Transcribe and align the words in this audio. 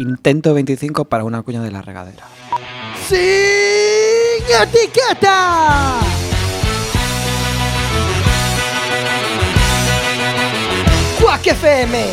Intento 0.00 0.54
25 0.54 1.04
para 1.04 1.24
una 1.24 1.42
cuña 1.42 1.62
de 1.62 1.70
la 1.70 1.80
regadera. 1.80 2.24
¡Sin 3.06 3.18
etiqueta! 4.60 6.00
Quack 11.20 11.46
FM, 11.46 12.06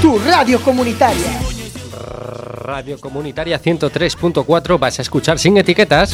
tu 0.00 0.18
radio 0.20 0.60
comunitaria. 0.62 1.40
Radio 2.62 2.98
Comunitaria 2.98 3.60
103.4 3.60 4.78
vas 4.78 4.98
a 4.98 5.02
escuchar 5.02 5.38
sin 5.38 5.56
etiquetas. 5.56 6.12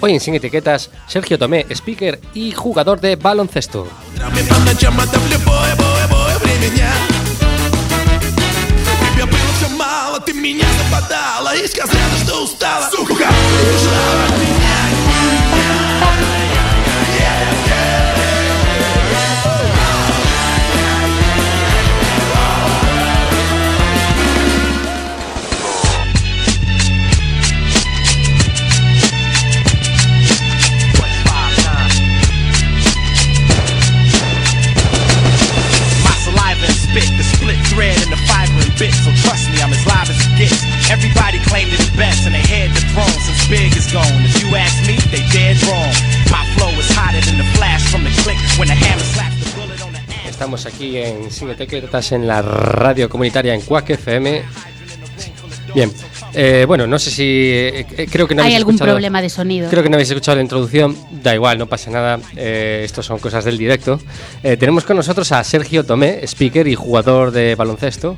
Hoy 0.00 0.14
en 0.14 0.20
Sin 0.20 0.34
Etiquetas, 0.34 0.90
Sergio 1.06 1.38
Tomé, 1.38 1.66
speaker 1.70 2.20
y 2.34 2.52
jugador 2.52 3.00
de 3.00 3.16
baloncesto. 3.16 3.86
травме 4.16 4.42
по 4.44 4.54
ночам 4.60 5.00
Это 5.00 5.18
в 5.18 5.30
любое, 5.30 5.74
бое, 5.76 6.06
бое 6.08 6.38
время 6.38 6.68
дня 6.74 6.92
Тебе 9.14 9.26
было 9.26 9.52
все 9.56 9.68
мало, 9.76 10.20
ты 10.20 10.32
меня 10.32 10.66
западала 10.78 11.56
И 11.56 11.66
сказала, 11.66 12.16
что 12.24 12.44
устала 12.44 12.88
Сука, 12.90 13.12
и 13.14 13.76
ушла 13.76 14.24
от 14.26 14.38
меня 14.38 14.65
So 38.77 39.09
trust 39.25 39.49
me, 39.49 39.57
I'm 39.59 39.73
as 39.73 39.83
live 39.87 40.07
as 40.07 40.19
it 40.21 40.37
gets. 40.37 40.61
Everybody 40.91 41.39
claimed 41.49 41.71
best 41.97 42.27
and 42.27 42.35
they 42.35 42.45
had 42.45 42.69
the 42.75 42.81
throne 42.93 43.09
since 43.25 43.41
Big 43.49 43.75
is 43.75 43.91
gone. 43.91 44.05
If 44.23 44.37
you 44.43 44.55
ask 44.55 44.77
me, 44.85 44.95
they 45.09 45.25
dead 45.33 45.57
wrong. 45.65 45.89
My 46.29 46.45
flow 46.55 46.69
is 46.79 46.87
hotter 46.95 47.19
than 47.25 47.37
the 47.39 47.43
flash 47.57 47.81
from 47.89 48.03
the 48.03 48.11
click 48.21 48.37
when 48.59 48.67
the 48.67 48.75
hammer 48.75 49.01
slaps 49.01 49.33
the 49.43 49.59
bullet 49.59 49.81
on 49.81 49.93
the 49.93 49.99
ass. 50.13 50.29
Estamos 50.29 50.65
aquí 50.67 50.95
en 50.97 51.31
Sin 51.31 51.49
Etiquetas 51.49 52.11
en 52.11 52.27
la 52.27 52.43
radio 52.43 53.09
comunitaria 53.09 53.55
en 53.55 53.61
Quack 53.61 53.89
FM. 53.89 54.43
Bien, 55.73 55.91
eh, 56.33 56.65
bueno, 56.67 56.85
no 56.85 56.99
sé 56.99 57.09
si. 57.09 57.23
eh, 57.25 58.07
creo 58.11 58.27
que 58.27 58.35
no 58.35 58.41
Hay 58.43 58.47
habéis 58.49 58.57
algún 58.57 58.75
escuchado- 58.75 58.93
problema 58.95 59.21
de 59.23 59.29
sonido. 59.29 59.69
Creo 59.71 59.81
que 59.81 59.89
no 59.89 59.95
habéis 59.95 60.09
escuchado 60.11 60.35
la 60.35 60.43
introducción, 60.43 60.95
da 61.23 61.33
igual, 61.33 61.57
no 61.57 61.65
pasa 61.65 61.89
nada, 61.89 62.19
eh, 62.35 62.87
son 63.01 63.17
cosas 63.17 63.43
del 63.43 63.57
directo. 63.57 63.99
Eh, 64.43 64.55
tenemos 64.55 64.83
con 64.85 64.97
nosotros 64.97 65.31
a 65.31 65.43
Sergio 65.43 65.83
Tomé, 65.83 66.19
speaker 66.27 66.67
y 66.67 66.75
jugador 66.75 67.31
de 67.31 67.55
baloncesto. 67.55 68.17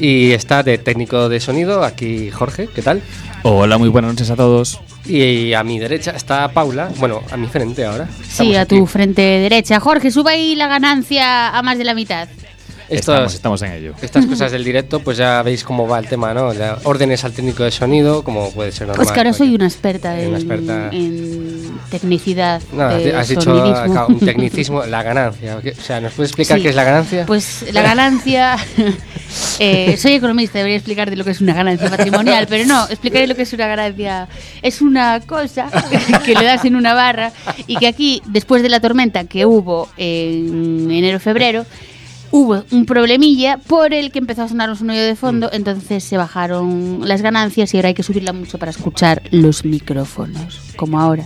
Y 0.00 0.32
está 0.32 0.62
de 0.62 0.78
técnico 0.78 1.28
de 1.28 1.40
sonido, 1.40 1.84
aquí 1.84 2.30
Jorge, 2.30 2.68
¿qué 2.74 2.82
tal? 2.82 3.00
Hola, 3.42 3.78
muy 3.78 3.88
buenas 3.88 4.12
noches 4.12 4.30
a 4.30 4.36
todos. 4.36 4.80
Y 5.06 5.52
a 5.52 5.62
mi 5.62 5.78
derecha 5.78 6.12
está 6.12 6.48
Paula, 6.48 6.90
bueno, 6.98 7.22
a 7.30 7.36
mi 7.36 7.46
frente 7.46 7.84
ahora. 7.84 8.08
Sí, 8.22 8.22
Estamos 8.30 8.56
a 8.56 8.60
aquí. 8.62 8.76
tu 8.78 8.86
frente 8.86 9.20
derecha. 9.22 9.78
Jorge, 9.80 10.10
sube 10.10 10.32
ahí 10.32 10.54
la 10.56 10.66
ganancia 10.66 11.50
a 11.56 11.62
más 11.62 11.78
de 11.78 11.84
la 11.84 11.94
mitad. 11.94 12.28
Estos- 12.88 13.14
Estamos, 13.14 13.34
estamos 13.34 13.62
en 13.62 13.72
ello. 13.72 13.94
Estas 14.02 14.26
cosas 14.26 14.52
del 14.52 14.62
directo, 14.64 15.00
pues 15.00 15.16
ya 15.16 15.42
veis 15.42 15.64
cómo 15.64 15.88
va 15.88 15.98
el 15.98 16.06
tema, 16.06 16.34
¿no? 16.34 16.52
Ya 16.52 16.78
órdenes 16.84 17.24
al 17.24 17.32
técnico 17.32 17.64
de 17.64 17.70
sonido, 17.70 18.22
como 18.22 18.50
puede 18.52 18.72
ser 18.72 18.88
normal. 18.88 18.96
Pues 19.04 19.12
que 19.12 19.20
ahora 19.20 19.32
soy 19.32 19.54
una 19.54 19.66
experta, 19.66 20.20
en, 20.20 20.28
una 20.28 20.38
experta. 20.38 20.88
en 20.92 21.78
tecnicidad. 21.90 22.60
De 22.60 23.14
has 23.16 23.28
dicho 23.28 23.52
acá, 23.74 24.06
un 24.06 24.18
tecnicismo, 24.20 24.84
la 24.84 25.02
ganancia. 25.02 25.56
O 25.56 25.82
sea, 25.82 26.00
¿nos 26.00 26.12
puedes 26.12 26.30
explicar 26.30 26.58
Sí. 26.58 26.62
qué 26.62 26.68
es 26.70 26.76
la 26.76 26.84
ganancia? 26.84 27.26
Pues 27.26 27.64
la 27.72 27.82
ganancia. 27.82 28.56
eh, 29.58 29.96
soy 29.96 30.12
economista, 30.12 30.58
debería 30.58 30.76
explicar 30.76 31.10
de 31.10 31.16
lo 31.16 31.24
que 31.24 31.30
es 31.30 31.40
una 31.40 31.54
ganancia 31.54 31.88
patrimonial, 31.90 32.46
pero 32.48 32.66
no, 32.66 32.84
explicaré 32.88 33.26
lo 33.26 33.34
que 33.34 33.42
es 33.42 33.52
una 33.52 33.66
ganancia. 33.66 34.28
Es 34.62 34.80
una 34.82 35.20
cosa 35.20 35.68
que 36.24 36.34
le 36.34 36.44
das 36.44 36.64
en 36.64 36.76
una 36.76 36.94
barra 36.94 37.32
y 37.66 37.76
que 37.76 37.86
aquí, 37.86 38.22
después 38.26 38.62
de 38.62 38.68
la 38.68 38.80
tormenta 38.80 39.24
que 39.24 39.46
hubo 39.46 39.88
en 39.96 40.90
enero-febrero, 40.90 41.64
hubo 42.36 42.64
un 42.72 42.84
problemilla 42.84 43.58
por 43.58 43.94
el 43.94 44.10
que 44.10 44.18
empezó 44.18 44.42
a 44.42 44.48
sonar 44.48 44.68
un 44.68 44.74
sonido 44.76 45.04
de 45.04 45.14
fondo, 45.14 45.46
Mm. 45.52 45.54
entonces 45.56 46.02
se 46.02 46.16
bajaron 46.16 47.00
las 47.06 47.22
ganancias 47.22 47.72
y 47.72 47.76
ahora 47.76 47.88
hay 47.88 47.94
que 47.94 48.02
subirla 48.02 48.32
mucho 48.32 48.58
para 48.58 48.70
escuchar 48.72 49.22
los 49.30 49.64
micrófonos, 49.64 50.58
como 50.76 50.98
ahora. 50.98 51.24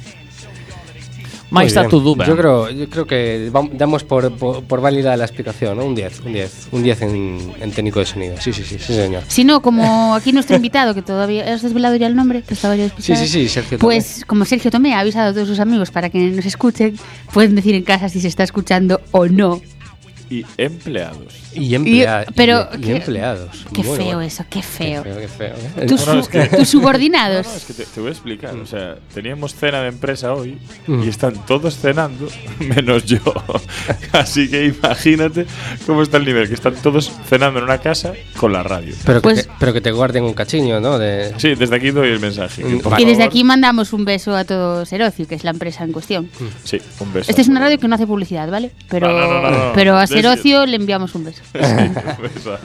Bien. 1.51 1.89
tu 1.89 2.01
duda. 2.01 2.27
Yo 2.27 2.37
creo, 2.37 2.69
yo 2.71 2.91
creo 2.91 3.07
que 3.07 3.51
damos 3.73 4.05
por, 4.05 4.31
por, 4.37 4.63
por 4.65 4.83
válida 4.83 5.17
la 5.17 5.25
explicación, 5.25 5.79
¿no? 5.79 5.87
Un 5.87 5.95
10, 5.95 6.21
un 6.27 6.33
10, 6.35 6.69
un 6.73 6.83
10 6.83 7.03
en, 7.03 7.53
en 7.63 7.71
técnico 7.73 8.01
de 8.01 8.05
sonido. 8.05 8.37
Sí, 8.39 8.53
sí, 8.53 8.63
sí, 8.65 8.77
sí, 8.79 8.93
señor. 8.95 9.23
Si 9.29 9.45
no, 9.45 9.63
como 9.63 10.15
aquí 10.15 10.33
nuestro 10.35 10.57
invitado, 10.57 10.95
que 10.95 11.01
todavía 11.01 11.55
has 11.55 11.63
desvelado 11.63 11.97
ya 11.97 12.07
el 12.07 12.15
nombre, 12.17 12.43
que 12.43 12.53
estaba 12.53 12.77
ya 12.77 12.85
Sí, 12.85 13.13
despistado. 13.13 13.21
sí, 13.21 13.29
sí, 13.29 13.49
Sergio. 13.49 13.79
Pues 13.79 14.25
como 14.27 14.45
Sergio 14.45 14.71
Tomé 14.71 14.93
ha 14.95 15.01
avisado 15.01 15.31
a 15.31 15.33
todos 15.33 15.49
sus 15.49 15.59
amigos 15.59 15.91
para 15.91 16.11
que 16.11 16.19
nos 16.19 16.45
escuchen, 16.45 16.99
pueden 17.33 17.55
decir 17.55 17.75
en 17.75 17.83
casa 17.83 18.11
si 18.11 18.21
se 18.21 18.29
está 18.29 18.43
escuchando 18.45 19.01
o 19.13 19.27
no. 19.27 19.63
Y 20.31 20.45
empleados. 20.57 21.35
Y, 21.55 21.75
emplea- 21.75 22.25
Y- 22.29 22.33
pero 22.35 22.69
y- 22.73 22.77
y 22.77 22.81
qué- 22.81 22.97
empleados. 22.97 23.65
Qué 23.75 23.83
Muy 23.83 23.97
feo 23.97 24.05
bueno. 24.07 24.21
eso, 24.23 24.45
qué 24.51 24.59
Qué 24.61 24.63
feo. 24.63 25.03
feo, 25.03 25.17
qué 25.19 25.29
feo. 25.29 25.55
¿eh? 25.77 25.87
Tus, 25.87 26.05
Bueno, 26.05 26.23
su- 26.25 26.31
es 26.39 26.49
que- 26.51 26.57
tus 26.57 26.69
subordinados. 26.69 27.47
No, 27.47 27.53
no, 27.53 27.57
es 27.59 27.65
que 27.65 27.73
te, 27.75 27.85
te 27.85 28.01
voy 28.01 28.09
a 28.09 28.13
explicar. 28.13 28.55
O 28.57 28.67
sea, 28.67 28.97
teníamos 29.15 29.55
cena 29.55 29.81
de 29.83 29.89
empresa 29.89 30.35
hoy 30.35 30.59
Mm. 30.87 31.03
y 31.05 31.09
están 31.09 31.35
todos 31.47 31.77
cenando, 31.79 32.29
menos 32.61 33.05
yo. 33.05 33.19
Así 34.13 34.49
que 34.49 34.67
imagínate 34.67 35.47
cómo 35.87 36.03
está 36.03 36.17
el 36.19 36.25
nivel, 36.25 36.49
que 36.49 36.55
están 36.55 36.75
todos 36.77 37.11
cenando 37.29 37.59
en 37.59 37.65
una 37.65 37.79
casa 37.79 38.13
con 38.37 38.53
la 38.53 38.63
radio. 38.63 38.95
Pero, 39.05 39.23
Pues- 39.23 39.43
que 39.43 39.43
te, 39.45 39.51
pero 39.59 39.73
que 39.73 39.81
te 39.81 39.93
guarden 39.93 40.25
un 40.25 40.35
cachiño, 40.35 40.81
¿no? 40.81 40.99
De, 40.99 41.33
Sí, 41.39 41.55
desde 41.55 41.77
aquí 41.77 41.91
doy 41.91 42.09
el 42.11 42.21
mensaje. 42.21 42.63
que, 42.63 42.69
Mm, 42.69 42.81
y 42.99 43.05
desde 43.05 43.23
aquí 43.23 43.45
mandamos 43.45 43.93
un 43.93 44.05
beso 44.05 44.35
a 44.37 44.45
todo 44.45 44.85
Serocio, 44.87 45.27
que 45.27 45.35
es 45.35 45.45
la 45.45 45.51
empresa 45.51 45.85
en 45.85 45.93
cuestión. 45.93 46.31
Sí, 46.65 46.79
un 47.01 47.13
beso. 47.13 47.31
Esta 47.31 47.43
es 47.43 47.49
una 47.49 47.61
radio 47.61 47.79
que 47.79 47.89
no 47.89 47.95
hace 47.95 48.07
publicidad, 48.07 48.51
¿vale? 48.51 48.71
Pero, 48.89 49.09
No, 49.09 49.19
no, 49.19 49.27
no, 49.43 49.51
no, 49.51 49.51
no. 49.69 49.73
pero 49.75 49.97
a 49.97 50.07
Serocio 50.23 50.67
le 50.67 50.77
enviamos 50.77 51.15
un 51.15 51.25
beso. 51.25 51.43
Sí, 51.53 51.59
un 51.63 52.23
beso 52.35 52.59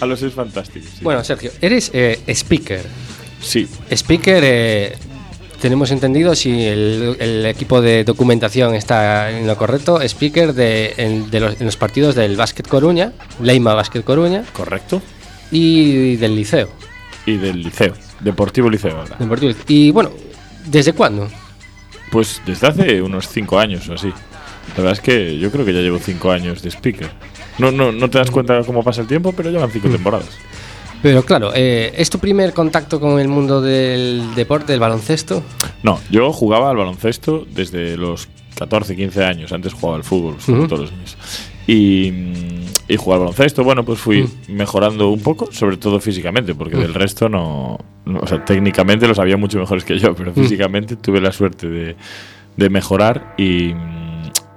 a- 0.00 0.06
los 0.06 0.18
seis 0.20 0.32
fantásticos. 0.32 0.90
sí. 0.90 0.98
Bueno, 1.02 1.22
Sergio, 1.24 1.50
eres 1.60 1.90
eh, 1.92 2.20
speaker. 2.28 2.84
sí. 3.40 3.68
Speaker, 3.90 4.42
eh, 4.44 4.96
tenemos 5.60 5.90
entendido 5.90 6.34
si 6.34 6.50
el, 6.66 7.16
el 7.20 7.46
equipo 7.46 7.80
de 7.80 8.04
documentación 8.04 8.74
está 8.74 9.30
en 9.30 9.46
lo 9.46 9.56
correcto. 9.56 10.00
Speaker 10.02 10.52
de, 10.52 10.94
en, 10.98 11.30
de 11.30 11.40
los, 11.40 11.60
en 11.60 11.66
los 11.66 11.76
partidos 11.76 12.14
del 12.14 12.36
Básquet 12.36 12.66
Coruña, 12.68 13.12
Leima 13.40 13.72
Básquet 13.74 14.04
Coruña 14.04 14.44
Correcto. 14.52 15.00
y 15.50 16.16
del 16.16 16.36
Liceo. 16.36 16.68
Y 17.26 17.38
del 17.38 17.62
liceo, 17.62 17.94
Deportivo 18.20 18.68
Liceo 18.68 18.98
ahora. 19.00 19.16
Deportivo. 19.18 19.52
Y 19.68 19.90
bueno, 19.90 20.10
¿desde 20.66 20.92
cuándo? 20.92 21.28
Pues 22.10 22.42
desde 22.44 22.66
hace 22.66 23.00
unos 23.02 23.28
cinco 23.28 23.58
años 23.58 23.88
o 23.88 23.94
así. 23.94 24.12
La 24.70 24.82
verdad 24.82 24.92
es 24.92 25.00
que 25.00 25.38
yo 25.38 25.50
creo 25.50 25.64
que 25.64 25.72
ya 25.72 25.80
llevo 25.80 25.98
cinco 25.98 26.30
años 26.30 26.62
de 26.62 26.70
speaker. 26.70 27.08
No, 27.58 27.70
no, 27.70 27.92
no 27.92 28.10
te 28.10 28.18
das 28.18 28.30
cuenta 28.30 28.60
cómo 28.64 28.82
pasa 28.82 29.00
el 29.02 29.06
tiempo, 29.06 29.32
pero 29.32 29.50
llevan 29.50 29.70
cinco 29.70 29.88
temporadas. 29.88 30.28
Pero 31.02 31.22
claro, 31.24 31.52
eh, 31.54 31.92
¿es 31.96 32.08
tu 32.10 32.18
primer 32.18 32.52
contacto 32.54 32.98
con 32.98 33.20
el 33.20 33.28
mundo 33.28 33.60
del 33.60 34.34
deporte, 34.34 34.72
del 34.72 34.80
baloncesto? 34.80 35.42
No, 35.82 36.00
yo 36.10 36.32
jugaba 36.32 36.70
al 36.70 36.76
baloncesto 36.76 37.46
desde 37.48 37.96
los 37.96 38.26
14, 38.58 38.96
15 38.96 39.22
años. 39.24 39.52
Antes 39.52 39.74
jugaba 39.74 39.96
al 39.98 40.04
fútbol, 40.04 40.36
como 40.44 40.58
Ujú. 40.60 40.66
todos 40.68 40.80
los 40.82 40.92
niños. 40.92 41.16
Y, 41.66 42.10
mm, 42.10 42.64
y 42.88 42.96
jugar 42.96 43.18
al 43.18 43.26
baloncesto, 43.26 43.62
bueno, 43.62 43.84
pues 43.84 43.98
fui 44.00 44.26
mejorando 44.48 45.10
un 45.10 45.20
poco, 45.20 45.50
sobre 45.52 45.76
todo 45.76 46.00
físicamente, 46.00 46.54
porque 46.54 46.76
del 46.76 46.94
resto 46.94 47.28
no, 47.28 47.78
no- 48.06 48.20
O 48.20 48.26
sea, 48.26 48.42
técnicamente 48.44 49.06
los 49.06 49.18
había 49.18 49.36
mucho 49.36 49.58
mejores 49.58 49.84
que 49.84 49.98
yo, 49.98 50.14
pero 50.14 50.32
físicamente 50.32 50.96
tuve 50.96 51.20
la 51.20 51.32
suerte 51.32 51.68
de, 51.68 51.96
de 52.56 52.68
mejorar 52.70 53.34
y. 53.36 53.74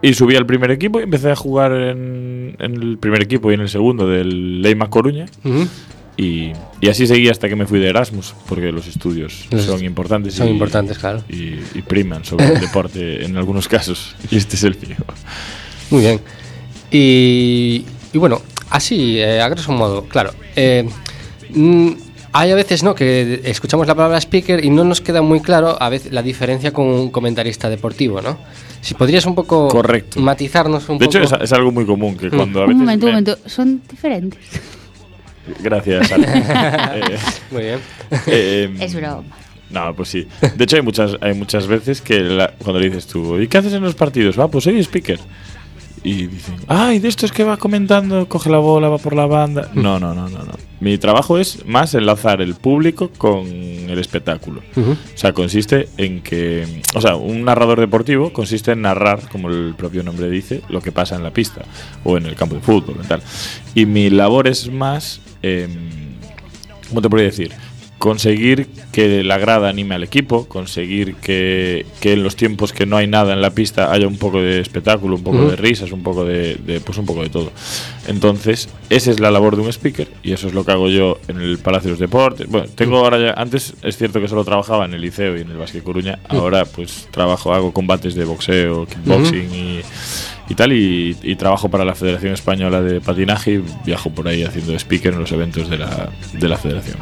Y 0.01 0.13
subí 0.13 0.35
al 0.35 0.45
primer 0.45 0.69
equipo 0.71 0.99
y 0.99 1.03
empecé 1.03 1.31
a 1.31 1.35
jugar 1.35 1.71
en, 1.71 2.55
en 2.59 2.73
el 2.81 2.97
primer 2.99 3.21
equipo 3.23 3.49
y 3.51 3.55
en 3.55 3.61
el 3.61 3.69
segundo 3.69 4.07
del 4.07 4.61
Leima 4.61 4.89
Coruña. 4.89 5.25
Y, 6.15 6.51
y 6.81 6.89
así 6.89 7.05
seguí 7.07 7.29
hasta 7.29 7.47
que 7.49 7.55
me 7.55 7.65
fui 7.67 7.79
de 7.79 7.89
Erasmus, 7.89 8.33
porque 8.47 8.71
los 8.71 8.87
estudios 8.87 9.47
Los 9.51 9.63
son 9.63 9.83
importantes. 9.83 10.33
son 10.35 10.47
y- 10.47 10.51
importantes, 10.51 10.97
claro. 10.97 11.23
Y, 11.29 11.55
y 11.77 11.81
priman 11.87 12.25
sobre 12.25 12.45
el 12.45 12.59
deporte 12.61 13.23
en 13.25 13.37
algunos 13.37 13.67
casos. 13.67 14.15
Y 14.31 14.37
este 14.37 14.55
es 14.55 14.63
el 14.63 14.75
mío. 14.75 14.97
Muy 15.91 16.01
bien. 16.01 16.19
Y, 16.91 17.85
y 18.13 18.17
bueno, 18.17 18.41
así, 18.69 19.19
eh, 19.19 19.41
a 19.41 19.49
grosso 19.49 19.71
modo, 19.71 20.03
claro. 20.05 20.31
eh, 20.55 20.87
mm, 21.53 21.91
hay 22.39 22.51
a 22.51 22.55
veces 22.55 22.83
¿no? 22.83 22.93
que 22.95 23.41
escuchamos 23.45 23.87
la 23.87 23.95
palabra 23.95 24.17
speaker 24.19 24.63
y 24.63 24.69
no 24.69 24.83
nos 24.83 25.01
queda 25.01 25.21
muy 25.21 25.39
claro 25.41 25.75
a 25.81 25.89
veces 25.89 26.11
la 26.11 26.21
diferencia 26.21 26.71
con 26.71 26.85
un 26.87 27.09
comentarista 27.09 27.69
deportivo, 27.69 28.21
¿no? 28.21 28.37
Si 28.81 28.93
podrías 28.93 29.25
un 29.25 29.35
poco 29.35 29.67
Correcto. 29.67 30.19
matizarnos 30.19 30.87
un 30.89 30.97
De 30.99 31.05
hecho, 31.05 31.21
poco. 31.21 31.35
es, 31.37 31.41
es 31.41 31.53
algo 31.53 31.71
muy 31.71 31.85
común 31.85 32.15
que 32.15 32.29
cuando 32.29 32.59
a 32.61 32.63
Un 32.63 32.69
veces. 32.69 32.79
momento, 32.81 33.05
un 33.07 33.11
me- 33.13 33.21
momento. 33.21 33.37
Son 33.49 33.81
diferentes. 33.89 34.39
Gracias. 35.63 36.09
Eh, 36.19 37.17
Muy 37.51 37.61
bien. 37.63 37.79
eh, 38.27 38.75
Es 38.79 38.93
broma. 38.95 39.23
No, 39.69 39.93
pues 39.95 40.09
sí. 40.09 40.27
De 40.55 40.63
hecho, 40.63 40.77
hay 40.77 40.81
muchas, 40.81 41.11
hay 41.21 41.33
muchas 41.33 41.67
veces 41.67 42.01
que 42.01 42.19
la- 42.19 42.53
cuando 42.57 42.79
le 42.79 42.87
dices 42.89 43.07
tú, 43.07 43.39
¿y 43.39 43.47
qué 43.47 43.57
haces 43.57 43.73
en 43.73 43.81
los 43.83 43.95
partidos? 43.95 44.39
Va, 44.39 44.47
pues 44.47 44.63
soy 44.63 44.79
speaker. 44.79 45.19
Y 46.03 46.27
dicen, 46.27 46.55
ay, 46.67 46.99
de 46.99 47.07
esto 47.07 47.25
es 47.25 47.31
que 47.31 47.43
va 47.43 47.57
comentando, 47.57 48.27
coge 48.29 48.49
la 48.49 48.59
bola, 48.59 48.89
va 48.89 48.97
por 48.97 49.15
la 49.15 49.25
banda. 49.25 49.71
No, 49.77 49.99
no, 49.99 50.13
no, 50.13 50.27
no, 50.29 50.39
no. 50.39 50.53
Mi 50.79 50.97
trabajo 50.97 51.37
es 51.37 51.65
más 51.65 51.95
enlazar 51.95 52.41
el 52.41 52.53
público 52.53 53.09
con 53.17 53.47
el 53.47 53.97
espectáculo. 53.97 54.61
O 54.75 54.95
sea, 55.17 55.33
consiste 55.33 55.89
en 55.97 56.21
que, 56.21 56.83
o 56.93 57.01
sea, 57.01 57.15
un 57.15 57.45
narrador 57.45 57.79
deportivo 57.79 58.31
consiste 58.31 58.73
en 58.73 58.81
narrar, 58.83 59.27
como 59.29 59.49
el 59.49 59.73
propio 59.75 60.03
nombre 60.03 60.29
dice, 60.29 60.61
lo 60.69 60.81
que 60.81 60.91
pasa 60.91 61.15
en 61.15 61.23
la 61.23 61.31
pista 61.31 61.61
o 62.03 62.17
en 62.17 62.25
el 62.27 62.35
campo 62.35 62.55
de 62.55 62.61
fútbol 62.61 62.97
y 63.03 63.07
tal. 63.07 63.21
Y 63.73 63.85
mi 63.85 64.09
labor 64.09 64.47
es 64.47 64.71
más, 64.71 65.19
em, 65.41 65.71
¿cómo 66.89 67.01
te 67.01 67.09
podría 67.09 67.27
decir? 67.27 67.51
Conseguir 67.99 68.67
que 68.91 69.23
la 69.23 69.39
grada 69.39 69.69
anime 69.69 69.95
al 69.95 70.03
equipo, 70.03 70.47
conseguir 70.47 71.15
que, 71.15 71.85
que 71.99 72.13
en 72.13 72.21
los 72.23 72.35
tiempos 72.35 72.71
que 72.71 72.85
no 72.85 72.95
hay 72.95 73.07
nada 73.07 73.33
en 73.33 73.41
la 73.41 73.49
pista 73.49 73.91
haya 73.91 74.07
un 74.07 74.17
poco 74.17 74.39
de 74.39 74.59
espectáculo, 74.59 75.15
un 75.15 75.23
poco 75.23 75.49
de 75.49 75.55
risas, 75.55 75.91
un 75.91 76.03
poco 76.03 76.23
de, 76.23 76.55
de- 76.55 76.79
pues 76.79 76.97
un 76.99 77.07
poco 77.07 77.23
de 77.23 77.29
todo. 77.29 77.51
Entonces, 78.07 78.69
esa 78.91 79.09
es 79.09 79.19
la 79.19 79.31
labor 79.31 79.55
de 79.55 79.63
un 79.63 79.69
speaker 79.73 80.07
y 80.21 80.31
eso 80.33 80.47
es 80.47 80.53
lo 80.53 80.63
que 80.63 80.71
hago 80.73 80.89
yo 80.89 81.17
en 81.27 81.41
el 81.41 81.57
Palacio 81.57 81.87
de 81.87 81.91
los 81.93 81.99
Deportes. 81.99 82.47
Bueno, 82.47 82.67
tengo 82.75 82.97
ahora 82.99 83.17
ya, 83.19 83.33
antes 83.33 83.73
es 83.81 83.97
cierto 83.97 84.21
que 84.21 84.27
solo 84.27 84.45
trabajaba 84.45 84.85
en 84.85 84.93
el 84.93 85.01
liceo 85.01 85.35
y 85.35 85.41
en 85.41 85.49
el 85.49 85.57
Básquet 85.57 85.83
Coruña, 85.83 86.19
ahora 86.29 86.65
pues 86.65 87.07
trabajo, 87.09 87.51
hago 87.53 87.73
combates 87.73 88.13
de 88.13 88.25
boxeo, 88.25 88.85
kickboxing 88.85 89.53
y, 89.55 89.81
y 90.49 90.55
tal 90.55 90.71
y, 90.71 91.17
y 91.23 91.35
trabajo 91.35 91.69
para 91.69 91.83
la 91.83 91.95
Federación 91.95 92.33
Española 92.33 92.81
de 92.81 93.01
Patinaje 93.01 93.53
y 93.55 93.63
viajo 93.85 94.11
por 94.11 94.27
ahí 94.27 94.43
haciendo 94.43 94.73
speaker 94.75 95.13
en 95.13 95.19
los 95.19 95.31
eventos 95.31 95.67
de 95.69 95.79
la, 95.79 96.09
de 96.33 96.47
la 96.47 96.57
federación. 96.57 96.97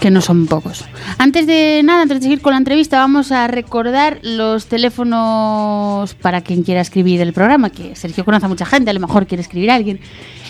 Que 0.00 0.10
no 0.10 0.20
son 0.20 0.46
pocos. 0.46 0.84
Antes 1.18 1.46
de 1.46 1.82
nada, 1.84 2.02
antes 2.02 2.18
de 2.18 2.22
seguir 2.22 2.40
con 2.40 2.52
la 2.52 2.58
entrevista, 2.58 2.98
vamos 2.98 3.32
a 3.32 3.46
recordar 3.48 4.20
los 4.22 4.66
teléfonos 4.66 6.14
para 6.14 6.40
quien 6.40 6.62
quiera 6.62 6.80
escribir 6.80 7.20
el 7.20 7.32
programa, 7.32 7.70
que 7.70 7.96
Sergio 7.96 8.24
conoce 8.24 8.46
a 8.46 8.48
mucha 8.48 8.66
gente, 8.66 8.90
a 8.90 8.94
lo 8.94 9.00
mejor 9.00 9.26
quiere 9.26 9.42
escribir 9.42 9.70
a 9.70 9.74
alguien. 9.74 10.00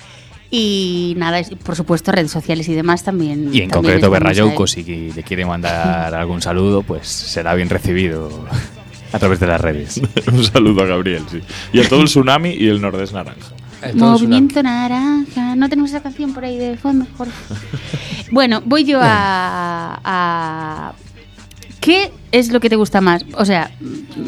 Y 0.52 1.14
nada, 1.18 1.42
por 1.64 1.76
supuesto, 1.76 2.12
redes 2.12 2.32
sociales 2.32 2.68
y 2.70 2.74
demás 2.74 3.04
también. 3.04 3.50
Y 3.54 3.62
en 3.62 3.70
también 3.70 3.70
concreto, 4.00 4.10
Berrayouco, 4.10 4.66
si 4.66 4.84
le 5.14 5.24
quiere 5.24 5.46
mandar 5.46 6.14
algún 6.16 6.42
saludo, 6.42 6.82
pues 6.82 7.08
será 7.08 7.54
bien 7.54 7.70
recibido 7.70 8.30
a 9.14 9.20
través 9.20 9.40
de 9.40 9.48
las 9.48 9.62
redes. 9.62 10.02
Un 10.32 10.44
saludo 10.44 10.82
a 10.82 10.86
Gabriel, 10.88 11.24
sí. 11.30 11.40
Y 11.72 11.82
a 11.82 11.88
todo 11.88 12.02
el 12.02 12.08
tsunami 12.08 12.50
y 12.50 12.68
el 12.68 12.82
Nordés 12.82 13.14
Naranja. 13.14 13.54
Una- 13.94 14.06
Movimiento 14.08 14.62
naranja. 14.64 15.56
No 15.56 15.70
tenemos 15.70 15.92
esa 15.92 16.02
canción 16.02 16.34
por 16.34 16.44
ahí 16.44 16.58
de 16.58 16.76
fondo. 16.78 17.06
Jorge? 17.16 17.32
bueno, 18.32 18.62
voy 18.66 18.84
yo 18.86 19.00
a, 19.02 20.00
a- 20.04 20.94
¿Qué 21.80 22.12
es 22.32 22.52
lo 22.52 22.60
que 22.60 22.70
te 22.70 22.76
gusta 22.76 23.00
más? 23.02 23.24
O 23.36 23.46
sea, 23.46 23.72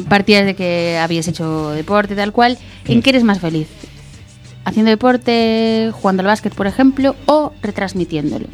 partidas 0.08 0.46
de 0.46 0.56
que 0.56 0.98
habías 1.02 1.28
hecho 1.28 1.72
deporte, 1.72 2.16
tal 2.16 2.32
cual. 2.32 2.58
¿En 2.86 3.02
qué 3.02 3.10
eres 3.10 3.24
más 3.24 3.40
feliz? 3.40 3.68
¿Haciendo 4.64 4.92
deporte, 4.92 5.92
jugando 5.92 6.22
al 6.22 6.28
básquet, 6.28 6.54
por 6.54 6.68
ejemplo, 6.68 7.16
o 7.26 7.54
retransmitiéndolo? 7.62 8.46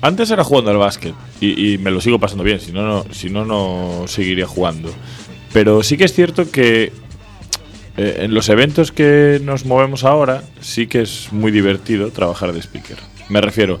Antes 0.00 0.30
era 0.32 0.42
jugando 0.42 0.72
al 0.72 0.78
básquet 0.78 1.14
y, 1.40 1.78
me 1.78 1.92
lo 1.92 2.00
sigo 2.00 2.18
pasando 2.18 2.42
bien, 2.42 2.58
si 2.58 2.72
no, 2.72 2.82
no, 2.82 3.04
si 3.12 3.30
no, 3.30 3.44
no 3.44 4.08
seguiría 4.08 4.46
jugando. 4.46 4.92
Pero 5.52 5.82
sí 5.84 5.96
que 5.96 6.04
es 6.04 6.12
cierto 6.12 6.50
que 6.50 6.92
eh, 7.96 8.16
en 8.20 8.34
los 8.34 8.48
eventos 8.48 8.90
que 8.90 9.40
nos 9.44 9.64
movemos 9.64 10.02
ahora, 10.02 10.42
sí 10.60 10.88
que 10.88 11.02
es 11.02 11.32
muy 11.32 11.52
divertido 11.52 12.10
trabajar 12.10 12.52
de 12.52 12.60
speaker. 12.60 12.96
Me 13.28 13.40
refiero, 13.40 13.78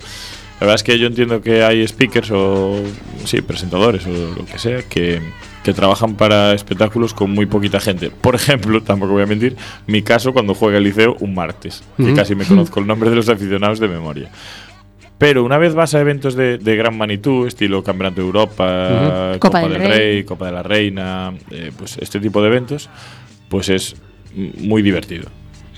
la 0.60 0.66
verdad 0.66 0.76
es 0.76 0.82
que 0.84 0.98
yo 0.98 1.08
entiendo 1.08 1.42
que 1.42 1.64
hay 1.64 1.86
speakers 1.88 2.30
o 2.30 2.80
sí, 3.24 3.42
presentadores 3.42 4.06
o 4.06 4.10
lo 4.10 4.44
que 4.44 4.58
sea 4.58 4.82
que, 4.82 5.20
que 5.62 5.72
trabajan 5.72 6.14
para 6.14 6.52
espectáculos 6.52 7.14
con 7.14 7.30
muy 7.30 7.46
poquita 7.46 7.80
gente. 7.80 8.10
Por 8.10 8.34
ejemplo, 8.34 8.82
tampoco 8.84 9.12
voy 9.12 9.22
a 9.22 9.26
mentir, 9.26 9.56
mi 9.86 10.02
caso 10.02 10.32
cuando 10.32 10.54
juega 10.54 10.78
el 10.78 10.84
liceo 10.84 11.16
un 11.20 11.34
martes, 11.34 11.82
que 11.96 12.14
casi 12.14 12.34
me 12.34 12.44
conozco 12.44 12.80
el 12.80 12.86
nombre 12.86 13.10
de 13.10 13.16
los 13.16 13.28
aficionados 13.28 13.78
de 13.78 13.88
memoria. 13.88 14.30
Pero 15.18 15.44
una 15.44 15.56
vez 15.56 15.74
vas 15.74 15.94
a 15.94 16.00
eventos 16.00 16.34
de, 16.34 16.58
de 16.58 16.76
gran 16.76 16.98
magnitud, 16.98 17.46
estilo 17.46 17.84
Campeonato 17.84 18.20
de 18.20 18.26
Europa. 18.26 19.32
Copa, 19.38 19.60
Copa 19.60 19.68
del 19.68 19.78
Rey, 19.78 19.88
Rey. 19.88 20.24
Copa 20.24 20.46
de 20.46 20.52
la 20.52 20.62
Reina, 20.64 21.32
eh, 21.50 21.70
pues 21.76 21.96
este 21.98 22.18
tipo 22.18 22.42
de 22.42 22.48
eventos, 22.48 22.90
pues 23.48 23.68
es 23.68 23.94
muy 24.34 24.82
divertido. 24.82 25.28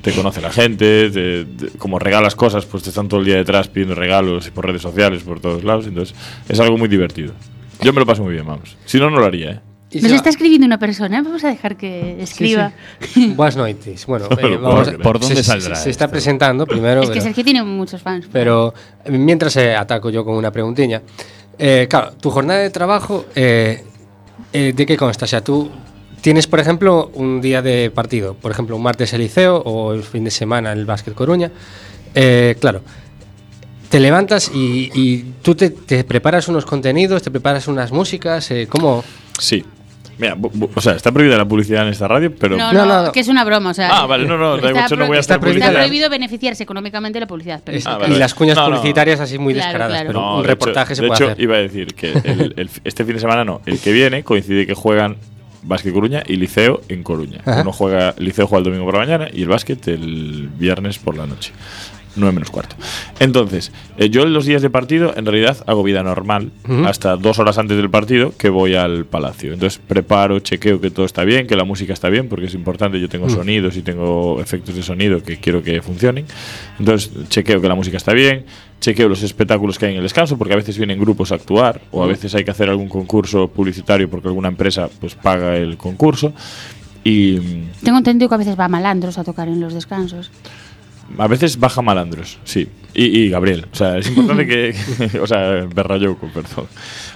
Te 0.04 0.12
conoce 0.12 0.40
la 0.42 0.50
gente, 0.52 1.10
te- 1.10 1.44
te- 1.46 1.78
como 1.78 1.98
regalas 1.98 2.34
cosas, 2.36 2.66
pues 2.66 2.82
te 2.82 2.90
están 2.90 3.08
todo 3.08 3.20
el 3.20 3.26
día 3.26 3.36
detrás 3.36 3.68
pidiendo 3.68 3.94
regalos 3.94 4.50
por 4.50 4.66
redes 4.66 4.82
sociales, 4.82 5.22
por 5.22 5.40
todos 5.40 5.64
lados. 5.64 5.86
Entonces 5.86 6.14
es 6.48 6.60
algo 6.60 6.76
muy 6.78 6.88
divertido. 6.88 7.32
Yo 7.80 7.92
me 7.92 8.00
lo 8.00 8.06
paso 8.06 8.22
muy 8.22 8.34
bien, 8.34 8.46
vamos. 8.46 8.76
Si 8.84 8.98
no, 8.98 9.10
no 9.10 9.18
lo 9.18 9.24
haría, 9.26 9.50
¿eh? 9.50 9.60
y 9.90 10.00
Nos 10.00 10.12
está 10.12 10.28
escribiendo 10.28 10.66
una 10.66 10.78
persona, 10.78 11.22
vamos 11.22 11.42
a 11.44 11.48
dejar 11.48 11.76
que 11.76 12.20
escriba. 12.22 12.72
Buenas 13.36 13.56
noites. 13.56 14.04
Bueno, 14.06 14.26
eh, 14.38 14.56
vamos 14.60 14.88
a-. 14.88 14.92
¿Por 14.98 15.18
dónde 15.20 15.36
se, 15.36 15.42
saldrá 15.44 15.74
Se, 15.76 15.84
se 15.84 15.90
está 15.90 16.08
presentando 16.08 16.66
primero. 16.66 17.00
es 17.02 17.08
que 17.08 17.12
pero- 17.14 17.24
Sergio 17.24 17.44
tiene 17.44 17.62
muchos 17.62 18.02
fans. 18.02 18.28
Pero 18.32 18.74
mientras 19.08 19.56
eh, 19.56 19.74
ataco 19.74 20.10
yo 20.10 20.24
con 20.24 20.34
una 20.36 20.50
preguntilla. 20.50 21.00
Eh, 21.58 21.86
claro, 21.88 22.12
tu 22.20 22.28
jornada 22.30 22.60
de 22.60 22.70
trabajo, 22.70 23.26
eh, 23.36 23.84
eh, 24.52 24.72
¿de 24.74 24.84
qué 24.86 24.96
consta? 24.96 25.24
O 25.24 25.28
sea, 25.28 25.42
tú 25.44 25.70
tienes, 26.24 26.46
por 26.46 26.58
ejemplo, 26.58 27.10
un 27.12 27.42
día 27.42 27.60
de 27.60 27.90
partido, 27.90 28.32
por 28.32 28.50
ejemplo, 28.50 28.74
un 28.76 28.82
martes 28.82 29.12
el 29.12 29.20
liceo 29.20 29.58
o 29.58 29.92
el 29.92 30.02
fin 30.02 30.24
de 30.24 30.30
semana 30.30 30.72
el 30.72 30.86
Básquet 30.86 31.12
Coruña. 31.12 31.50
Eh, 32.14 32.56
claro, 32.58 32.80
te 33.90 34.00
levantas 34.00 34.50
y, 34.54 34.90
y 34.94 35.32
tú 35.42 35.54
te, 35.54 35.68
te 35.68 36.02
preparas 36.04 36.48
unos 36.48 36.64
contenidos, 36.64 37.22
te 37.22 37.30
preparas 37.30 37.68
unas 37.68 37.92
músicas, 37.92 38.50
eh, 38.52 38.66
¿cómo? 38.70 39.04
Sí. 39.38 39.62
Mira, 40.16 40.34
o 40.74 40.80
sea, 40.80 40.92
está 40.94 41.12
prohibida 41.12 41.36
la 41.36 41.44
publicidad 41.44 41.82
en 41.82 41.88
esta 41.92 42.08
radio, 42.08 42.32
pero. 42.34 42.56
No, 42.56 42.72
No, 42.72 42.86
no, 42.86 43.02
no, 43.02 43.12
que 43.12 43.20
es 43.20 43.28
una 43.28 43.44
broma. 43.44 43.70
O 43.70 43.74
sea, 43.74 43.88
Ah, 43.90 44.06
vale, 44.06 44.26
no, 44.26 44.38
no, 44.38 44.56
igual, 44.56 44.88
yo 44.88 44.96
no 44.96 45.06
voy 45.08 45.16
a 45.16 45.20
Está 45.20 45.34
hacer 45.34 45.40
prohibida 45.40 45.64
Está 45.66 45.70
publicidad. 45.72 45.72
prohibido 45.74 46.08
beneficiarse 46.08 46.62
económicamente 46.62 47.16
de 47.16 47.20
la 47.20 47.26
publicidad. 47.26 47.60
Pero 47.64 47.78
Ah, 47.84 47.98
vale, 47.98 48.14
y 48.14 48.18
las 48.18 48.32
cuñas 48.32 48.56
No, 48.56 48.68
no. 48.70 48.76
publicitarias 48.76 49.20
así 49.20 49.38
muy 49.38 49.52
Claro, 49.52 49.66
descaradas, 49.68 49.92
claro. 50.02 50.08
pero 50.08 50.20
No, 50.20 50.36
un 50.36 50.42
de 50.42 50.48
reportaje 50.48 50.92
hecho, 50.94 50.96
se 50.96 51.02
de 51.02 51.08
puede 51.08 51.18
hecho, 51.24 51.32
hacer. 51.32 51.42
iba 51.42 51.56
a 51.56 51.58
decir 51.58 51.94
que 51.94 52.12
el- 52.12 52.54
el- 52.56 52.70
este 52.84 53.04
fin 53.04 53.14
de 53.14 53.20
semana 53.20 53.44
no, 53.44 53.60
el 53.66 53.78
que 53.80 53.90
viene 53.92 54.22
coincide 54.22 54.66
que 54.66 54.74
juegan 54.74 55.16
Básquet 55.64 55.92
Coruña 55.92 56.22
y 56.26 56.36
Liceo 56.36 56.80
en 56.88 57.02
Coruña. 57.02 57.40
Ajá. 57.44 57.62
Uno 57.62 57.72
juega, 57.72 58.14
Liceo 58.18 58.46
juega 58.46 58.58
el 58.60 58.64
domingo 58.64 58.84
por 58.84 58.94
la 58.94 59.00
mañana 59.00 59.28
y 59.32 59.42
el 59.42 59.48
básquet 59.48 59.88
el 59.88 60.48
viernes 60.58 60.98
por 60.98 61.16
la 61.16 61.26
noche. 61.26 61.52
9 62.16 62.32
menos 62.32 62.50
cuarto. 62.50 62.76
Entonces, 63.18 63.72
eh, 63.96 64.08
yo 64.08 64.22
en 64.22 64.32
los 64.32 64.46
días 64.46 64.62
de 64.62 64.70
partido, 64.70 65.14
en 65.16 65.26
realidad, 65.26 65.58
hago 65.66 65.82
vida 65.82 66.02
normal 66.02 66.50
hasta 66.86 67.16
dos 67.16 67.38
horas 67.38 67.58
antes 67.58 67.76
del 67.76 67.90
partido 67.90 68.32
que 68.36 68.48
voy 68.48 68.74
al 68.74 69.04
palacio. 69.04 69.52
Entonces, 69.52 69.80
preparo, 69.86 70.38
chequeo 70.40 70.80
que 70.80 70.90
todo 70.90 71.06
está 71.06 71.24
bien, 71.24 71.46
que 71.46 71.56
la 71.56 71.64
música 71.64 71.92
está 71.92 72.08
bien, 72.08 72.28
porque 72.28 72.46
es 72.46 72.54
importante. 72.54 73.00
Yo 73.00 73.08
tengo 73.08 73.28
sonidos 73.28 73.76
y 73.76 73.82
tengo 73.82 74.40
efectos 74.40 74.74
de 74.74 74.82
sonido 74.82 75.22
que 75.22 75.38
quiero 75.38 75.62
que 75.62 75.82
funcionen. 75.82 76.26
Entonces, 76.78 77.10
chequeo 77.28 77.60
que 77.60 77.68
la 77.68 77.74
música 77.74 77.96
está 77.96 78.12
bien, 78.12 78.44
chequeo 78.84 79.08
los 79.08 79.22
espectáculos 79.22 79.78
que 79.78 79.86
hay 79.86 79.92
en 79.92 79.98
el 79.98 80.02
descanso, 80.02 80.36
porque 80.36 80.52
a 80.52 80.56
veces 80.56 80.76
vienen 80.76 81.00
grupos 81.00 81.32
a 81.32 81.36
actuar, 81.36 81.80
o 81.90 82.04
a 82.04 82.06
veces 82.06 82.34
hay 82.34 82.44
que 82.44 82.50
hacer 82.50 82.68
algún 82.68 82.88
concurso 82.88 83.48
publicitario 83.48 84.10
porque 84.10 84.28
alguna 84.28 84.48
empresa 84.48 84.90
pues 85.00 85.14
paga 85.14 85.56
el 85.56 85.78
concurso. 85.78 86.34
Y 87.02 87.38
mm, 87.40 87.84
Tengo 87.84 87.98
entendido 87.98 88.28
que 88.28 88.34
a 88.34 88.38
veces 88.38 88.58
va 88.60 88.68
malandros 88.68 89.16
a 89.16 89.24
tocar 89.24 89.48
en 89.48 89.60
los 89.60 89.72
descansos. 89.72 90.30
A 91.18 91.26
veces 91.28 91.58
baja 91.58 91.82
malandros, 91.82 92.38
sí. 92.44 92.66
Y, 92.96 93.04
y 93.06 93.28
Gabriel. 93.28 93.66
O 93.72 93.74
sea, 93.74 93.98
es 93.98 94.06
importante 94.08 94.46
que. 94.46 94.74
o 95.20 95.26
sea, 95.26 95.66
Berrayouco, 95.74 96.28
perdón. 96.28 96.66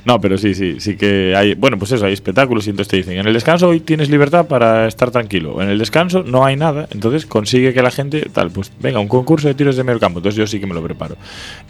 No, 0.05 0.21
pero 0.21 0.37
sí, 0.37 0.53
sí, 0.55 0.81
sí 0.81 0.97
que 0.97 1.35
hay. 1.37 1.55
Bueno, 1.55 1.79
pues 1.79 1.93
eso, 1.93 2.05
hay 2.07 2.13
espectáculos 2.13 2.67
y 2.67 2.71
entonces 2.71 2.91
te 2.91 2.97
dicen: 2.97 3.17
en 3.19 3.27
el 3.29 3.33
descanso 3.33 3.69
hoy 3.69 3.79
tienes 3.81 4.11
libertad 4.11 4.47
para 4.49 4.89
estar 4.89 5.11
tranquilo. 5.13 5.63
En 5.63 5.69
el 5.69 5.79
descanso 5.79 6.25
no 6.25 6.45
hay 6.45 6.57
nada. 6.57 6.89
Entonces 6.91 7.27
consigue 7.27 7.73
que 7.73 7.81
la 7.83 7.93
gente, 7.93 8.29
tal, 8.33 8.51
pues 8.51 8.73
venga, 8.81 8.99
un 8.99 9.07
concurso 9.09 9.47
de 9.47 9.55
tiros 9.55 9.77
de 9.77 9.85
medio 9.85 10.01
campo. 10.01 10.19
Entonces 10.19 10.37
yo 10.37 10.47
sí 10.49 10.59
que 10.59 10.67
me 10.67 10.75
lo 10.75 10.83
preparo. 10.83 11.17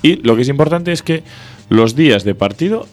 Y 0.02 0.16
lo 0.26 0.36
que 0.36 0.42
es 0.42 0.48
importante 0.48 0.90
es 0.92 1.02
que 1.02 1.22
los 1.68 1.94
días 1.94 2.24
de 2.24 2.34
partido. 2.34 2.86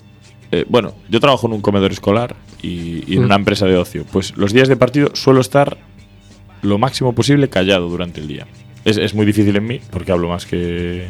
eh, 0.52 0.66
bueno, 0.68 0.94
yo 1.10 1.20
trabajo 1.22 1.48
en 1.48 1.54
un 1.54 1.62
comedor 1.62 1.92
escolar 1.94 2.36
y, 2.62 3.04
y 3.08 3.16
en 3.16 3.22
Mm. 3.22 3.26
una 3.26 3.36
empresa 3.36 3.66
de 3.68 3.78
ocio. 3.78 4.06
Pues 4.12 4.36
los 4.36 4.52
días 4.54 4.68
de 4.68 4.76
partido 4.76 5.12
suelo 5.16 5.40
estar 5.40 5.78
lo 6.62 6.78
máximo 6.78 7.14
posible 7.14 7.48
callado 7.48 7.88
durante 7.90 8.20
el 8.20 8.28
día. 8.28 8.46
Es, 8.86 8.98
es 8.98 9.14
muy 9.14 9.26
difícil 9.26 9.56
en 9.56 9.66
mí 9.66 9.82
porque 9.92 10.12
hablo 10.12 10.30
más 10.30 10.46
que. 10.46 11.08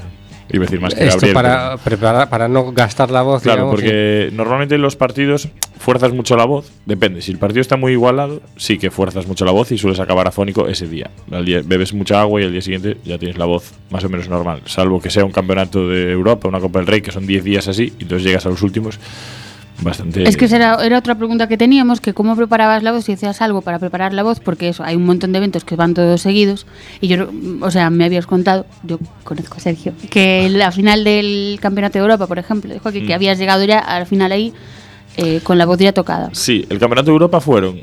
Iba 0.48 0.64
a 0.64 0.68
decir 0.68 0.80
más 0.80 0.94
que 0.94 1.04
Esto 1.04 1.16
Gabriel. 1.16 1.34
para, 1.34 1.70
pero- 1.72 1.84
preparar, 1.84 2.30
para 2.30 2.48
no 2.48 2.72
gastar 2.72 3.10
la 3.10 3.24
voz. 3.24 3.42
Claro, 3.42 3.62
digamos, 3.64 3.76
porque 3.76 4.30
normalmente 4.32 4.76
en 4.76 4.82
los 4.84 4.96
partidos 4.96 5.50
fuerzas 5.80 6.14
mucho 6.14 6.38
la 6.38 6.46
voz. 6.46 6.72
Depende, 6.86 7.24
si 7.24 7.32
el 7.32 7.40
partido 7.40 7.62
está 7.62 7.78
muy 7.78 7.94
igualado, 7.94 8.42
sí 8.56 8.78
que 8.78 8.92
fuerzas 8.92 9.26
mucho 9.26 9.44
la 9.44 9.52
voz 9.52 9.72
y 9.72 9.78
sueles 9.80 10.00
acabar 10.00 10.28
afónico 10.28 10.68
ese 10.68 10.88
día. 10.88 11.10
Al 11.32 11.46
día 11.46 11.62
bebes 11.66 11.94
mucha 11.96 12.22
agua 12.22 12.42
y 12.42 12.46
al 12.46 12.52
día 12.52 12.62
siguiente 12.62 12.98
ya 13.04 13.18
tienes 13.18 13.40
la 13.40 13.46
voz 13.46 13.74
más 13.90 14.04
o 14.04 14.10
menos 14.10 14.30
normal. 14.30 14.62
Salvo 14.66 15.02
que 15.02 15.10
sea 15.10 15.26
un 15.26 15.32
campeonato 15.32 15.88
de 15.90 16.12
Europa, 16.12 16.48
una 16.48 16.60
Copa 16.60 16.78
del 16.78 16.88
Rey, 16.88 17.02
que 17.02 17.12
son 17.12 17.26
10 17.26 17.44
días 17.44 17.68
así, 17.68 17.92
y 17.98 18.04
entonces 18.04 18.24
llegas 18.28 18.46
a 18.46 18.50
los 18.50 18.62
últimos 18.62 19.00
bastante. 19.82 20.24
Es 20.28 20.38
que 20.38 20.46
era, 20.46 20.78
era 20.84 20.98
otra 20.98 21.16
pregunta 21.16 21.48
que 21.48 21.58
teníamos, 21.58 22.02
que 22.02 22.14
cómo 22.14 22.36
preparabas 22.36 22.84
la 22.84 22.92
voz, 22.92 23.06
si 23.06 23.14
hacías 23.14 23.42
algo 23.42 23.62
para 23.62 23.80
preparar 23.80 24.14
la 24.14 24.24
voz, 24.24 24.40
porque 24.40 24.70
eso, 24.70 24.84
hay 24.84 24.96
un 24.96 25.06
montón 25.06 25.32
de 25.32 25.38
eventos 25.38 25.64
que 25.66 25.76
van 25.76 25.94
todos 25.94 26.22
seguidos, 26.22 26.66
y 27.02 27.08
yo, 27.08 27.28
o 27.62 27.72
sea, 27.72 27.90
me 27.90 28.06
habías 28.06 28.26
contado, 28.26 28.66
yo 28.84 29.00
conozco 29.24 29.58
a 29.58 29.60
Sergio, 29.60 29.94
que 30.10 30.50
la 30.50 30.72
final 30.72 31.04
del 31.04 31.58
Campeonato 31.62 31.94
de 32.00 32.04
Europa, 32.04 32.28
por 32.28 32.40
ejemplo, 32.40 32.74
dijo 32.74 32.92
que, 32.92 33.02
que 33.06 33.14
Mm. 33.14 33.16
habías 33.16 33.38
llegado 33.38 33.64
ya 33.66 33.80
al 33.80 34.06
final 34.06 34.32
ahí 34.32 34.54
eh, 35.18 35.40
con 35.44 35.58
la 35.58 35.66
voz 35.66 35.78
ya 35.80 35.94
tocada. 35.94 36.30
Sí, 36.34 36.66
el 36.70 36.78
Campeonato 36.80 37.06
de 37.06 37.12
Europa 37.14 37.40
fueron. 37.40 37.80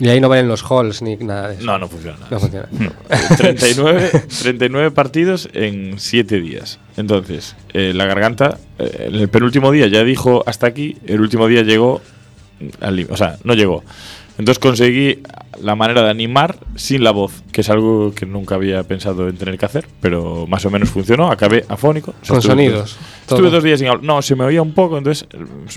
Y 0.00 0.08
ahí 0.08 0.20
no 0.20 0.28
valen 0.28 0.46
los 0.46 0.62
halls 0.62 1.02
ni 1.02 1.16
nada 1.16 1.48
de 1.48 1.54
eso. 1.56 1.64
No, 1.64 1.78
no 1.78 1.88
funciona. 1.88 2.18
No 2.30 2.38
funciona. 2.38 2.68
39, 3.36 4.10
39 4.42 4.90
partidos 4.92 5.48
en 5.52 5.98
7 5.98 6.40
días. 6.40 6.78
Entonces, 6.96 7.56
eh, 7.72 7.92
la 7.94 8.06
garganta, 8.06 8.58
eh, 8.78 9.06
en 9.08 9.14
el 9.16 9.28
penúltimo 9.28 9.72
día 9.72 9.88
ya 9.88 10.04
dijo 10.04 10.44
hasta 10.46 10.66
aquí, 10.68 10.96
el 11.06 11.20
último 11.20 11.48
día 11.48 11.62
llegó 11.62 12.00
al 12.80 12.96
límite, 12.96 13.14
o 13.14 13.16
sea, 13.16 13.38
no 13.44 13.54
llegó. 13.54 13.82
Entonces 14.38 14.58
conseguí 14.60 15.18
la 15.60 15.74
manera 15.74 16.02
de 16.04 16.10
animar 16.10 16.58
sin 16.76 17.02
la 17.02 17.10
voz, 17.10 17.42
que 17.50 17.62
es 17.62 17.68
algo 17.70 18.12
que 18.14 18.24
nunca 18.24 18.54
había 18.54 18.84
pensado 18.84 19.28
en 19.28 19.36
tener 19.36 19.58
que 19.58 19.66
hacer, 19.66 19.86
pero 20.00 20.46
más 20.46 20.64
o 20.64 20.70
menos 20.70 20.90
funcionó. 20.90 21.30
Acabé 21.32 21.64
afónico. 21.68 22.12
O 22.12 22.24
sea, 22.24 22.28
Con 22.28 22.38
estuve- 22.38 22.52
sonidos, 22.52 22.96
Estuve 23.28 23.50
dos 23.50 23.64
días 23.64 23.80
sin 23.80 23.88
hablar. 23.88 24.04
No, 24.04 24.22
se 24.22 24.36
me 24.36 24.44
oía 24.44 24.62
un 24.62 24.72
poco, 24.72 24.96
entonces 24.96 25.26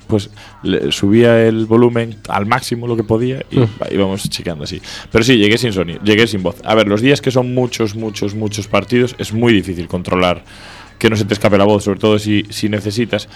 pues 0.07 0.29
le 0.63 0.91
subía 0.91 1.45
el 1.47 1.65
volumen 1.65 2.17
al 2.29 2.45
máximo 2.45 2.85
lo 2.87 2.95
que 2.95 3.03
podía 3.03 3.43
y 3.49 3.59
Mm. 3.59 3.67
íbamos 3.91 4.29
chequeando 4.29 4.63
así. 4.65 4.79
Pero 5.11 5.23
sí, 5.23 5.37
llegué 5.37 5.57
sin 5.57 5.73
sonido, 5.73 5.99
llegué 6.03 6.27
sin 6.27 6.43
voz. 6.43 6.55
A 6.63 6.75
ver, 6.75 6.87
los 6.87 7.01
días 7.01 7.19
que 7.21 7.31
son 7.31 7.53
muchos, 7.55 7.95
muchos, 7.95 8.35
muchos 8.35 8.67
partidos 8.67 9.15
es 9.17 9.33
muy 9.33 9.51
difícil 9.53 9.87
controlar 9.87 10.43
que 10.99 11.09
no 11.09 11.15
se 11.15 11.25
te 11.25 11.33
escape 11.33 11.57
la 11.57 11.63
voz, 11.65 11.83
sobre 11.85 11.99
todo 11.99 12.19
si, 12.19 12.45
si 12.51 12.69
necesitas. 12.69 13.27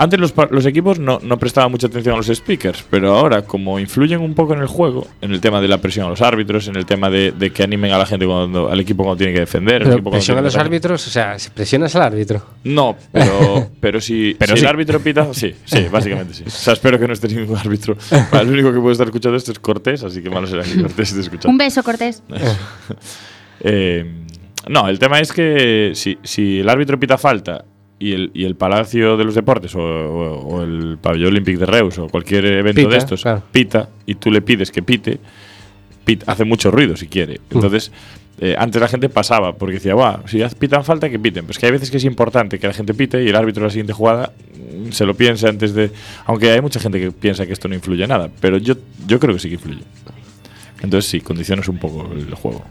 Antes 0.00 0.20
los, 0.20 0.32
los 0.50 0.64
equipos 0.64 1.00
no, 1.00 1.18
no 1.20 1.38
prestaban 1.40 1.72
mucha 1.72 1.88
atención 1.88 2.14
a 2.14 2.18
los 2.18 2.28
speakers, 2.28 2.84
pero 2.88 3.16
ahora, 3.16 3.42
como 3.42 3.80
influyen 3.80 4.20
un 4.20 4.32
poco 4.34 4.54
en 4.54 4.60
el 4.60 4.68
juego, 4.68 5.08
en 5.20 5.32
el 5.32 5.40
tema 5.40 5.60
de 5.60 5.66
la 5.66 5.78
presión 5.78 6.06
a 6.06 6.08
los 6.08 6.22
árbitros, 6.22 6.68
en 6.68 6.76
el 6.76 6.86
tema 6.86 7.10
de, 7.10 7.32
de 7.32 7.50
que 7.50 7.64
animen 7.64 7.90
a 7.90 7.98
la 7.98 8.06
gente 8.06 8.24
cuando, 8.24 8.70
al 8.70 8.78
equipo 8.78 9.02
cuando 9.02 9.18
tiene 9.18 9.32
que 9.32 9.40
defender, 9.40 9.82
Pero 9.82 9.94
equipo 9.94 10.12
presión 10.12 10.38
a 10.38 10.40
los 10.40 10.56
árbitros, 10.56 11.04
o 11.04 11.10
sea, 11.10 11.36
si 11.40 11.50
presionas 11.50 11.96
al 11.96 12.02
árbitro. 12.02 12.42
No, 12.62 12.96
pero, 13.10 13.70
pero 13.80 14.00
si, 14.00 14.34
Pero 14.38 14.54
si 14.54 14.60
sí. 14.60 14.64
el 14.64 14.70
árbitro 14.70 15.00
pita, 15.00 15.34
sí, 15.34 15.52
sí, 15.64 15.86
básicamente 15.90 16.32
sí. 16.32 16.44
O 16.46 16.50
sea, 16.50 16.74
espero 16.74 16.96
que 16.98 17.08
no 17.08 17.12
esté 17.12 17.26
ningún 17.26 17.56
árbitro. 17.56 17.96
El 18.32 18.50
único 18.50 18.72
que 18.72 18.78
puede 18.78 18.92
estar 18.92 19.08
escuchando 19.08 19.36
esto 19.36 19.50
es 19.50 19.58
Cortés, 19.58 20.04
así 20.04 20.22
que 20.22 20.30
malo 20.30 20.46
será 20.46 20.62
que 20.62 20.80
Cortés 20.80 21.08
esté 21.08 21.22
escuchando. 21.22 21.50
Un 21.50 21.58
beso, 21.58 21.82
Cortés. 21.82 22.22
Eh, 23.60 24.06
no, 24.68 24.88
el 24.88 25.00
tema 25.00 25.18
es 25.18 25.32
que 25.32 25.90
si, 25.96 26.16
si 26.22 26.60
el 26.60 26.68
árbitro 26.68 26.96
pita 26.96 27.18
falta 27.18 27.64
y 27.98 28.12
el, 28.12 28.30
y 28.34 28.44
el 28.44 28.54
Palacio 28.54 29.16
de 29.16 29.24
los 29.24 29.34
Deportes 29.34 29.74
o, 29.74 29.80
o- 29.80 30.38
o 30.56 30.62
el 30.62 30.98
Pabellón 31.00 31.28
Olímpic 31.32 31.58
de 31.58 31.66
Reus 31.66 31.98
o 31.98 32.08
cualquier 32.08 32.44
evento 32.46 32.80
Pita, 32.82 32.90
de 32.90 32.96
estos 32.96 33.22
claro. 33.22 33.42
pita 33.50 33.88
y 34.06 34.14
tú 34.14 34.30
le 34.30 34.40
pides 34.40 34.70
que 34.70 34.82
pite, 34.82 35.18
pita- 36.04 36.30
hace 36.30 36.44
mucho 36.44 36.70
ruido 36.70 36.96
si 36.96 37.08
quiere. 37.08 37.40
Entonces, 37.50 37.90
eh, 38.40 38.54
antes 38.56 38.80
la 38.80 38.86
gente 38.86 39.08
pasaba 39.08 39.54
porque 39.56 39.74
decía, 39.74 39.94
"Buah, 39.94 40.18
si 40.26 40.40
pitan 40.58 40.84
falta, 40.84 41.10
que 41.10 41.18
piten. 41.18 41.42
Pero 41.44 41.50
es 41.52 41.58
que 41.58 41.66
hay 41.66 41.72
veces 41.72 41.90
que 41.90 41.96
es 41.96 42.04
importante 42.04 42.60
que 42.60 42.68
la 42.68 42.72
gente 42.72 42.94
pite 42.94 43.24
y 43.24 43.28
el 43.28 43.34
árbitro 43.36 43.62
de 43.62 43.66
la 43.66 43.70
siguiente 43.72 43.92
jugada 43.92 44.32
mm, 44.86 44.92
se 44.92 45.04
lo 45.04 45.14
piense 45.14 45.48
antes 45.48 45.74
de. 45.74 45.90
Aunque 46.26 46.52
hay 46.52 46.60
mucha 46.60 46.78
gente 46.78 47.00
que 47.00 47.10
piensa 47.10 47.46
que 47.46 47.52
esto 47.52 47.66
no 47.66 47.74
influye 47.74 48.04
en 48.04 48.10
nada, 48.10 48.30
pero 48.40 48.58
yo, 48.58 48.74
yo 49.08 49.18
creo 49.18 49.34
que 49.34 49.40
sí 49.40 49.48
que 49.48 49.54
influye. 49.56 49.82
Entonces, 50.82 51.10
sí, 51.10 51.20
condicionas 51.20 51.66
un 51.68 51.78
poco 51.78 52.08
el 52.12 52.32
juego. 52.36 52.64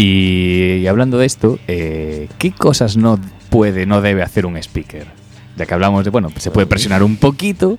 Y, 0.00 0.78
y 0.78 0.86
hablando 0.86 1.18
de 1.18 1.26
esto, 1.26 1.58
eh, 1.68 2.26
¿qué 2.38 2.52
cosas 2.52 2.96
no 2.96 3.20
puede, 3.50 3.84
no 3.84 4.00
debe 4.00 4.22
hacer 4.22 4.46
un 4.46 4.56
speaker? 4.56 5.06
Ya 5.58 5.66
que 5.66 5.74
hablamos 5.74 6.04
de, 6.04 6.10
bueno, 6.10 6.30
se 6.38 6.50
puede 6.50 6.66
presionar 6.66 7.02
un 7.02 7.18
poquito. 7.18 7.78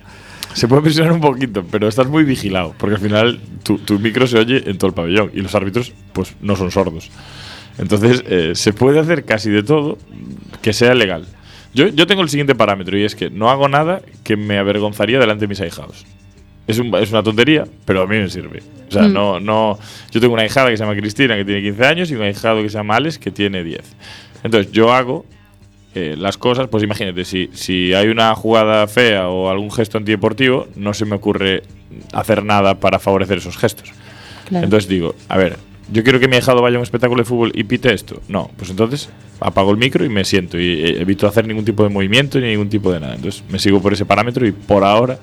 Se 0.54 0.68
puede 0.68 0.82
presionar 0.82 1.12
un 1.12 1.20
poquito, 1.20 1.64
pero 1.68 1.88
estás 1.88 2.06
muy 2.06 2.22
vigilado, 2.22 2.76
porque 2.78 2.94
al 2.94 3.00
final 3.00 3.40
tu, 3.64 3.78
tu 3.78 3.98
micro 3.98 4.28
se 4.28 4.38
oye 4.38 4.70
en 4.70 4.78
todo 4.78 4.88
el 4.88 4.94
pabellón 4.94 5.32
y 5.34 5.40
los 5.40 5.52
árbitros 5.56 5.94
pues 6.12 6.36
no 6.40 6.54
son 6.54 6.70
sordos. 6.70 7.10
Entonces 7.78 8.22
eh, 8.28 8.52
se 8.54 8.72
puede 8.72 9.00
hacer 9.00 9.24
casi 9.24 9.50
de 9.50 9.64
todo 9.64 9.98
que 10.60 10.72
sea 10.72 10.94
legal. 10.94 11.26
Yo, 11.74 11.88
yo 11.88 12.06
tengo 12.06 12.22
el 12.22 12.28
siguiente 12.28 12.54
parámetro 12.54 12.96
y 12.96 13.02
es 13.02 13.16
que 13.16 13.30
no 13.30 13.50
hago 13.50 13.68
nada 13.68 14.00
que 14.22 14.36
me 14.36 14.58
avergonzaría 14.58 15.18
delante 15.18 15.46
de 15.46 15.48
mis 15.48 15.60
ahijados. 15.60 16.06
Es, 16.66 16.78
un- 16.78 16.94
es 16.96 17.10
una 17.10 17.22
tontería, 17.22 17.64
pero 17.84 18.02
a 18.02 18.06
mí 18.06 18.16
me 18.18 18.28
sirve. 18.28 18.62
O 18.88 18.92
sea, 18.92 19.02
Mm. 19.02 19.12
no, 19.12 19.40
no. 19.40 19.78
Yo 20.10 20.20
tengo 20.20 20.34
una 20.34 20.44
hijada 20.44 20.70
que 20.70 20.76
se 20.76 20.84
llama 20.84 20.94
Cristina, 20.96 21.36
que 21.36 21.44
tiene 21.44 21.62
15 21.62 21.84
años, 21.86 22.10
y 22.10 22.14
un 22.14 22.22
ahijado 22.22 22.62
que 22.62 22.68
se 22.68 22.78
llama 22.78 22.96
Alex, 22.96 23.18
que 23.18 23.30
tiene 23.30 23.64
10. 23.64 23.80
Entonces, 24.44 24.70
yo 24.72 24.92
hago 24.92 25.24
eh, 25.94 26.14
las 26.16 26.38
cosas, 26.38 26.68
pues 26.68 26.82
imagínate, 26.82 27.24
si, 27.26 27.50
si 27.52 27.92
hay 27.92 28.08
una 28.08 28.34
jugada 28.34 28.86
fea 28.86 29.28
o 29.28 29.50
algún 29.50 29.70
gesto 29.70 29.98
antideportivo, 29.98 30.66
no 30.74 30.94
se 30.94 31.04
me 31.04 31.16
ocurre 31.16 31.64
hacer 32.14 32.44
nada 32.44 32.80
para 32.80 32.98
favorecer 32.98 33.38
esos 33.38 33.58
gestos. 33.58 33.90
Claro. 34.48 34.64
Entonces 34.64 34.88
digo, 34.88 35.14
a 35.28 35.36
ver, 35.36 35.58
yo 35.92 36.02
quiero 36.02 36.18
que 36.18 36.28
mi 36.28 36.36
ahijado 36.36 36.62
vaya 36.62 36.76
a 36.76 36.78
un 36.78 36.84
espectáculo 36.84 37.22
de 37.22 37.28
fútbol 37.28 37.52
y 37.54 37.64
pite 37.64 37.92
esto. 37.92 38.22
No, 38.28 38.50
pues 38.56 38.70
entonces 38.70 39.10
apago 39.40 39.70
el 39.70 39.76
micro 39.76 40.02
y 40.04 40.08
me 40.08 40.24
siento 40.24 40.58
y 40.58 40.82
eh, 40.82 41.00
evito 41.02 41.26
hacer 41.26 41.46
ningún 41.46 41.64
tipo 41.66 41.82
de 41.82 41.90
movimiento 41.90 42.40
ni 42.40 42.46
ningún 42.48 42.70
tipo 42.70 42.90
de 42.90 42.98
nada. 43.00 43.14
Entonces 43.14 43.42
me 43.50 43.58
sigo 43.58 43.82
por 43.82 43.92
ese 43.92 44.06
parámetro 44.06 44.46
y 44.46 44.52
por 44.52 44.84
ahora 44.84 45.18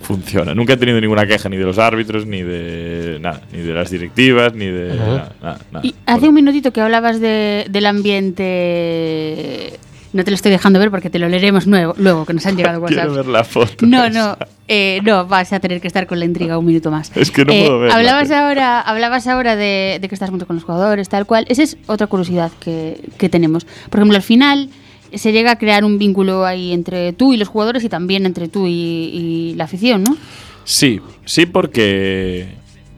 funciona. 0.00 0.54
Nunca 0.54 0.72
he 0.72 0.76
tenido 0.76 1.00
ninguna 1.00 1.26
queja 1.26 1.48
ni 1.48 1.56
de 1.56 1.64
los 1.64 1.78
árbitros, 1.78 2.26
ni 2.26 2.42
de 2.42 3.18
nada, 3.20 3.42
ni 3.52 3.60
de 3.60 3.72
las 3.72 3.90
directivas, 3.90 4.54
ni 4.54 4.66
de 4.66 4.94
nada, 4.96 5.32
nada, 5.42 5.58
nada. 5.70 5.86
Y 5.86 5.94
hace 6.06 6.28
un 6.28 6.34
minutito 6.34 6.72
que 6.72 6.80
hablabas 6.80 7.20
de, 7.20 7.66
del 7.70 7.86
ambiente. 7.86 9.78
No 10.12 10.24
te 10.24 10.32
lo 10.32 10.34
estoy 10.34 10.50
dejando 10.50 10.80
ver 10.80 10.90
porque 10.90 11.08
te 11.08 11.20
lo 11.20 11.28
leeremos 11.28 11.68
nuevo, 11.68 11.94
luego, 11.96 12.26
que 12.26 12.32
nos 12.34 12.44
han 12.44 12.56
llegado 12.56 12.84
Quiero 12.86 13.02
WhatsApp. 13.02 13.16
ver 13.16 13.26
la 13.26 13.44
foto. 13.44 13.86
No, 13.86 14.04
esa. 14.06 14.18
no, 14.38 14.46
eh, 14.66 15.00
no, 15.04 15.24
vas 15.26 15.52
a 15.52 15.60
tener 15.60 15.80
que 15.80 15.86
estar 15.86 16.08
con 16.08 16.18
la 16.18 16.24
intriga 16.24 16.58
un 16.58 16.66
minuto 16.66 16.90
más. 16.90 17.12
Es 17.16 17.30
que 17.30 17.44
no 17.44 17.52
Eh, 17.52 17.62
puedo 17.64 17.78
verla, 17.78 17.94
Hablabas 17.94 18.26
tío. 18.28 18.36
ahora, 18.36 18.80
hablabas 18.80 19.28
ahora 19.28 19.54
de, 19.54 19.98
de 20.00 20.08
que 20.08 20.14
estás 20.16 20.32
mucho 20.32 20.48
con 20.48 20.56
los 20.56 20.64
jugadores, 20.64 21.08
tal 21.08 21.26
cual. 21.26 21.44
Esa 21.48 21.62
es 21.62 21.76
otra 21.86 22.08
curiosidad 22.08 22.50
que, 22.58 23.00
que 23.18 23.28
tenemos. 23.28 23.64
Por 23.88 24.00
ejemplo, 24.00 24.16
al 24.16 24.22
final 24.24 24.70
se 25.14 25.32
llega 25.32 25.52
a 25.52 25.58
crear 25.58 25.84
un 25.84 25.98
vínculo 25.98 26.44
ahí 26.44 26.72
entre 26.72 27.12
tú 27.12 27.32
y 27.32 27.36
los 27.36 27.48
jugadores 27.48 27.84
y 27.84 27.88
también 27.88 28.26
entre 28.26 28.48
tú 28.48 28.66
y, 28.66 29.54
la 29.56 29.64
afición, 29.64 30.02
¿no? 30.02 30.16
Sí, 30.64 31.00
sí, 31.24 31.46
porque. 31.46 32.48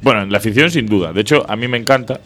Bueno, 0.02 0.22
en 0.22 0.32
la 0.32 0.38
afición 0.38 0.70
sin 0.70 0.86
duda. 0.86 1.12
De 1.12 1.20
hecho, 1.20 1.48
a 1.48 1.54
mí 1.54 1.68
me 1.68 1.78
encanta 1.78 2.20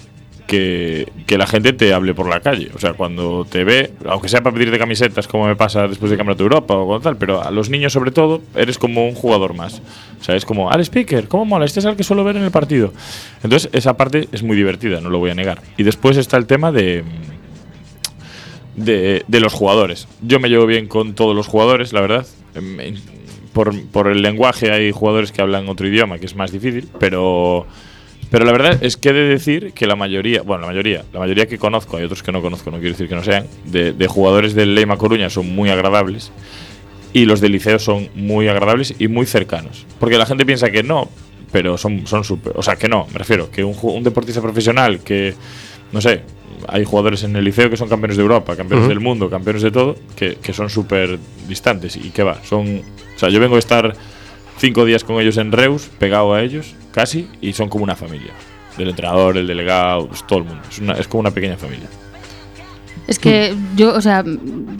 que, 0.46 1.12
que 1.26 1.36
la 1.36 1.46
gente 1.46 1.72
te 1.72 1.92
hable 1.92 2.14
por 2.14 2.28
la 2.28 2.40
calle. 2.40 2.70
O 2.74 2.78
sea, 2.78 2.94
cuando 2.94 3.44
te 3.44 3.64
ve, 3.64 3.92
aunque 4.06 4.28
sea 4.28 4.42
para 4.42 4.54
pedirte 4.54 4.78
camisetas, 4.78 5.28
como 5.28 5.46
me 5.46 5.56
pasa 5.56 5.86
después 5.86 6.10
de 6.10 6.16
Campeonato 6.16 6.42
de 6.42 6.44
Europa 6.44 6.74
o 6.74 7.00
tal, 7.00 7.16
pero 7.16 7.42
a 7.42 7.50
los 7.50 7.68
niños, 7.68 7.92
sobre 7.92 8.12
todo, 8.12 8.40
eres 8.54 8.78
como 8.78 9.06
un 9.06 9.14
jugador 9.14 9.54
más. 9.54 9.82
O 10.20 10.24
sea, 10.24 10.36
es 10.36 10.44
como, 10.44 10.70
al 10.70 10.80
speaker, 10.80 11.28
¿cómo 11.28 11.44
mola? 11.44 11.66
Este 11.66 11.80
es 11.80 11.86
al 11.86 11.96
que 11.96 12.04
suelo 12.04 12.24
ver 12.24 12.36
en 12.36 12.44
el 12.44 12.50
partido. 12.50 12.92
Entonces, 13.42 13.68
esa 13.72 13.96
parte 13.96 14.28
es 14.32 14.42
muy 14.42 14.56
divertida, 14.56 15.00
no 15.00 15.10
lo 15.10 15.18
voy 15.18 15.30
a 15.30 15.34
negar. 15.34 15.60
Y 15.76 15.82
después 15.82 16.16
está 16.16 16.36
el 16.36 16.46
tema 16.46 16.72
de. 16.72 17.04
De, 18.76 19.24
los 19.28 19.54
jugadores. 19.54 20.06
Yo 20.20 20.38
me 20.38 20.48
llevo 20.48 20.66
bien 20.66 20.86
con 20.86 21.14
todos 21.14 21.34
los 21.34 21.46
jugadores, 21.46 21.92
la 21.92 22.00
verdad. 22.02 22.26
Por, 23.52 23.82
por 23.88 24.08
el 24.08 24.20
lenguaje 24.22 24.70
hay 24.70 24.92
jugadores 24.92 25.32
que 25.32 25.40
hablan 25.40 25.68
otro 25.68 25.88
idioma, 25.88 26.18
que 26.18 26.26
es 26.26 26.36
más 26.36 26.52
difícil, 26.52 26.88
pero, 26.98 27.66
pero 28.30 28.44
la 28.44 28.52
verdad 28.52 28.82
es 28.82 28.96
que 28.96 29.10
he 29.10 29.12
de 29.12 29.28
decir 29.28 29.72
que 29.72 29.86
la 29.86 29.94
mayoría, 29.94 30.42
bueno, 30.42 30.62
la 30.62 30.66
mayoría, 30.66 31.04
la 31.12 31.20
mayoría 31.20 31.46
que 31.46 31.58
conozco, 31.58 31.96
hay 31.96 32.04
otros 32.04 32.22
que 32.22 32.32
no 32.32 32.42
conozco, 32.42 32.70
no 32.70 32.78
quiero 32.78 32.92
decir 32.92 33.08
que 33.08 33.14
no 33.14 33.22
sean, 33.22 33.46
de, 33.64 34.06
jugadores 34.08 34.54
del 34.54 34.74
Leima 34.74 34.96
Coruña 34.96 35.30
son 35.30 35.54
muy 35.54 35.70
agradables 35.70 36.32
y 37.12 37.24
los 37.24 37.40
del 37.40 37.52
liceo 37.52 37.78
son 37.78 38.08
muy 38.14 38.48
agradables 38.48 38.94
y 38.98 39.08
muy 39.08 39.26
cercanos. 39.26 39.86
Porque 40.00 40.18
la 40.18 40.26
gente 40.26 40.44
piensa 40.44 40.70
que 40.70 40.82
no, 40.82 41.08
pero 41.52 41.78
son 41.78 42.06
son 42.06 42.24
súper. 42.24 42.52
O 42.56 42.62
sea, 42.62 42.76
que 42.76 42.88
no, 42.88 43.06
me 43.12 43.18
refiero, 43.18 43.50
que 43.50 43.62
un, 43.62 43.76
un 43.80 44.02
deportista 44.02 44.42
profesional 44.42 45.00
que, 45.00 45.34
no 45.92 46.00
sé, 46.00 46.22
hay 46.68 46.84
jugadores 46.84 47.22
en 47.24 47.36
el 47.36 47.44
liceo 47.44 47.68
que 47.70 47.76
son 47.76 47.88
campeones 47.88 48.16
de 48.16 48.22
Europa, 48.22 48.56
campeones 48.56 48.88
del 48.88 49.00
mundo, 49.00 49.28
campeones 49.30 49.62
de 49.62 49.70
todo, 49.70 49.96
que, 50.16 50.36
que 50.36 50.52
son 50.52 50.68
súper 50.70 51.18
distantes 51.48 51.96
y 51.96 52.10
que 52.10 52.22
va, 52.22 52.42
son. 52.44 52.82
O 53.14 53.18
sea, 53.18 53.28
yo 53.28 53.40
vengo 53.40 53.56
a 53.56 53.58
estar 53.58 53.94
cinco 54.58 54.84
días 54.84 55.04
con 55.04 55.20
ellos 55.20 55.36
en 55.38 55.52
Reus, 55.52 55.88
pegado 55.98 56.34
a 56.34 56.42
ellos, 56.42 56.74
casi, 56.92 57.28
y 57.40 57.52
son 57.52 57.68
como 57.68 57.84
una 57.84 57.96
familia. 57.96 58.32
Del 58.76 58.88
entrenador, 58.90 59.36
el 59.38 59.46
delegado, 59.46 60.06
pues, 60.08 60.26
todo 60.26 60.40
el 60.40 60.44
mundo. 60.44 60.62
Es, 60.70 60.78
una- 60.78 60.94
es 60.94 61.08
como 61.08 61.20
una 61.20 61.30
pequeña 61.30 61.56
familia. 61.56 61.88
Es 63.08 63.18
que 63.20 63.54
yo, 63.76 63.94
o 63.94 64.00
sea, 64.00 64.24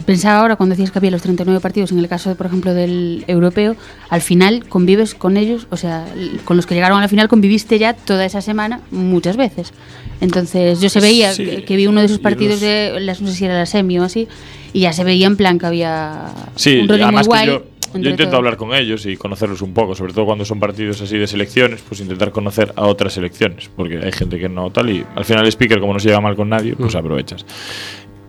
pensaba 0.05 0.41
ahora 0.41 0.57
cuando 0.57 0.73
decías 0.75 0.91
que 0.91 0.99
había 0.99 1.11
los 1.11 1.21
39 1.21 1.61
partidos, 1.61 1.91
en 1.93 1.99
el 1.99 2.09
caso, 2.09 2.35
por 2.35 2.45
ejemplo, 2.47 2.73
del 2.73 3.23
europeo, 3.27 3.75
al 4.09 4.21
final 4.21 4.65
convives 4.67 5.15
con 5.15 5.37
ellos, 5.37 5.67
o 5.69 5.77
sea, 5.77 6.05
con 6.43 6.57
los 6.57 6.65
que 6.65 6.75
llegaron 6.75 6.97
a 6.97 7.01
la 7.01 7.07
final 7.07 7.29
conviviste 7.29 7.79
ya 7.79 7.93
toda 7.93 8.25
esa 8.25 8.41
semana 8.41 8.81
muchas 8.91 9.37
veces. 9.37 9.71
Entonces 10.19 10.81
yo 10.81 10.89
se 10.89 10.99
veía 10.99 11.31
Sí, 11.33 11.45
que, 11.45 11.63
que 11.63 11.75
vi 11.77 11.87
uno 11.87 12.01
de 12.01 12.07
esos 12.07 12.19
partidos 12.19 12.53
los- 12.55 12.61
de, 12.61 12.99
las- 12.99 13.21
no 13.21 13.27
sé 13.29 13.33
si 13.35 13.45
era 13.45 13.53
la 13.57 13.65
semi 13.65 13.97
o 13.99 14.03
así, 14.03 14.27
y 14.73 14.81
ya 14.81 14.91
se 14.93 15.03
veía 15.05 15.27
en 15.27 15.37
plan 15.37 15.57
que 15.57 15.65
había 15.65 16.25
Sí, 16.55 16.79
un 16.79 16.87
rollo 16.89 16.97
muy 16.97 17.03
además 17.05 17.27
guay. 17.27 17.45
que 17.45 17.51
yo, 17.53 17.63
yo 17.93 17.97
intento 18.09 18.23
todos. 18.25 18.35
hablar 18.35 18.57
con 18.57 18.73
ellos 18.75 19.05
y 19.05 19.15
conocerlos 19.15 19.61
un 19.61 19.73
poco, 19.73 19.95
sobre 19.95 20.11
todo 20.13 20.25
cuando 20.25 20.43
son 20.43 20.59
partidos 20.59 21.01
así 21.01 21.17
de 21.17 21.27
selecciones, 21.27 21.81
pues 21.87 22.01
intentar 22.01 22.31
conocer 22.31 22.73
a 22.75 22.87
otras 22.87 23.13
selecciones, 23.13 23.69
porque 23.73 23.99
hay 23.99 24.11
gente 24.11 24.37
que 24.37 24.49
no 24.49 24.69
tal 24.71 24.89
y 24.89 25.05
al 25.15 25.23
final 25.23 25.43
el 25.45 25.47
speaker 25.51 25.79
como 25.79 25.93
no 25.93 25.99
se 25.99 26.09
lleva 26.09 26.19
mal 26.19 26.35
con 26.35 26.49
nadie, 26.49 26.75
pues 26.75 26.93
aprovechas. 26.95 27.45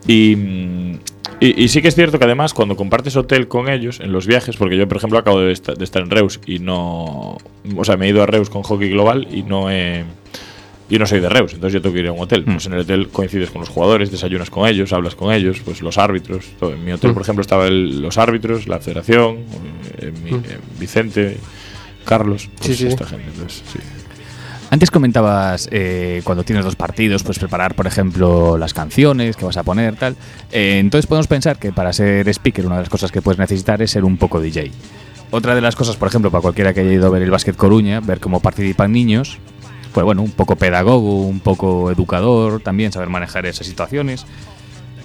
Y 0.07 0.37
mm, 0.37 0.99
Y, 1.41 1.63
y 1.65 1.69
sí 1.69 1.81
que 1.83 1.89
es 1.89 1.95
cierto 1.95 2.19
que 2.19 2.25
además 2.25 2.53
cuando 2.53 2.75
compartes 2.75 3.15
hotel 3.17 3.47
con 3.47 3.69
ellos 3.69 4.01
en 4.01 4.11
los 4.13 4.27
viajes, 4.27 4.57
porque 4.57 4.77
yo 4.77 4.89
por 4.89 4.97
ejemplo 4.97 5.19
acabo 5.21 5.39
de, 5.41 5.53
esta- 5.53 5.75
de 5.75 5.85
estar 5.85 6.03
en 6.03 6.11
Reus 6.11 6.41
y 6.47 6.59
no, 6.59 7.39
o 7.77 7.85
sea, 7.85 7.97
me 7.97 8.07
he 8.07 8.09
ido 8.09 8.23
a 8.25 8.27
Reus 8.27 8.51
con 8.51 8.63
Hockey 8.65 8.89
Global 8.91 9.29
y 9.31 9.45
no 9.45 9.71
he, 9.71 10.05
yo 10.91 10.99
no 10.99 11.07
soy 11.07 11.21
de 11.21 11.29
Reus, 11.29 11.53
entonces 11.55 11.75
yo 11.75 11.81
tengo 11.83 11.95
que 11.95 12.01
ir 12.01 12.09
a 12.09 12.13
un 12.13 12.19
hotel. 12.21 12.43
Pues 12.43 12.67
en 12.67 12.73
el 12.73 12.81
hotel 12.81 13.09
coincides 13.09 13.51
con 13.51 13.61
los 13.61 13.69
jugadores, 13.69 14.11
desayunas 14.11 14.51
con 14.51 14.67
ellos, 14.69 14.93
hablas 14.93 15.15
con 15.15 15.33
ellos, 15.33 15.61
pues 15.65 15.81
los 15.81 15.97
árbitros. 15.99 16.45
todo. 16.59 16.73
En 16.73 16.85
mi 16.85 16.91
hotel, 16.91 17.13
por 17.13 17.23
ejemplo, 17.23 17.43
estaba 17.43 17.69
el- 17.69 18.01
los 18.03 18.19
árbitros, 18.19 18.67
la 18.67 18.81
federación, 18.81 19.37
eh, 19.99 20.13
mi- 20.25 20.31
eh, 20.33 20.59
Vicente, 20.81 21.37
Carlos, 22.05 22.49
pues 22.57 22.67
Sí, 22.71 22.75
sí. 22.75 22.87
esta 22.89 23.07
gente. 23.07 23.27
Entonces, 23.33 23.63
sí. 23.73 23.79
Antes 24.71 24.91
comentabas 24.91 25.69
eh, 25.73 26.21
cuando 26.25 26.45
tienes 26.45 26.65
dos 26.65 26.77
partidos, 26.77 27.23
pues 27.23 27.39
preparar, 27.39 27.75
por 27.75 27.87
ejemplo, 27.87 28.59
las 28.59 28.75
canciones 28.75 29.35
que 29.37 29.47
vas 29.47 29.57
a 29.57 29.63
poner, 29.63 29.97
tal. 29.97 30.15
Eh, 30.53 30.79
entonces 30.79 31.07
podemos 31.07 31.27
pensar 31.27 31.59
que 31.59 31.73
para 31.73 31.93
ser 31.95 32.29
speaker 32.29 32.67
una 32.67 32.77
de 32.77 32.83
las 32.83 32.91
cosas 32.91 33.11
que 33.11 33.23
puedes 33.23 33.39
necesitar 33.39 33.81
es 33.81 33.91
ser 33.91 34.05
un 34.05 34.19
poco 34.19 34.41
DJ. 34.41 34.71
Otra 35.31 35.55
de 35.55 35.63
las 35.63 35.75
cosas, 35.75 35.97
por 35.97 36.09
ejemplo, 36.09 36.31
para 36.31 36.43
cualquiera 36.43 36.75
que 36.75 36.81
haya 36.81 36.93
ido 36.93 37.07
a 37.07 37.11
ver 37.11 37.23
el 37.23 37.31
Básquet 37.31 37.57
Coruña, 37.57 38.01
ver 38.01 38.21
cómo 38.21 38.41
participan 38.41 38.93
niños, 38.93 39.39
pues 39.95 40.05
bueno, 40.05 40.23
un 40.23 40.33
poco 40.33 40.57
pedagogo, 40.57 41.23
un 41.23 41.41
poco 41.41 41.91
educador, 41.91 42.61
también 42.61 42.93
saber 42.93 43.09
manejar 43.09 43.47
esas 43.47 43.67
situaciones. 43.67 44.27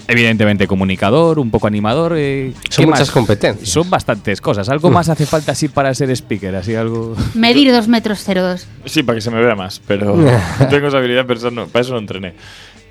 Evidentemente 0.08 0.68
comunicador, 0.68 1.40
un 1.40 1.50
poco 1.50 1.68
animador. 1.68 2.14
eh, 2.18 2.52
Son 2.70 2.84
¿qué 2.84 2.86
muchas 2.88 3.08
más? 3.08 3.12
competencias. 3.12 3.70
Son 3.70 3.90
bastantes 3.90 4.42
cosas. 4.42 4.68
Algo 4.70 4.92
más 4.92 5.08
hace 5.10 5.26
falta 5.26 5.54
así 5.54 5.70
para 5.70 5.94
ser 5.94 6.10
speaker, 6.12 6.56
así 6.56 6.76
algo. 6.76 7.16
Medir 7.36 7.72
dos 7.72 7.88
metros 7.88 8.24
02. 8.26 8.68
Sí, 8.86 9.04
para 9.04 9.16
que 9.18 9.22
se 9.22 9.32
me 9.32 9.42
vea 9.42 9.56
más, 9.56 9.82
pero 9.88 10.16
no 10.16 10.32
tengo 10.70 10.88
esa 10.88 10.98
habilidad, 10.98 11.26
pero 11.26 11.50
no- 11.52 11.68
para 11.68 11.82
eso 11.84 11.94
no 11.94 12.00
entrené. 12.00 12.34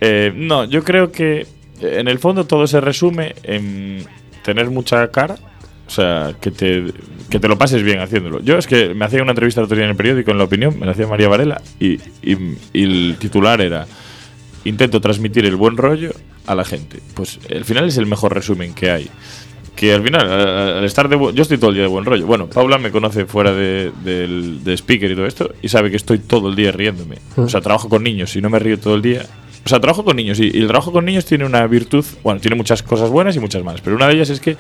Eh, 0.01 0.33
no, 0.35 0.65
yo 0.65 0.83
creo 0.83 1.13
que 1.13 1.41
eh, 1.81 1.97
en 1.99 2.09
el 2.09 2.19
fondo 2.19 2.45
todo 2.45 2.67
se 2.67 2.81
resume 2.81 3.35
en 3.43 4.05
tener 4.43 4.71
mucha 4.71 5.07
cara, 5.09 5.37
o 5.87 5.91
sea, 5.91 6.35
que 6.41 6.51
te, 6.51 6.87
que 7.29 7.39
te 7.39 7.47
lo 7.47 7.59
pases 7.59 7.83
bien 7.83 8.01
haciéndolo. 8.01 8.41
Yo 8.41 8.57
es 8.57 8.67
que 8.67 8.95
me 8.95 9.05
hacía 9.05 9.23
una 9.23 9.33
entrevista 9.33 9.61
el 9.61 9.67
otro 9.67 9.77
día 9.77 9.85
en 9.85 9.91
el 9.91 9.97
periódico, 9.97 10.31
en 10.31 10.39
La 10.39 10.45
Opinión, 10.45 10.79
me 10.81 10.87
la 10.87 10.93
hacía 10.93 11.07
María 11.07 11.29
Varela, 11.29 11.61
y, 11.79 11.93
y- 12.23 12.57
y 12.73 12.83
el 12.85 13.17
titular 13.19 13.61
era 13.61 13.87
intento 14.65 15.01
transmitir 15.01 15.45
el 15.45 15.57
buen 15.57 15.77
rollo 15.77 16.13
a 16.47 16.55
la 16.55 16.65
gente. 16.65 17.01
Pues 17.15 17.39
al 17.55 17.65
final 17.65 17.87
es 17.89 17.97
el 17.97 18.07
mejor 18.07 18.35
resumen 18.35 18.75
que 18.75 18.91
hay. 18.91 19.09
Que 19.77 19.95
al 19.95 20.03
final, 20.03 20.31
al 20.31 20.85
estar 20.85 21.09
de 21.09 21.17
yo 21.35 21.43
estoy 21.43 21.57
todo 21.57 21.71
el 21.71 21.75
día 21.77 21.85
de 21.85 21.89
buen 21.89 22.05
rollo. 22.05 22.27
Bueno, 22.27 22.47
Paula 22.49 22.77
me 22.79 22.91
conoce 22.91 23.25
fuera 23.25 23.53
de, 23.53 23.91
del- 24.05 24.63
de 24.63 24.75
speaker 24.77 25.11
y 25.11 25.15
todo 25.15 25.27
esto 25.27 25.51
y 25.63 25.69
sabe 25.69 25.91
que 25.91 25.97
estoy 25.97 26.19
todo 26.19 26.51
el 26.51 26.57
día 26.57 26.73
riéndome. 26.73 27.17
O 27.37 27.49
sea, 27.49 27.61
trabajo 27.63 27.89
con 27.89 28.03
niños 28.05 28.37
y 28.37 28.43
no 28.43 28.51
me 28.51 28.59
río 28.59 28.79
todo 28.79 28.95
el 28.95 29.03
día. 29.03 29.25
O 29.65 29.69
sea, 29.69 29.81
trabajo 29.81 30.05
con 30.05 30.17
niños 30.17 30.41
y, 30.41 30.51
y 30.53 30.61
el 30.61 30.67
trabajo 30.67 30.93
con 30.93 31.05
niños 31.05 31.25
tiene 31.25 31.45
una 31.47 31.67
virtud, 31.67 32.05
bueno, 32.23 32.41
tiene 32.41 32.57
muchas 32.57 32.83
cosas 32.83 33.09
buenas 33.11 33.35
y 33.37 33.41
muchas 33.41 33.63
malas, 33.65 33.81
pero 33.81 33.95
una 33.97 34.09
de 34.09 34.15
ellas 34.15 34.29
es 34.31 34.41
que 34.41 34.57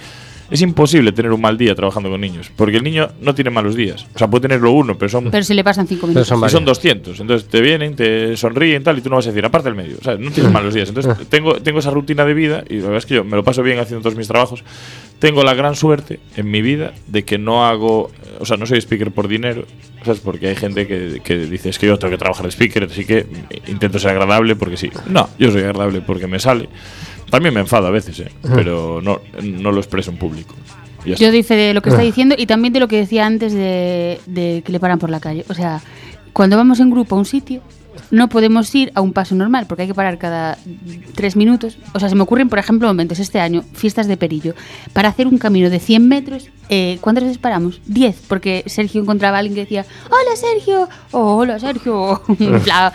es 0.52 0.60
imposible 0.60 1.12
tener 1.12 1.32
un 1.32 1.40
mal 1.40 1.56
día 1.56 1.74
trabajando 1.74 2.10
con 2.10 2.20
niños, 2.20 2.50
porque 2.54 2.76
el 2.76 2.84
niño 2.84 3.08
no 3.22 3.34
tiene 3.34 3.48
malos 3.48 3.74
días. 3.74 4.06
O 4.14 4.18
sea, 4.18 4.28
puede 4.28 4.42
tenerlo 4.42 4.70
uno, 4.72 4.98
pero 4.98 5.08
son 5.08 5.30
Pero 5.30 5.42
si 5.42 5.54
le 5.54 5.64
pasan 5.64 5.86
cinco 5.86 6.06
minutos. 6.06 6.28
son 6.28 6.38
y 6.38 6.40
varios. 6.42 6.52
son 6.52 6.64
200. 6.66 7.20
Entonces 7.20 7.48
te 7.48 7.62
vienen, 7.62 7.96
te 7.96 8.36
sonríen 8.36 8.84
tal, 8.84 8.98
y 8.98 9.00
tú 9.00 9.08
no 9.08 9.16
vas 9.16 9.26
a 9.26 9.30
decir, 9.30 9.42
aparte 9.46 9.70
el 9.70 9.74
medio. 9.74 9.96
O 9.98 10.04
sea, 10.04 10.16
no 10.16 10.30
tienes 10.30 10.52
malos 10.52 10.74
días. 10.74 10.90
Entonces 10.90 11.26
tengo, 11.30 11.54
tengo 11.54 11.78
esa 11.78 11.90
rutina 11.90 12.26
de 12.26 12.34
vida, 12.34 12.64
y 12.68 12.76
la 12.76 12.82
verdad 12.82 12.98
es 12.98 13.06
que 13.06 13.14
yo 13.14 13.24
me 13.24 13.36
lo 13.36 13.42
paso 13.44 13.62
bien 13.62 13.78
haciendo 13.78 14.02
todos 14.02 14.14
mis 14.16 14.28
trabajos. 14.28 14.62
Tengo 15.18 15.42
la 15.42 15.54
gran 15.54 15.74
suerte 15.74 16.20
en 16.36 16.50
mi 16.50 16.60
vida 16.60 16.92
de 17.06 17.24
que 17.24 17.38
no 17.38 17.64
hago, 17.64 18.10
o 18.38 18.44
sea, 18.44 18.58
no 18.58 18.66
soy 18.66 18.78
speaker 18.78 19.10
por 19.10 19.28
dinero, 19.28 19.64
¿sabes? 20.04 20.20
Porque 20.20 20.48
hay 20.48 20.56
gente 20.56 20.86
que, 20.86 21.22
que 21.24 21.38
dice, 21.46 21.70
es 21.70 21.78
que 21.78 21.86
yo 21.86 21.98
tengo 21.98 22.10
que 22.10 22.18
trabajar 22.18 22.44
de 22.44 22.50
speaker, 22.52 22.84
así 22.84 23.06
que 23.06 23.24
intento 23.68 23.98
ser 23.98 24.10
agradable 24.10 24.54
porque 24.56 24.76
sí. 24.76 24.90
No, 25.06 25.30
yo 25.38 25.50
soy 25.50 25.62
agradable 25.62 26.02
porque 26.02 26.26
me 26.26 26.38
sale. 26.40 26.68
También 27.32 27.54
me 27.54 27.60
enfado 27.60 27.86
a 27.86 27.90
veces, 27.90 28.20
¿eh? 28.20 28.30
pero 28.54 29.00
no, 29.00 29.22
no 29.42 29.72
lo 29.72 29.80
expreso 29.80 30.10
en 30.10 30.18
público. 30.18 30.54
Yo 31.06 31.30
dice 31.32 31.54
de 31.54 31.72
lo 31.72 31.80
que 31.80 31.88
está 31.88 32.02
diciendo 32.02 32.34
y 32.36 32.44
también 32.44 32.74
de 32.74 32.80
lo 32.80 32.88
que 32.88 32.98
decía 32.98 33.24
antes 33.24 33.54
de, 33.54 34.20
de 34.26 34.62
que 34.62 34.70
le 34.70 34.78
paran 34.78 34.98
por 34.98 35.08
la 35.08 35.18
calle. 35.18 35.46
O 35.48 35.54
sea, 35.54 35.80
cuando 36.34 36.58
vamos 36.58 36.78
en 36.80 36.90
grupo 36.90 37.16
a 37.16 37.18
un 37.18 37.24
sitio, 37.24 37.62
no 38.12 38.28
podemos 38.28 38.72
ir 38.74 38.92
a 38.94 39.00
un 39.00 39.12
paso 39.12 39.34
normal 39.34 39.64
porque 39.66 39.82
hay 39.82 39.88
que 39.88 39.94
parar 39.94 40.18
cada 40.18 40.56
tres 41.16 41.34
minutos. 41.34 41.78
O 41.94 41.98
sea, 41.98 42.08
se 42.08 42.14
me 42.14 42.22
ocurren, 42.22 42.48
por 42.48 42.58
ejemplo, 42.60 42.86
momentos 42.86 43.18
este 43.18 43.40
año, 43.40 43.64
fiestas 43.72 44.06
de 44.06 44.16
Perillo. 44.16 44.54
Para 44.92 45.08
hacer 45.08 45.26
un 45.26 45.38
camino 45.38 45.68
de 45.70 45.80
100 45.80 46.06
metros, 46.08 46.48
eh, 46.68 46.98
¿cuántas 47.00 47.24
veces 47.24 47.38
paramos? 47.38 47.80
10, 47.86 48.22
porque 48.28 48.62
Sergio 48.66 49.00
encontraba 49.02 49.38
a 49.38 49.40
alguien 49.40 49.54
que 49.54 49.62
decía, 49.62 49.84
hola 50.06 50.36
Sergio, 50.36 50.88
oh, 51.10 51.36
hola 51.36 51.58
Sergio. 51.58 52.22
Hola, 52.38 52.92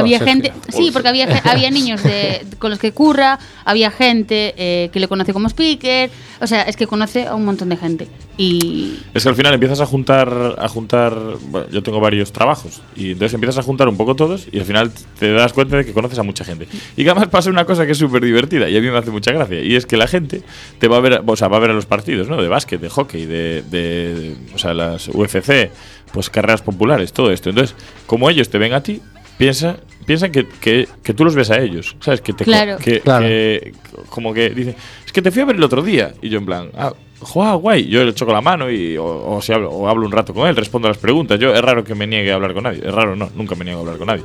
había 0.00 0.18
Sergio. 0.18 0.26
gente, 0.34 0.52
sí, 0.68 0.90
porque 0.92 1.08
había, 1.08 1.26
había 1.44 1.70
niños 1.70 2.02
de- 2.02 2.46
con 2.58 2.70
los 2.70 2.78
que 2.78 2.92
curra, 2.92 3.38
había 3.64 3.90
gente 3.90 4.54
eh, 4.56 4.90
que 4.92 5.00
le 5.00 5.08
conoce 5.08 5.32
como 5.32 5.48
speaker, 5.48 6.10
o 6.40 6.46
sea, 6.46 6.62
es 6.62 6.76
que 6.76 6.86
conoce 6.86 7.26
a 7.26 7.34
un 7.34 7.44
montón 7.44 7.68
de 7.70 7.76
gente. 7.76 8.08
Y 8.36 8.98
Es 9.14 9.24
que 9.24 9.28
al 9.30 9.34
final 9.34 9.54
empiezas 9.54 9.80
a 9.80 9.86
juntar, 9.86 10.54
a 10.58 10.68
juntar, 10.68 11.14
bueno, 11.48 11.68
yo 11.70 11.82
tengo 11.82 11.98
varios 12.00 12.32
trabajos 12.32 12.80
y 12.94 13.12
entonces 13.12 13.34
empiezas 13.34 13.58
a 13.58 13.62
juntar 13.62 13.88
un 13.88 13.96
poco 13.96 14.14
todos 14.14 14.46
y 14.52 14.57
al 14.58 14.64
final 14.66 14.90
te 15.18 15.32
das 15.32 15.52
cuenta 15.52 15.76
de 15.78 15.84
que 15.84 15.92
conoces 15.92 16.18
a 16.18 16.22
mucha 16.22 16.44
gente. 16.44 16.66
Y 16.96 17.04
que 17.04 17.10
además 17.10 17.28
pasa 17.28 17.50
una 17.50 17.64
cosa 17.64 17.86
que 17.86 17.92
es 17.92 17.98
súper 17.98 18.22
divertida 18.24 18.68
y 18.68 18.76
a 18.76 18.80
mí 18.80 18.88
me 18.90 18.98
hace 18.98 19.10
mucha 19.10 19.32
gracia 19.32 19.60
y 19.62 19.74
es 19.76 19.86
que 19.86 19.96
la 19.96 20.06
gente 20.06 20.42
te 20.78 20.88
va 20.88 20.96
a 20.98 21.00
ver, 21.00 21.22
o 21.26 21.36
sea, 21.36 21.48
va 21.48 21.56
a 21.56 21.60
ver 21.60 21.70
a 21.70 21.74
los 21.74 21.86
partidos, 21.86 22.28
¿no? 22.28 22.40
De 22.40 22.48
básquet, 22.48 22.80
de 22.80 22.88
hockey, 22.88 23.26
de, 23.26 23.62
de, 23.70 24.34
o 24.54 24.58
sea, 24.58 24.74
las 24.74 25.08
UFC, 25.08 25.70
pues 26.12 26.30
carreras 26.30 26.62
populares, 26.62 27.12
todo 27.12 27.30
esto. 27.32 27.50
Entonces, 27.50 27.76
como 28.06 28.30
ellos 28.30 28.48
te 28.48 28.58
ven 28.58 28.72
a 28.72 28.82
ti, 28.82 29.00
piensa, 29.36 29.76
piensan 30.06 30.32
que, 30.32 30.46
que, 30.60 30.88
que 31.02 31.14
tú 31.14 31.24
los 31.24 31.34
ves 31.34 31.50
a 31.50 31.58
ellos, 31.60 31.96
¿sabes? 32.00 32.20
Que 32.20 32.32
te 32.32 32.44
Claro. 32.44 32.78
que, 32.78 33.00
Claro. 33.00 33.26
que- 33.26 33.72
como 34.08 34.32
que 34.34 34.50
dicen, 34.50 34.74
es 35.06 35.12
que 35.12 35.22
te 35.22 35.30
fui 35.30 35.42
a 35.42 35.44
ver 35.44 35.56
el 35.56 35.62
otro 35.62 35.82
día. 35.82 36.12
Y 36.22 36.28
yo 36.28 36.38
en 36.38 36.46
plan, 36.46 36.70
ah, 36.76 36.92
¡Joa, 37.20 37.54
guay! 37.54 37.86
Yo 37.88 38.04
le 38.04 38.14
choco 38.14 38.32
la 38.32 38.40
mano 38.40 38.70
y 38.70 38.96
o, 38.96 39.04
o 39.04 39.42
si 39.42 39.52
hablo, 39.52 39.70
o 39.70 39.88
hablo 39.88 40.06
un 40.06 40.12
rato 40.12 40.32
con 40.32 40.46
él, 40.48 40.54
respondo 40.56 40.86
a 40.88 40.90
las 40.92 40.98
preguntas. 40.98 41.38
Yo 41.40 41.52
es 41.52 41.60
raro 41.60 41.82
que 41.84 41.94
me 41.94 42.06
niegue 42.06 42.30
a 42.30 42.36
hablar 42.36 42.54
con 42.54 42.62
nadie. 42.64 42.80
Es 42.86 42.94
raro, 42.94 43.16
no, 43.16 43.28
nunca 43.34 43.54
me 43.54 43.64
niego 43.64 43.80
a 43.80 43.82
hablar 43.82 43.98
con 43.98 44.06
nadie. 44.06 44.22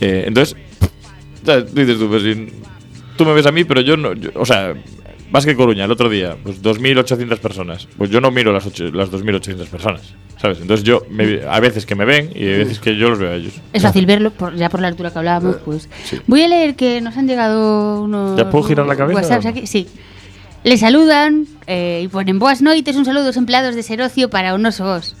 Eh, 0.00 0.24
entonces, 0.26 0.56
dices 1.72 1.98
tú, 1.98 2.08
pues 2.08 2.22
si 2.22 2.52
tú 3.16 3.24
me 3.24 3.32
ves 3.32 3.46
a 3.46 3.52
mí, 3.52 3.64
pero 3.64 3.80
yo 3.80 3.96
no. 3.96 4.12
yo- 4.14 4.30
o 4.34 4.44
sea, 4.44 4.74
Básquet 5.30 5.56
Coruña, 5.56 5.86
el 5.86 5.90
otro 5.90 6.10
día, 6.10 6.36
pues 6.42 6.60
2.800 6.62 7.38
personas. 7.38 7.88
Pues 7.96 8.10
yo 8.10 8.20
no 8.20 8.30
miro 8.30 8.52
las, 8.52 8.66
ocho- 8.66 8.90
las 8.92 9.10
2.800 9.10 9.66
personas, 9.68 10.14
¿sabes? 10.38 10.60
Entonces 10.60 10.84
yo, 10.84 11.00
me, 11.08 11.40
a 11.48 11.58
veces 11.60 11.86
que 11.86 11.94
me 11.94 12.04
ven 12.04 12.30
y 12.34 12.44
hay 12.44 12.58
veces 12.58 12.78
que 12.78 12.96
yo 12.96 13.08
los 13.08 13.18
veo 13.18 13.30
a 13.30 13.34
ellos. 13.36 13.54
es 13.72 13.82
fácil 13.82 14.04
verlo, 14.04 14.30
por- 14.30 14.54
ya 14.54 14.68
por 14.68 14.80
la 14.82 14.88
altura 14.88 15.10
que 15.10 15.18
hablábamos, 15.18 15.56
pues. 15.64 15.88
sí. 16.04 16.18
Voy 16.26 16.42
a 16.42 16.48
leer 16.48 16.74
que 16.76 17.00
nos 17.00 17.16
han 17.16 17.26
llegado 17.26 18.02
unos. 18.02 18.36
¿Ya 18.36 18.50
puedo 18.50 18.64
girar 18.64 18.86
la 18.86 18.94
cabeza 18.96 19.20
WhatsApps 19.22 19.46
o 19.46 19.48
no? 19.48 19.56
aquí. 19.56 19.66
Sí. 19.66 19.88
Le 20.64 20.76
saludan 20.76 21.46
eh, 21.66 22.02
y 22.04 22.08
ponen 22.08 22.38
boas 22.38 22.62
noites, 22.62 22.94
un 22.94 23.04
saludo 23.04 23.24
a 23.24 23.26
los 23.28 23.36
empleados 23.36 23.74
de 23.74 23.82
Serocio 23.82 24.30
para 24.30 24.54
unos 24.54 24.78
vos. 24.78 25.16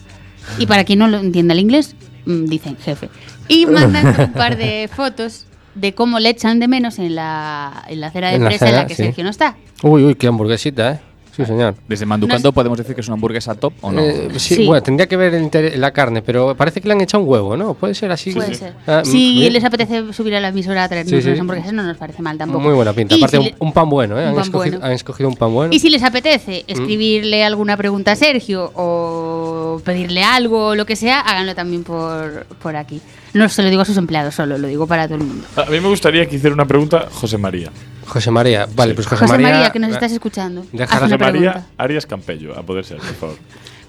Y 0.58 0.66
para 0.66 0.84
quien 0.84 1.00
no 1.00 1.08
lo 1.08 1.18
entienda 1.18 1.54
el 1.54 1.60
inglés, 1.60 1.96
mm, 2.26 2.44
dicen 2.46 2.76
jefe. 2.76 3.08
Y 3.48 3.66
mandan 3.66 4.14
un 4.18 4.32
par 4.32 4.56
de 4.56 4.88
fotos 4.94 5.46
de 5.74 5.94
cómo 5.94 6.20
le 6.20 6.28
echan 6.28 6.60
de 6.60 6.68
menos 6.68 6.98
en 6.98 7.16
la, 7.16 7.84
en 7.88 8.00
la 8.00 8.08
acera 8.08 8.28
de 8.28 8.36
En 8.36 8.44
presa 8.44 8.68
en 8.68 8.76
la 8.76 8.86
que 8.86 8.94
sí. 8.94 9.02
Sergio 9.02 9.24
no 9.24 9.30
está. 9.30 9.56
Uy, 9.82 10.04
uy, 10.04 10.14
qué 10.14 10.28
hamburguesita, 10.28 10.92
¿eh? 10.92 11.00
Sí, 11.34 11.46
señor. 11.46 11.74
Desde 11.88 12.04
Manducando 12.04 12.48
No 12.48 12.52
podemos 12.52 12.76
decir 12.76 12.94
que 12.94 13.00
es 13.00 13.08
una 13.08 13.14
hamburguesa 13.14 13.54
top 13.54 13.72
o 13.80 13.90
no. 13.90 14.00
Eh, 14.02 14.28
sí, 14.36 14.56
Sí. 14.56 14.66
bueno, 14.66 14.82
tendría 14.82 15.06
que 15.06 15.16
ver 15.16 15.32
el 15.34 15.42
inter- 15.42 15.78
la 15.78 15.90
carne, 15.90 16.20
pero 16.20 16.54
parece 16.54 16.80
que 16.82 16.88
le 16.88 16.94
han 16.94 17.00
echado 17.00 17.22
un 17.24 17.28
huevo, 17.30 17.56
¿no? 17.56 17.72
Puede 17.74 17.94
ser 17.94 18.12
así. 18.12 18.32
Puede 18.32 18.54
ser. 18.54 18.74
Ah, 18.86 19.00
si 19.02 19.34
bien. 19.40 19.52
les 19.52 19.64
apetece 19.64 20.12
subir 20.12 20.34
a 20.34 20.40
la 20.40 20.48
emisora 20.48 20.84
a 20.84 20.88
traernos 20.88 21.10
Sí, 21.10 21.22
sí. 21.22 21.28
unas 21.28 21.40
hamburguesas, 21.40 21.72
no 21.72 21.82
nos 21.84 21.96
parece 21.96 22.20
mal 22.22 22.36
tampoco. 22.36 22.60
Muy 22.60 22.74
buena 22.74 22.92
pinta. 22.92 23.14
Y 23.14 23.18
Aparte, 23.18 23.36
si 23.38 23.40
un, 23.40 23.44
le- 23.48 23.54
un 23.58 23.72
pan 23.72 23.88
bueno, 23.88 24.18
¿eh? 24.18 24.22
un 24.24 24.28
Han, 24.28 24.34
pan 24.34 24.44
escogido, 24.44 24.72
bueno. 24.78 24.86
han 24.86 24.92
escogido 24.92 25.28
un 25.30 25.36
pan 25.36 25.54
bueno. 25.54 25.72
Y 25.74 25.78
si 25.78 25.88
les 25.88 26.02
apetece 26.02 26.64
escribirle 26.66 27.44
alguna 27.44 27.76
pregunta 27.78 28.12
a 28.12 28.16
Sergio 28.16 28.70
o 28.74 29.80
pedirle 29.84 30.22
algo 30.24 30.68
o 30.68 30.74
lo 30.74 30.84
que 30.86 30.96
sea, 30.96 31.20
háganlo 31.20 31.54
también 31.54 31.82
por, 31.82 32.44
por 32.62 32.76
aquí. 32.76 33.00
No 33.34 33.48
se 33.48 33.62
lo 33.62 33.70
digo 33.70 33.82
a 33.82 33.84
sus 33.84 33.96
empleados 33.96 34.34
solo, 34.34 34.58
lo 34.58 34.68
digo 34.68 34.86
para 34.86 35.06
todo 35.06 35.16
el 35.18 35.24
mundo. 35.24 35.46
A 35.56 35.64
mí 35.70 35.80
me 35.80 35.88
gustaría 35.88 36.26
que 36.26 36.36
hiciera 36.36 36.54
una 36.54 36.66
pregunta 36.66 37.08
José 37.10 37.38
María. 37.38 37.70
José 38.06 38.30
María. 38.30 38.66
Vale, 38.74 38.94
pues 38.94 39.06
José, 39.06 39.20
José 39.24 39.32
María, 39.32 39.50
María. 39.50 39.70
que 39.70 39.78
nos 39.78 39.92
estás 39.92 40.12
escuchando, 40.12 40.66
Deja 40.72 40.98
José 40.98 41.16
María 41.16 41.52
pregunta. 41.52 41.66
Arias 41.78 42.06
Campello, 42.06 42.58
a 42.58 42.62
poder 42.62 42.84
ser, 42.84 42.98
por 42.98 43.14
favor. 43.14 43.36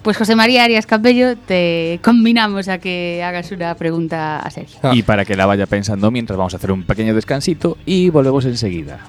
Pues 0.02 0.16
José 0.16 0.34
María 0.36 0.64
Arias 0.64 0.86
Campello, 0.86 1.36
te 1.36 1.98
combinamos 2.02 2.68
a 2.68 2.78
que 2.78 3.22
hagas 3.24 3.50
una 3.52 3.74
pregunta 3.74 4.38
a 4.38 4.50
Sergio. 4.50 4.78
Ah. 4.82 4.92
Y 4.94 5.02
para 5.02 5.24
que 5.24 5.34
la 5.36 5.46
vaya 5.46 5.66
pensando 5.66 6.10
mientras 6.10 6.36
vamos 6.38 6.54
a 6.54 6.58
hacer 6.58 6.72
un 6.72 6.82
pequeño 6.84 7.14
descansito 7.14 7.76
y 7.86 8.10
volvemos 8.10 8.44
enseguida. 8.44 9.00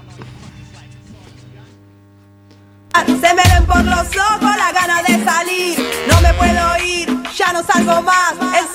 Se 3.06 3.34
me 3.34 3.41
ven 3.43 3.65
por 3.65 3.84
los 3.84 4.08
ojos 4.15 4.56
la 4.58 4.71
gana 4.71 5.02
de 5.04 5.24
salir. 5.24 5.80
No 6.10 6.21
me 6.21 6.34
puedo 6.36 6.86
ir, 6.86 7.10
ya 7.36 7.52
no 7.54 7.62
salgo 7.63 8.02
más. 8.02 8.34
Encierro 8.34 8.75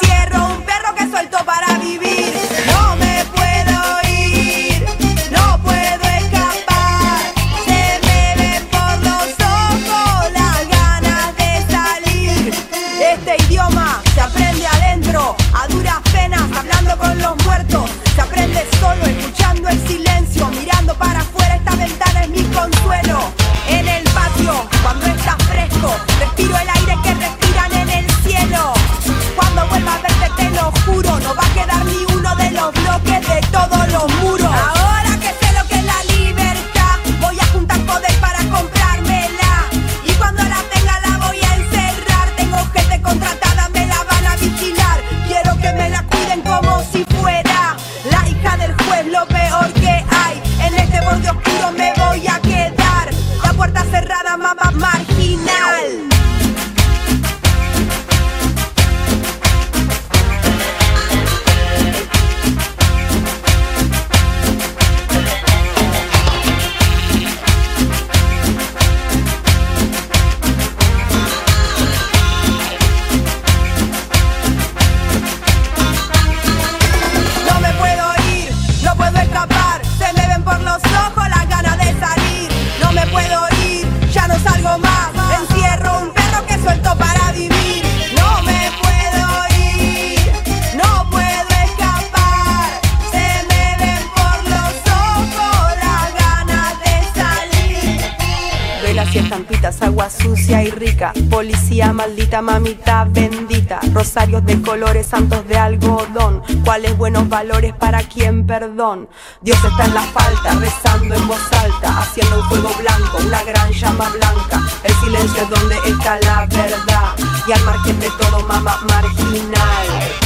Dios 109.41 109.57
está 109.65 109.85
en 109.87 109.95
la 109.95 110.03
falta, 110.03 110.53
rezando 110.53 111.15
en 111.15 111.29
voz 111.29 111.41
alta. 111.53 111.99
Haciendo 112.01 112.41
un 112.41 112.49
fuego 112.51 112.71
blanco, 112.79 113.19
una 113.27 113.43
gran 113.43 113.73
llama 113.73 114.11
blanca. 114.11 114.61
El 114.85 114.95
silencio 114.97 115.43
es 115.43 115.49
donde 115.49 115.77
está 115.87 116.21
la 116.21 116.47
verdad. 116.47 117.15
Y 117.47 117.53
al 117.53 117.65
margen 117.65 117.99
de 117.99 118.11
todo, 118.11 118.47
mama 118.47 118.79
marginal. 118.87 120.20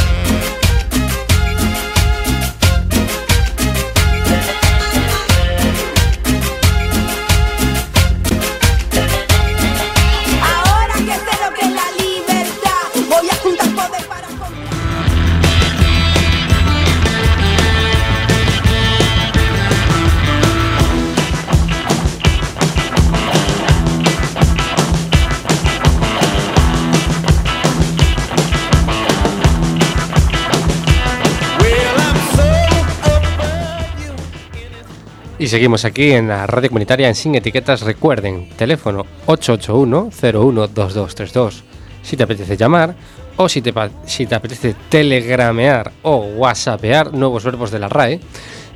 Seguimos 35.54 35.84
aquí 35.84 36.10
en 36.10 36.26
la 36.26 36.48
radio 36.48 36.68
comunitaria 36.68 37.06
en 37.06 37.14
Sin 37.14 37.36
Etiquetas. 37.36 37.82
Recuerden, 37.82 38.48
teléfono 38.56 39.06
881-012232 39.28 41.62
si 42.02 42.16
te 42.16 42.24
apetece 42.24 42.56
llamar 42.56 42.96
o 43.36 43.48
si 43.48 43.62
te, 43.62 43.72
si 44.04 44.26
te 44.26 44.34
apetece 44.34 44.74
telegramear 44.88 45.92
o 46.02 46.16
whatsappear 46.16 47.14
nuevos 47.14 47.44
verbos 47.44 47.70
de 47.70 47.78
la 47.78 47.88
RAE. 47.88 48.18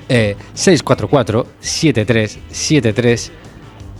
eh, 0.09 0.37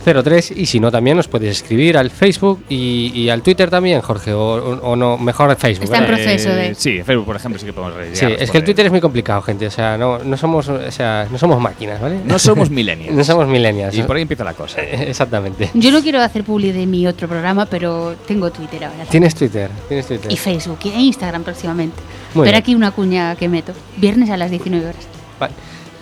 644-737303 0.05 0.53
y 0.57 0.65
si 0.65 0.79
no 0.79 0.91
también 0.91 1.17
nos 1.17 1.27
puedes 1.27 1.49
escribir 1.57 1.97
al 1.97 2.09
Facebook 2.09 2.63
y, 2.69 3.11
y 3.13 3.29
al 3.29 3.41
Twitter 3.41 3.69
también, 3.69 4.01
Jorge, 4.01 4.33
o, 4.33 4.95
no, 4.95 5.17
mejor 5.17 5.55
Facebook. 5.55 5.85
Está 5.85 5.97
en 5.99 6.05
proceso 6.05 6.49
de- 6.49 6.67
Eh, 6.69 6.75
Sí, 6.75 7.01
Facebook, 7.03 7.25
por 7.25 7.35
ejemplo, 7.35 7.59
sí 7.59 7.65
que 7.65 7.73
podemos 7.73 7.97
Sí, 8.13 8.25
es 8.37 8.51
que 8.51 8.57
el 8.57 8.63
Twitter 8.63 8.85
es 8.85 8.91
muy 8.91 9.01
complicado, 9.01 9.41
gente. 9.41 9.67
O 9.67 9.71
sea, 9.71 9.97
no, 9.97 10.19
no 10.19 10.37
somos, 10.37 10.67
o 10.69 10.91
sea, 10.91 11.27
no 11.31 11.37
somos 11.37 11.59
máquinas, 11.59 11.99
¿vale? 12.01 12.19
No 12.25 12.37
somos 12.39 12.69
millennials. 12.69 13.13
No 13.15 13.23
somos 13.23 13.47
millennials. 13.47 13.95
Y 13.97 14.03
por 14.03 14.15
ahí 14.15 14.21
empieza 14.23 14.43
la 14.43 14.53
cosa. 14.53 14.81
Exactamente. 14.81 15.69
Yo 15.73 15.91
no 15.91 16.01
quiero 16.01 16.21
hacer 16.21 16.43
publi 16.43 16.71
de 16.71 16.85
mi 16.85 17.07
otro 17.07 17.27
programa, 17.27 17.65
pero 17.65 18.15
tengo 18.27 18.51
Twitter 18.51 18.83
ahora. 18.85 19.05
Tienes 19.05 19.35
Twitter, 19.35 19.69
tienes 19.87 20.05
Twitter. 20.07 20.31
Y 20.31 20.37
Facebook 20.37 20.79
e 20.85 20.99
Instagram 20.99 21.43
próximamente. 21.43 21.97
Muy 22.33 22.43
pero 22.45 22.53
bien. 22.53 22.55
aquí 22.55 22.75
una 22.75 22.91
cuña 22.91 23.35
que 23.35 23.47
meto. 23.49 23.73
Viernes 23.97 24.29
a 24.29 24.37
las 24.37 24.51
19 24.51 24.85
horas. 24.85 25.07
Vale. 25.39 25.53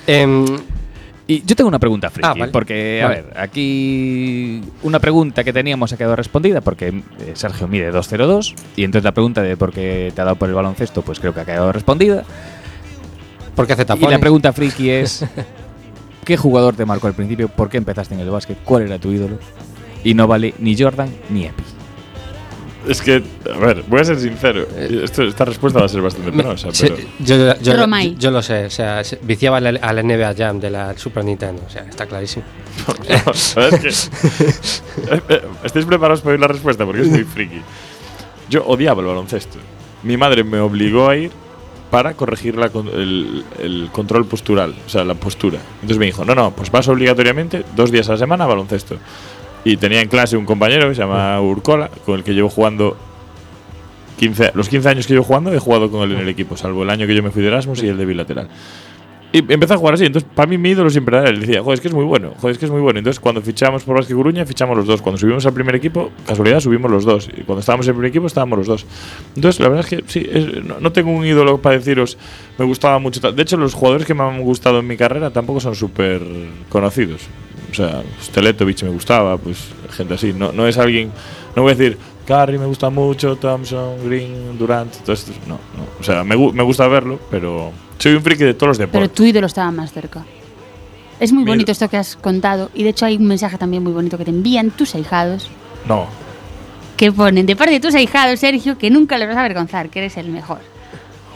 Em, 0.07 0.45
Y 1.29 1.43
yo 1.45 1.55
tengo 1.57 1.67
una 1.67 1.77
pregunta, 1.79 2.09
Friki, 2.09 2.25
Ah, 2.27 2.33
vale. 2.37 2.51
porque, 2.53 3.01
a 3.03 3.07
Vale. 3.09 3.21
ver, 3.23 3.37
aquí 3.37 4.61
una 4.83 4.99
pregunta 4.99 5.43
que 5.43 5.51
teníamos 5.51 5.91
ha 5.91 5.97
quedado 5.97 6.15
respondida 6.15 6.61
porque 6.61 6.87
eh, 6.87 7.31
Sergio 7.33 7.67
mide 7.67 7.91
202 7.91 8.55
y 8.77 8.85
entonces 8.85 9.03
la 9.03 9.11
pregunta 9.13 9.41
de 9.41 9.57
por 9.57 9.73
qué 9.73 10.11
te 10.15 10.21
ha 10.21 10.23
dado 10.23 10.37
por 10.37 10.47
el 10.47 10.55
baloncesto, 10.55 11.01
pues 11.01 11.19
creo 11.19 11.33
que 11.33 11.41
ha 11.41 11.45
quedado 11.45 11.71
respondida. 11.73 12.23
¿Por 13.55 13.67
qué 13.67 13.73
hace 13.73 13.81
Y 13.81 13.85
tapones? 13.85 14.11
la 14.11 14.19
pregunta 14.19 14.53
friki 14.53 14.89
es 14.89 15.25
¿qué 16.23 16.37
jugador 16.37 16.75
te 16.75 16.85
marcó 16.85 17.07
al 17.07 17.13
principio? 17.13 17.49
¿Por 17.49 17.69
qué 17.69 17.77
empezaste 17.77 18.13
en 18.13 18.21
el 18.21 18.29
básquet? 18.29 18.57
¿Cuál 18.63 18.83
era 18.83 18.97
tu 18.97 19.11
ídolo? 19.11 19.37
Y 20.05 20.13
no 20.13 20.27
vale 20.27 20.53
ni 20.59 20.77
Jordan 20.77 21.09
ni 21.29 21.45
Epi. 21.45 21.63
Es 22.87 23.01
que, 23.01 23.21
a 23.53 23.57
ver, 23.57 23.83
voy 23.87 23.99
a 23.99 24.03
ser 24.05 24.19
sincero. 24.19 24.67
Esto- 24.77 25.23
esta 25.23 25.45
respuesta 25.45 25.79
va 25.79 25.85
a 25.85 25.89
ser 25.89 26.01
bastante 26.01 26.31
penosa, 26.31 26.69
sí, 26.71 26.85
pero. 26.87 26.97
yo, 27.19 27.35
yo- 27.37 27.53
yo- 27.61 27.87
yo 28.17 28.31
lo 28.31 28.41
sé, 28.41 28.65
o 28.65 28.69
sea, 28.69 29.03
se- 29.03 29.19
viciaba 29.23 29.57
al, 29.57 29.79
al 29.81 29.97
NBA 30.05 30.33
Jam 30.37 30.59
de 30.59 30.69
la 30.69 30.97
Super 30.97 31.25
Nintendo, 31.25 31.61
o 31.65 31.69
sea, 31.69 31.83
está 31.83 32.05
clarísimo. 32.05 32.45
No, 33.25 33.31
es 33.31 33.79
que. 33.79 33.89
Eh, 35.11 35.21
eh, 35.29 35.41
¿Estáis 35.63 35.85
preparados 35.85 36.21
para 36.21 36.31
oír 36.33 36.39
la 36.39 36.47
respuesta? 36.47 36.85
Porque 36.85 37.01
es 37.01 37.07
muy 37.07 37.23
friki. 37.23 37.61
Yo 38.49 38.65
odiaba 38.65 39.01
el 39.01 39.07
baloncesto. 39.07 39.57
Mi 40.03 40.17
madre 40.17 40.43
me 40.43 40.59
obligó 40.59 41.09
a 41.09 41.15
ir 41.15 41.31
para 41.91 42.13
corregir 42.13 42.55
la 42.57 42.69
con- 42.69 42.87
el, 42.89 43.45
el 43.59 43.89
control 43.91 44.25
postural, 44.25 44.75
o 44.85 44.89
sea, 44.89 45.03
la 45.05 45.13
postura. 45.15 45.59
Entonces 45.75 45.97
me 45.97 46.05
dijo: 46.07 46.25
No, 46.25 46.35
no, 46.35 46.51
pues 46.51 46.69
vas 46.71 46.87
obligatoriamente 46.87 47.63
dos 47.75 47.91
días 47.91 48.09
a 48.09 48.13
la 48.13 48.17
semana 48.17 48.43
a 48.43 48.47
baloncesto. 48.47 48.97
Y 49.67 49.75
tenía 49.75 49.99
en 49.99 50.07
clase 50.07 50.37
un 50.37 50.45
compañero 50.45 50.87
que 50.87 50.95
se 50.95 51.01
llama 51.01 51.41
Urcola, 51.41 51.89
con 52.05 52.15
el 52.15 52.23
que 52.23 52.33
llevo 52.33 52.47
jugando 52.47 52.95
15, 54.17 54.51
los 54.53 54.69
15 54.69 54.87
años 54.87 55.07
que 55.07 55.11
llevo 55.11 55.25
jugando, 55.25 55.53
he 55.53 55.59
jugado 55.59 55.91
con 55.91 56.03
él 56.03 56.15
en 56.15 56.21
el 56.21 56.29
equipo, 56.29 56.55
salvo 56.55 56.83
el 56.83 56.89
año 56.89 57.05
que 57.05 57.13
yo 57.13 57.21
me 57.21 57.31
fui 57.31 57.41
de 57.41 57.49
Erasmus 57.49 57.83
y 57.83 57.89
el 57.89 57.97
de 57.97 58.05
bilateral. 58.05 58.47
Y 59.37 59.53
empecé 59.53 59.73
a 59.73 59.77
jugar 59.77 59.93
así. 59.95 60.05
Entonces, 60.05 60.29
para 60.35 60.47
mí, 60.49 60.57
mi 60.57 60.69
ídolo 60.69 60.89
siempre 60.89 61.17
era 61.17 61.29
él. 61.29 61.39
Decía, 61.41 61.61
joder, 61.61 61.75
es 61.75 61.81
que 61.81 61.87
es 61.87 61.93
muy 61.93 62.05
bueno. 62.05 62.33
Joder, 62.37 62.51
es 62.53 62.57
que 62.57 62.65
es 62.65 62.71
muy 62.71 62.81
bueno. 62.81 62.99
Entonces, 62.99 63.19
cuando 63.19 63.41
fichamos 63.41 63.83
por 63.83 63.95
Vázquez 63.97 64.15
Coruña, 64.15 64.45
fichamos 64.45 64.75
los 64.77 64.85
dos. 64.87 65.01
Cuando 65.01 65.17
subimos 65.19 65.45
al 65.45 65.53
primer 65.53 65.75
equipo, 65.75 66.11
casualidad, 66.25 66.59
subimos 66.59 66.89
los 66.91 67.05
dos. 67.05 67.27
Y 67.35 67.41
cuando 67.43 67.59
estábamos 67.59 67.85
en 67.85 67.91
el 67.91 67.95
primer 67.95 68.09
equipo, 68.09 68.27
estábamos 68.27 68.57
los 68.59 68.67
dos. 68.67 68.85
Entonces, 69.35 69.59
la 69.59 69.69
verdad 69.69 69.85
es 69.85 69.89
que 70.03 70.03
sí, 70.11 70.27
es- 70.31 70.63
no, 70.63 70.79
no 70.79 70.91
tengo 70.91 71.11
un 71.11 71.25
ídolo 71.25 71.57
para 71.59 71.77
deciros, 71.77 72.17
me 72.57 72.65
gustaba 72.65 72.99
mucho. 72.99 73.19
De 73.31 73.41
hecho, 73.41 73.57
los 73.57 73.73
jugadores 73.73 74.05
que 74.05 74.13
me 74.13 74.23
han 74.23 74.41
gustado 74.41 74.79
en 74.79 74.87
mi 74.87 74.97
carrera 74.97 75.29
tampoco 75.31 75.59
son 75.59 75.75
súper 75.75 76.21
conocidos. 76.69 77.21
O 77.71 77.73
sea, 77.73 78.01
Teletovic 78.33 78.81
me 78.83 78.89
gustaba, 78.89 79.37
pues 79.37 79.69
gente 79.91 80.13
así. 80.13 80.33
No, 80.33 80.51
no 80.51 80.67
es 80.67 80.77
alguien. 80.77 81.11
No 81.55 81.63
voy 81.63 81.73
a 81.73 81.75
decir, 81.75 81.97
Curry 82.25 82.57
me 82.57 82.65
gusta 82.65 82.89
mucho, 82.89 83.35
Thompson, 83.35 83.95
Green, 84.05 84.57
Durant. 84.57 84.93
Todo 84.97 85.13
esto. 85.13 85.31
No, 85.47 85.55
no. 85.55 85.83
O 85.99 86.03
sea, 86.03 86.23
me, 86.23 86.35
me 86.37 86.63
gusta 86.63 86.87
verlo, 86.87 87.19
pero 87.29 87.71
soy 87.97 88.13
un 88.15 88.21
friki 88.21 88.43
de 88.43 88.53
todos 88.53 88.69
los 88.69 88.77
Pero 88.77 88.87
deportes. 88.91 89.13
tu 89.15 89.23
ídolo 89.25 89.47
estaba 89.47 89.71
más 89.71 89.91
cerca. 89.93 90.23
Es 91.19 91.31
muy 91.33 91.43
Mi 91.43 91.49
bonito 91.49 91.71
ídolo- 91.71 91.73
esto 91.73 91.89
que 91.89 91.97
has 91.97 92.15
contado. 92.15 92.69
Y 92.73 92.83
de 92.83 92.89
hecho 92.89 93.05
hay 93.05 93.15
un 93.17 93.25
mensaje 93.25 93.57
también 93.57 93.83
muy 93.83 93.93
bonito 93.93 94.17
que 94.17 94.25
te 94.25 94.31
envían 94.31 94.71
tus 94.71 94.93
ahijados. 94.95 95.49
No. 95.87 96.05
Que 96.95 97.11
ponen 97.11 97.45
de 97.45 97.55
parte 97.55 97.73
de 97.73 97.79
tus 97.79 97.95
ahijados, 97.95 98.39
Sergio, 98.39 98.77
que 98.77 98.89
nunca 98.89 99.17
los 99.17 99.27
vas 99.27 99.37
a 99.37 99.41
avergonzar, 99.41 99.89
que 99.89 99.99
eres 99.99 100.17
el 100.17 100.29
mejor. 100.29 100.59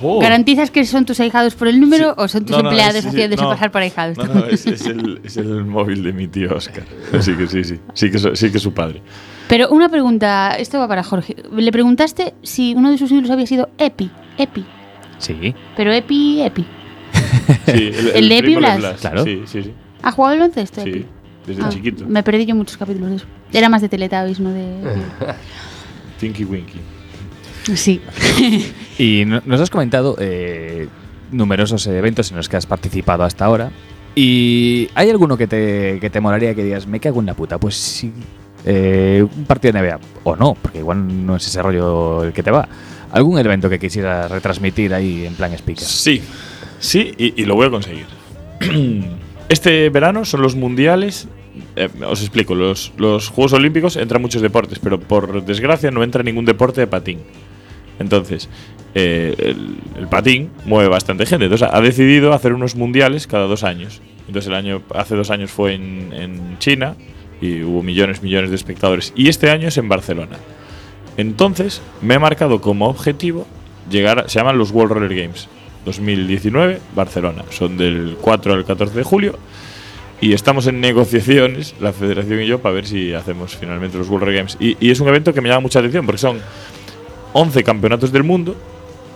Oh. 0.03 0.19
¿Garantizas 0.19 0.71
que 0.71 0.83
son 0.85 1.05
tus 1.05 1.19
ahijados 1.19 1.53
por 1.53 1.67
el 1.67 1.79
número 1.79 2.09
Sí. 2.09 2.13
o 2.17 2.27
son 2.27 2.45
tus 2.45 2.55
No, 2.57 2.63
no, 2.63 2.69
empleados 2.69 3.05
haciéndose 3.05 3.43
no. 3.43 3.49
pasar 3.49 3.71
por 3.71 3.83
ahijados? 3.83 4.17
No, 4.17 4.25
no, 4.25 4.45
es, 4.45 4.65
es 4.65 4.87
el, 4.87 5.21
es 5.23 5.37
el 5.37 5.63
móvil 5.63 6.01
de 6.03 6.11
mi 6.11 6.27
tío 6.27 6.55
Oscar. 6.55 6.83
Así 7.13 7.33
que 7.35 7.45
sí, 7.47 7.63
sí. 7.63 7.79
Sí 7.93 8.09
que, 8.09 8.17
sí 8.35 8.49
que 8.49 8.57
es 8.57 8.63
su 8.63 8.73
padre. 8.73 9.01
Pero 9.47 9.69
una 9.69 9.89
pregunta, 9.89 10.55
esto 10.57 10.79
va 10.79 10.87
para 10.87 11.03
Jorge. 11.03 11.35
Le 11.55 11.71
preguntaste 11.71 12.33
si 12.41 12.73
uno 12.73 12.89
de 12.89 12.97
sus 12.97 13.11
ídolos 13.11 13.29
había 13.29 13.45
sido 13.45 13.69
Epi. 13.77 14.09
Epi. 14.39 14.65
Sí, 15.21 15.55
Pero 15.77 15.91
Epi, 15.93 16.41
Epi. 16.41 16.65
Sí, 17.65 17.91
¿El 18.13 18.27
de 18.29 18.37
Epi 18.39 18.55
Blas? 18.55 18.99
Claro. 18.99 19.23
Sí, 19.23 19.43
sí, 19.45 19.63
sí. 19.63 19.73
¿Ha 20.03 20.11
jugado 20.11 20.33
al 20.33 20.39
baloncesto? 20.39 20.81
Sí, 20.83 20.89
Epi? 20.89 21.05
desde 21.47 21.63
Ah, 21.63 21.69
chiquito. 21.69 22.05
Me 22.07 22.23
perdí 22.23 22.45
yo 22.45 22.55
muchos 22.55 22.77
capítulos 22.77 23.09
de 23.09 23.15
eso. 23.17 23.25
Era 23.53 23.69
más 23.69 23.81
de 23.81 23.89
Teletubbies, 23.89 24.39
no 24.39 24.51
de... 24.51 24.75
Tinky 26.19 26.43
Winky. 26.45 26.79
Sí. 27.75 28.01
Y 28.97 29.25
no- 29.25 29.41
nos 29.45 29.59
has 29.61 29.69
comentado 29.71 30.15
eh, 30.19 30.87
numerosos 31.31 31.87
eventos 31.87 32.29
en 32.29 32.37
los 32.37 32.47
que 32.49 32.57
has 32.57 32.65
participado 32.67 33.23
hasta 33.23 33.45
ahora. 33.45 33.71
¿Y 34.13 34.89
hay 34.93 35.09
alguno 35.09 35.37
que 35.37 35.47
te, 35.47 35.97
que 35.99 36.09
te 36.11 36.19
molaría 36.19 36.53
que 36.53 36.63
digas, 36.63 36.85
me 36.85 36.99
cago 36.99 37.19
en 37.21 37.25
la 37.25 37.33
puta? 37.33 37.57
Pues 37.57 37.75
sí, 37.75 38.11
eh, 38.65 39.25
un 39.35 39.45
partido 39.45 39.73
de 39.73 39.81
NBA. 39.81 39.99
O 40.23 40.35
no, 40.35 40.53
porque 40.61 40.79
igual 40.79 41.25
no 41.25 41.35
es 41.37 41.47
ese 41.47 41.63
rollo 41.63 42.23
el 42.25 42.33
que 42.33 42.43
te 42.43 42.51
va. 42.51 42.67
¿Algún 43.11 43.37
evento 43.39 43.69
que 43.69 43.79
quisieras 43.79 44.29
retransmitir 44.31 44.93
ahí 44.93 45.25
en 45.25 45.35
plan 45.35 45.53
speaker? 45.53 45.83
Sí, 45.83 46.21
sí, 46.79 47.13
y, 47.17 47.41
y 47.41 47.45
lo 47.45 47.55
voy 47.55 47.67
a 47.67 47.69
conseguir. 47.69 48.05
Este 49.49 49.89
verano 49.89 50.23
son 50.23 50.41
los 50.41 50.55
mundiales. 50.55 51.27
eh, 51.75 51.89
os 52.07 52.21
explico, 52.21 52.55
los, 52.55 52.93
los 52.97 53.27
Juegos 53.27 53.51
Olímpicos 53.51 53.97
entran 53.97 54.21
muchos 54.21 54.41
deportes, 54.41 54.79
pero 54.79 54.97
por 54.97 55.43
desgracia 55.43 55.91
no 55.91 56.03
entra 56.03 56.23
ningún 56.23 56.45
deporte 56.45 56.79
de 56.79 56.87
patín. 56.87 57.19
Entonces, 57.99 58.47
eh, 58.95 59.35
el, 59.37 59.75
el 59.99 60.07
patín 60.07 60.51
mueve 60.63 60.87
bastante 60.89 61.25
gente. 61.25 61.45
Entonces, 61.45 61.67
ha 61.69 61.81
decidido 61.81 62.31
hacer 62.33 62.53
unos 62.53 62.75
mundiales 62.75 63.27
cada 63.27 63.45
dos 63.45 63.63
años. 63.65 64.01
Entonces, 64.27 64.47
el 64.47 64.55
año, 64.55 64.83
hace 64.95 65.15
dos 65.15 65.29
años 65.29 65.51
fue 65.51 65.73
en, 65.73 66.13
en 66.13 66.57
China 66.59 66.95
y 67.41 67.61
hubo 67.63 67.83
millones, 67.83 68.23
millones 68.23 68.51
de 68.51 68.55
espectadores. 68.55 69.11
Y 69.17 69.27
este 69.27 69.49
año 69.51 69.67
es 69.67 69.77
en 69.77 69.89
Barcelona. 69.89 70.37
Entonces, 71.17 71.81
me 72.01 72.15
he 72.15 72.19
marcado 72.19 72.61
como 72.61 72.87
objetivo 72.87 73.45
llegar, 73.89 74.19
a- 74.19 74.29
se 74.29 74.39
llaman 74.39 74.57
los 74.57 74.71
World 74.71 74.93
Roller 74.93 75.15
Games 75.23 75.47
2019, 75.85 76.79
Barcelona. 76.95 77.43
Son 77.49 77.77
del 77.77 78.17
4 78.21 78.53
al 78.53 78.65
14 78.65 78.95
de 78.95 79.03
julio. 79.03 79.37
Y 80.21 80.33
estamos 80.33 80.67
en 80.67 80.79
negociaciones, 80.79 81.73
la 81.79 81.93
federación 81.93 82.41
y 82.41 82.45
yo, 82.45 82.59
para 82.59 82.75
ver 82.75 82.85
si 82.85 83.11
hacemos 83.13 83.55
finalmente 83.55 83.97
los 83.97 84.07
World 84.07 84.25
Roller 84.25 84.37
Games. 84.37 84.57
Y, 84.59 84.77
y 84.79 84.91
es 84.91 84.99
un 84.99 85.07
evento 85.07 85.33
que 85.33 85.41
me 85.41 85.49
llama 85.49 85.61
mucha 85.61 85.79
atención 85.79 86.05
porque 86.05 86.19
son 86.19 86.39
11 87.33 87.63
campeonatos 87.63 88.11
del 88.11 88.23
mundo 88.23 88.55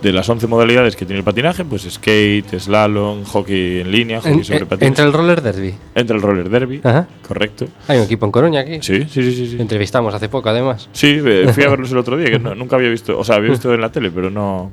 de 0.06 0.12
las 0.12 0.28
11 0.28 0.46
modalidades 0.46 0.94
que 0.94 1.04
tiene 1.04 1.18
el 1.18 1.24
patinaje, 1.24 1.64
pues 1.64 1.82
skate, 1.82 2.60
slalom, 2.60 3.24
hockey 3.24 3.80
en 3.80 3.90
línea, 3.90 4.20
hockey 4.20 4.32
En- 4.34 4.44
sobre 4.44 4.58
en- 4.60 4.66
patines. 4.66 4.88
entre 4.88 5.04
el 5.04 5.12
roller 5.12 5.42
derby. 5.42 5.74
Entra 5.96 6.14
el 6.16 6.22
roller 6.22 6.48
derby, 6.48 6.80
Ajá. 6.84 7.08
correcto. 7.26 7.66
Hay 7.88 7.98
un 7.98 8.04
equipo 8.04 8.24
en 8.26 8.30
Coruña 8.32 8.60
aquí. 8.60 8.78
Sí, 8.82 9.00
sí, 9.10 9.22
sí, 9.22 9.32
sí. 9.34 9.46
sí. 9.50 9.56
Entrevistamos 9.58 10.14
hace 10.14 10.28
poco, 10.28 10.48
además. 10.48 10.88
Sí, 10.92 11.18
eh, 11.24 11.48
fui 11.54 11.64
a 11.64 11.68
verlos 11.70 11.90
el 11.90 11.98
otro 11.98 12.16
día, 12.16 12.30
que 12.30 12.38
no- 12.38 12.54
nunca 12.54 12.76
había 12.76 12.88
visto, 12.88 13.18
o 13.18 13.24
sea, 13.24 13.36
había 13.36 13.50
visto 13.50 13.74
en 13.74 13.80
la 13.80 13.90
tele, 13.90 14.10
pero 14.12 14.30
no, 14.30 14.70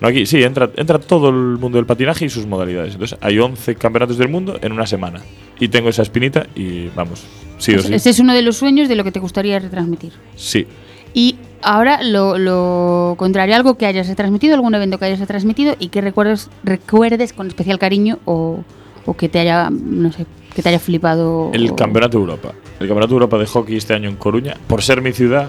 no 0.00 0.08
aquí. 0.08 0.26
Sí, 0.26 0.42
entra, 0.42 0.68
entra 0.76 0.98
todo 0.98 1.30
el 1.30 1.58
mundo 1.58 1.78
del 1.78 1.86
patinaje 1.86 2.26
y 2.26 2.28
sus 2.28 2.46
modalidades. 2.46 2.92
Entonces, 2.92 3.18
hay 3.22 3.38
11 3.38 3.76
campeonatos 3.76 4.18
del 4.18 4.28
mundo 4.28 4.58
en 4.60 4.72
una 4.72 4.86
semana. 4.86 5.20
Y 5.58 5.68
tengo 5.68 5.88
esa 5.88 6.02
espinita 6.02 6.46
y 6.54 6.88
vamos, 6.96 7.24
sí 7.58 7.74
o 7.74 7.80
sí. 7.80 7.94
Ese 7.94 8.10
es 8.10 8.18
uno 8.18 8.34
de 8.34 8.42
los 8.42 8.56
sueños 8.56 8.88
de 8.88 8.96
lo 8.96 9.04
que 9.04 9.12
te 9.12 9.20
gustaría 9.20 9.58
retransmitir. 9.60 10.12
Sí. 10.36 10.66
Y 11.14 11.36
ahora 11.62 12.02
lo, 12.02 12.36
lo 12.38 13.14
contrario, 13.16 13.54
algo 13.56 13.78
que 13.78 13.86
hayas 13.86 14.08
retransmitido, 14.08 14.54
algún 14.54 14.74
evento 14.74 14.98
que 14.98 15.06
hayas 15.06 15.20
retransmitido 15.20 15.76
y 15.78 15.88
que 15.88 16.00
recuerdes, 16.00 16.50
recuerdes 16.64 17.32
con 17.32 17.46
especial 17.46 17.78
cariño 17.78 18.18
o, 18.26 18.62
o 19.06 19.14
que 19.16 19.28
te 19.28 19.38
haya, 19.38 19.70
no 19.70 20.12
sé, 20.12 20.26
que 20.54 20.60
te 20.62 20.68
haya 20.68 20.78
flipado. 20.80 21.50
El 21.54 21.70
o- 21.70 21.76
Campeonato 21.76 22.18
de 22.18 22.22
Europa. 22.24 22.48
El 22.80 22.88
Campeonato 22.88 23.08
de 23.08 23.14
Europa 23.14 23.38
de 23.38 23.46
Hockey 23.46 23.76
este 23.76 23.94
año 23.94 24.08
en 24.10 24.16
Coruña, 24.16 24.56
por 24.66 24.82
ser 24.82 25.00
mi 25.00 25.12
ciudad, 25.12 25.48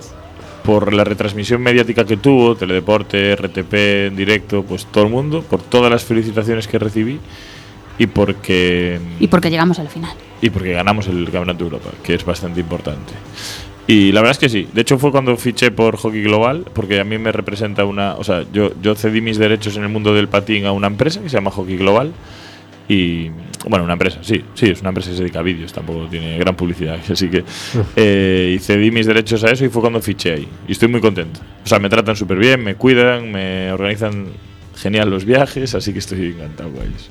por 0.64 0.94
la 0.94 1.04
retransmisión 1.04 1.62
mediática 1.62 2.06
que 2.06 2.18
tuvo, 2.18 2.56
Teledeporte, 2.56 3.36
RTP 3.36 3.74
en 4.08 4.16
directo, 4.16 4.64
pues 4.64 4.86
todo 4.86 5.04
el 5.06 5.10
mundo, 5.12 5.42
por 5.44 5.62
todas 5.62 5.92
las 5.92 6.04
felicitaciones 6.04 6.68
que 6.68 6.78
recibí 6.80 7.20
y 7.98 8.08
porque 8.08 9.00
Y 9.20 9.28
porque 9.28 9.50
llegamos 9.50 9.80
al 9.80 9.88
final. 9.90 10.12
y 10.42 10.50
porque 10.50 10.74
ganamos 10.74 11.08
el 11.08 11.24
Campeonato 11.26 11.60
de 11.60 11.64
Europa, 11.66 11.90
que 12.04 12.14
es 12.16 12.24
bastante 12.26 12.60
importante. 12.62 13.14
Y 13.88 14.12
la 14.12 14.22
verdad 14.22 14.32
es 14.32 14.38
que 14.40 14.50
sí. 14.50 14.68
De 14.74 14.82
hecho, 14.82 14.98
fue 14.98 15.12
cuando 15.12 15.36
fiché 15.38 15.72
por 15.72 15.98
Hockey 15.98 16.24
Global, 16.24 16.66
porque 16.74 17.00
a 17.00 17.04
mí 17.04 17.18
me 17.18 17.32
representa 17.32 17.86
una. 17.86 18.16
O 18.16 18.24
sea, 18.24 18.44
yo, 18.52 18.72
yo 18.82 18.96
cedí 18.96 19.22
mis 19.22 19.38
derechos 19.38 19.78
en 19.78 19.84
el 19.84 19.90
mundo 19.90 20.14
del 20.14 20.28
patín 20.28 20.66
a 20.66 20.72
una 20.72 20.88
empresa 20.88 21.22
que 21.22 21.30
se 21.30 21.38
llama 21.38 21.52
Hockey 21.52 21.78
Global. 21.78 22.12
Y. 22.90 23.30
Bueno, 23.68 23.84
una 23.84 23.94
empresa, 23.94 24.20
sí, 24.22 24.44
sí, 24.54 24.68
es 24.68 24.82
una 24.82 24.90
empresa 24.90 25.10
que 25.10 25.16
se 25.16 25.24
dedica 25.24 25.40
a 25.40 25.42
vídeos, 25.42 25.74
tampoco 25.74 26.08
tiene 26.08 26.38
gran 26.38 26.56
publicidad. 26.56 27.00
Así 27.12 27.30
que. 27.30 27.44
eh, 27.96 28.54
y 28.56 28.60
cedí 28.60 28.90
mis 28.90 29.06
derechos 29.06 29.44
a 29.44 29.52
eso 29.52 29.66
y 29.66 29.70
fue 29.70 29.82
cuando 29.82 30.02
fiché 30.02 30.34
ahí. 30.34 30.48
Y 30.68 30.72
estoy 30.72 30.88
muy 30.88 31.02
contento. 31.02 31.40
O 31.64 31.68
sea, 31.68 31.78
me 31.80 31.90
tratan 31.90 32.16
súper 32.16 32.38
bien, 32.40 32.64
me 32.64 32.76
cuidan, 32.76 33.32
me 33.32 33.72
organizan 33.72 34.28
genial 34.76 35.10
los 35.10 35.26
viajes, 35.26 35.74
así 35.76 35.94
que 35.94 36.00
estoy 36.00 36.28
encantado 36.28 36.72
con 36.72 36.82
ellos. 36.84 37.10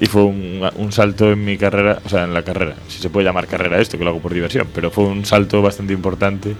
Y 0.00 0.06
fue 0.06 0.22
un, 0.22 0.60
un 0.76 0.92
salto 0.92 1.32
en 1.32 1.44
mi 1.44 1.56
carrera, 1.58 1.98
o 2.04 2.08
sea, 2.08 2.24
en 2.24 2.32
la 2.32 2.42
carrera, 2.42 2.74
si 2.86 3.00
se 3.00 3.10
puede 3.10 3.24
llamar 3.26 3.46
carrera 3.48 3.80
esto, 3.80 3.98
que 3.98 4.04
lo 4.04 4.10
hago 4.10 4.20
por 4.20 4.32
diversión, 4.32 4.68
pero 4.74 4.90
fue 4.90 5.04
un 5.04 5.24
salto 5.24 5.60
bastante 5.60 5.92
importante 5.92 6.54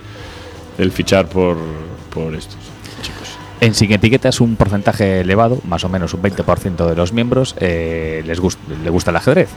el 0.77 0.91
fichar 0.91 1.29
por, 1.29 1.57
por 2.13 2.35
estos 2.35 2.57
chicos. 3.03 3.29
En 3.61 3.75
Sin 3.75 3.93
Etiquetas, 3.93 4.41
un 4.41 4.57
porcentaje 4.57 5.21
elevado, 5.21 5.59
más 5.69 5.85
o 5.85 5.89
menos 5.89 6.15
un 6.15 6.23
20% 6.23 6.87
de 6.89 6.97
los 6.97 7.13
miembros, 7.13 7.55
eh, 7.61 8.23
les 8.27 8.41
gust- 8.41 8.59
le 8.83 8.91
gusta 8.91 9.11
el 9.11 9.17
ajedrez. 9.17 9.49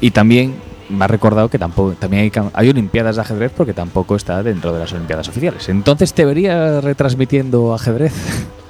Y 0.00 0.10
también 0.10 0.54
me 0.88 1.04
ha 1.04 1.08
recordado 1.08 1.48
que 1.48 1.58
tampoco 1.58 1.92
también 1.98 2.24
hay, 2.24 2.32
hay 2.52 2.68
Olimpiadas 2.68 3.16
de 3.16 3.22
ajedrez 3.22 3.52
porque 3.56 3.72
tampoco 3.74 4.16
está 4.16 4.42
dentro 4.42 4.72
de 4.72 4.80
las 4.80 4.92
Olimpiadas 4.92 5.28
oficiales. 5.28 5.68
Entonces, 5.68 6.12
¿te 6.14 6.24
vería 6.24 6.80
retransmitiendo 6.80 7.74
ajedrez? 7.74 8.12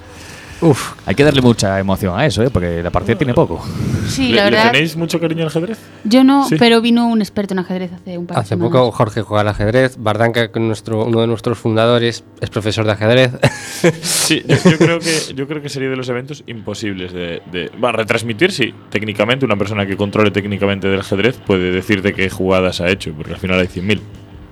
Uf, 0.65 0.95
Hay 1.07 1.15
que 1.15 1.23
darle 1.25 1.43
mucha 1.43 1.79
emoción 1.79 2.19
a 2.19 2.25
eso, 2.25 2.43
¿eh? 2.43 2.49
porque 2.51 2.83
la 2.83 2.91
partida 2.91 3.17
tiene 3.19 3.35
poco. 3.35 3.63
Sí, 4.09 4.29
¿Le, 4.31 4.37
la 4.37 4.45
le 4.47 4.51
verdad. 4.53 4.73
tenéis 4.73 4.97
mucho 4.97 5.21
cariño 5.21 5.43
al 5.43 5.49
ajedrez? 5.49 5.79
Yo 6.05 6.25
no, 6.25 6.49
Sí. 6.49 6.57
pero 6.59 6.81
vino 6.81 7.07
un 7.07 7.21
experto 7.21 7.53
en 7.55 7.59
ajedrez 7.61 7.93
hace 7.93 8.17
un 8.17 8.27
par 8.27 8.37
de 8.37 8.41
hace 8.41 8.49
semanas. 8.51 8.73
poco 8.73 8.91
Jorge 8.93 9.23
juega 9.23 9.43
al 9.43 9.49
ajedrez. 9.49 9.97
Bardanca, 9.99 10.51
que 10.51 10.61
nuestro, 10.61 11.05
uno 11.05 11.21
de 11.21 11.27
nuestros 11.27 11.59
fundadores, 11.59 12.25
es 12.41 12.51
profesor 12.51 12.85
de 12.87 12.93
ajedrez. 12.93 13.33
Sí, 14.03 14.43
yo, 14.47 14.57
yo 14.71 14.79
creo 14.79 14.99
que 15.01 15.35
yo 15.35 15.47
creo 15.47 15.61
que 15.61 15.69
sería 15.69 15.91
de 15.91 15.97
los 15.97 16.09
eventos 16.09 16.43
imposibles 16.47 17.13
de, 17.13 17.43
de 17.53 17.71
bueno, 17.79 17.99
retransmitir. 17.99 18.51
Sí, 18.53 18.73
técnicamente 18.91 19.45
una 19.45 19.57
persona 19.57 19.85
que 19.87 19.97
controle 19.99 20.31
técnicamente 20.31 20.89
del 20.89 21.01
ajedrez 21.01 21.37
puede 21.47 21.71
decirte 21.71 22.15
qué 22.15 22.31
jugadas 22.31 22.81
ha 22.81 22.89
hecho, 22.89 23.13
porque 23.13 23.33
al 23.35 23.39
final 23.39 23.61
hay 23.61 23.67
100.000. 23.67 24.01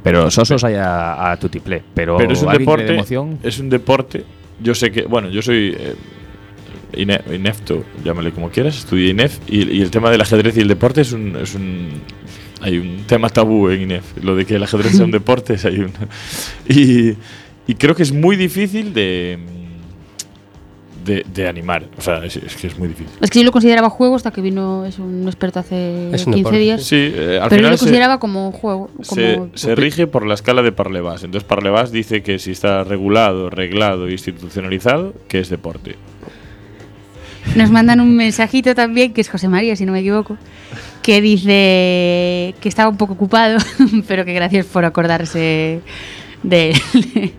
Pero 0.02 0.30
sosos 0.30 0.62
hay 0.64 0.74
a, 0.74 1.30
a 1.32 1.36
tutiplé. 1.38 1.82
Pero, 1.94 2.16
Pero 2.18 2.32
es 2.34 2.42
un 2.42 2.52
deporte. 2.52 2.92
emoción. 2.92 3.38
Es 3.42 3.58
un 3.58 3.70
deporte. 3.70 4.24
Yo 4.62 4.74
sé 4.74 4.90
que, 4.90 5.02
bueno, 5.02 5.28
yo 5.30 5.42
soy 5.42 5.74
eh, 5.78 5.94
ine- 6.94 7.22
inepto, 7.34 7.84
llámale 8.04 8.32
como 8.32 8.50
quieras, 8.50 8.78
estudié 8.78 9.10
INEF 9.10 9.38
y, 9.48 9.70
y 9.78 9.82
el 9.82 9.90
tema 9.90 10.10
del 10.10 10.20
ajedrez 10.20 10.56
y 10.56 10.60
el 10.60 10.68
deporte 10.68 11.00
es 11.00 11.12
un, 11.12 11.36
es 11.36 11.54
un 11.54 11.88
hay 12.60 12.78
un 12.78 13.04
tema 13.08 13.28
tabú 13.28 13.68
en 13.70 13.82
INEF, 13.82 14.04
lo 14.22 14.36
de 14.36 14.44
que 14.46 14.54
el 14.54 14.62
ajedrez 14.62 14.92
sea 14.96 15.04
un 15.04 15.10
deporte, 15.20 15.54
es 15.54 15.64
hay 15.64 15.78
un 15.80 15.92
y, 16.68 17.16
y 17.66 17.74
creo 17.74 17.94
que 17.94 18.02
es 18.04 18.12
muy 18.12 18.36
difícil 18.36 18.92
de 18.94 19.38
de, 21.04 21.24
de 21.32 21.48
animar, 21.48 21.84
o 21.96 22.00
sea, 22.00 22.24
es, 22.24 22.36
es 22.36 22.54
que 22.56 22.66
es 22.68 22.78
muy 22.78 22.88
difícil. 22.88 23.12
Es 23.20 23.30
que 23.30 23.40
yo 23.40 23.44
lo 23.44 23.52
consideraba 23.52 23.90
juego 23.90 24.16
hasta 24.16 24.30
que 24.30 24.40
vino 24.40 24.84
es 24.86 24.98
un 24.98 25.24
experto 25.26 25.60
hace 25.60 26.10
Es 26.14 26.26
un 26.26 26.32
15 26.34 26.36
deporte. 26.36 26.58
días. 26.58 26.82
Sí, 26.84 26.96
eh, 27.14 27.38
al 27.42 27.48
pero 27.48 27.62
yo 27.62 27.70
lo 27.70 27.76
se- 27.76 27.84
consideraba 27.84 28.18
como 28.18 28.46
un 28.46 28.52
juego. 28.52 28.90
Como 29.06 29.20
se, 29.20 29.40
se 29.54 29.74
rige 29.74 30.06
por 30.06 30.26
la 30.26 30.34
escala 30.34 30.62
de 30.62 30.72
Parlevas. 30.72 31.24
Entonces 31.24 31.46
Parlevas 31.48 31.92
dice 31.92 32.22
que 32.22 32.38
si 32.38 32.50
está 32.52 32.84
regulado, 32.84 33.50
reglado 33.50 34.08
e 34.08 34.12
institucionalizado, 34.12 35.14
que 35.28 35.40
es 35.40 35.48
deporte. 35.48 35.96
Nos 37.56 37.70
mandan 37.70 38.00
un 38.00 38.14
mensajito 38.16 38.74
también, 38.74 39.12
que 39.12 39.20
es 39.20 39.28
José 39.28 39.48
María, 39.48 39.74
si 39.74 39.84
no 39.84 39.90
me 39.92 39.98
equivoco, 39.98 40.36
que 41.02 41.20
dice 41.20 42.54
que 42.60 42.68
estaba 42.68 42.88
un 42.88 42.96
poco 42.96 43.14
ocupado, 43.14 43.58
pero 44.06 44.24
que 44.24 44.32
gracias 44.32 44.64
por 44.66 44.84
acordarse 44.84 45.80
de 46.44 46.70
él. 46.70 47.32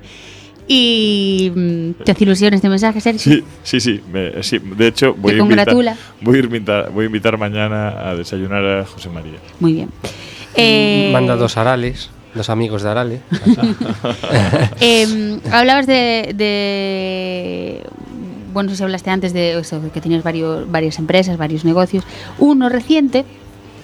Y 0.76 1.52
mm, 1.56 2.04
te 2.04 2.12
hace 2.12 2.24
ilusión 2.24 2.54
este 2.54 2.68
mensaje, 2.70 3.00
Sergio. 3.00 3.20
Sí, 3.22 3.44
sí, 3.64 3.80
sí. 3.80 4.02
me- 4.12 4.42
sí. 4.42 4.58
De 4.60 4.88
hecho, 4.88 5.14
voy 5.14 5.34
Te 5.34 5.40
a, 5.40 5.44
invitar, 5.44 5.66
congratula. 5.68 5.98
voy, 6.22 6.38
a 6.38 6.40
invitar, 6.40 6.92
voy 6.92 7.04
a 7.04 7.06
invitar 7.08 7.38
mañana 7.38 8.10
a 8.10 8.16
desayunar 8.16 8.66
a 8.66 8.86
José 8.86 9.10
María. 9.10 9.38
Muy 9.60 9.74
bien. 9.74 9.90
Eh, 10.56 11.10
Manda 11.14 11.36
dos 11.36 11.58
Arales, 11.58 12.10
dos 12.34 12.50
amigos 12.50 12.82
de 12.84 12.90
Arale. 12.90 13.22
eh, 14.80 15.40
hablabas 15.52 15.86
de, 15.88 16.34
de- 16.36 17.84
Bueno, 18.54 18.68
no 18.68 18.72
sé 18.72 18.78
si 18.78 18.84
hablaste 18.84 19.10
antes 19.10 19.34
de 19.34 19.60
eso, 19.60 19.82
que 19.94 20.02
tienes 20.02 20.24
varios, 20.24 20.70
varias 20.72 20.98
empresas, 21.00 21.38
varios 21.38 21.66
negocios. 21.66 22.04
Uno 22.40 22.70
reciente 22.70 23.26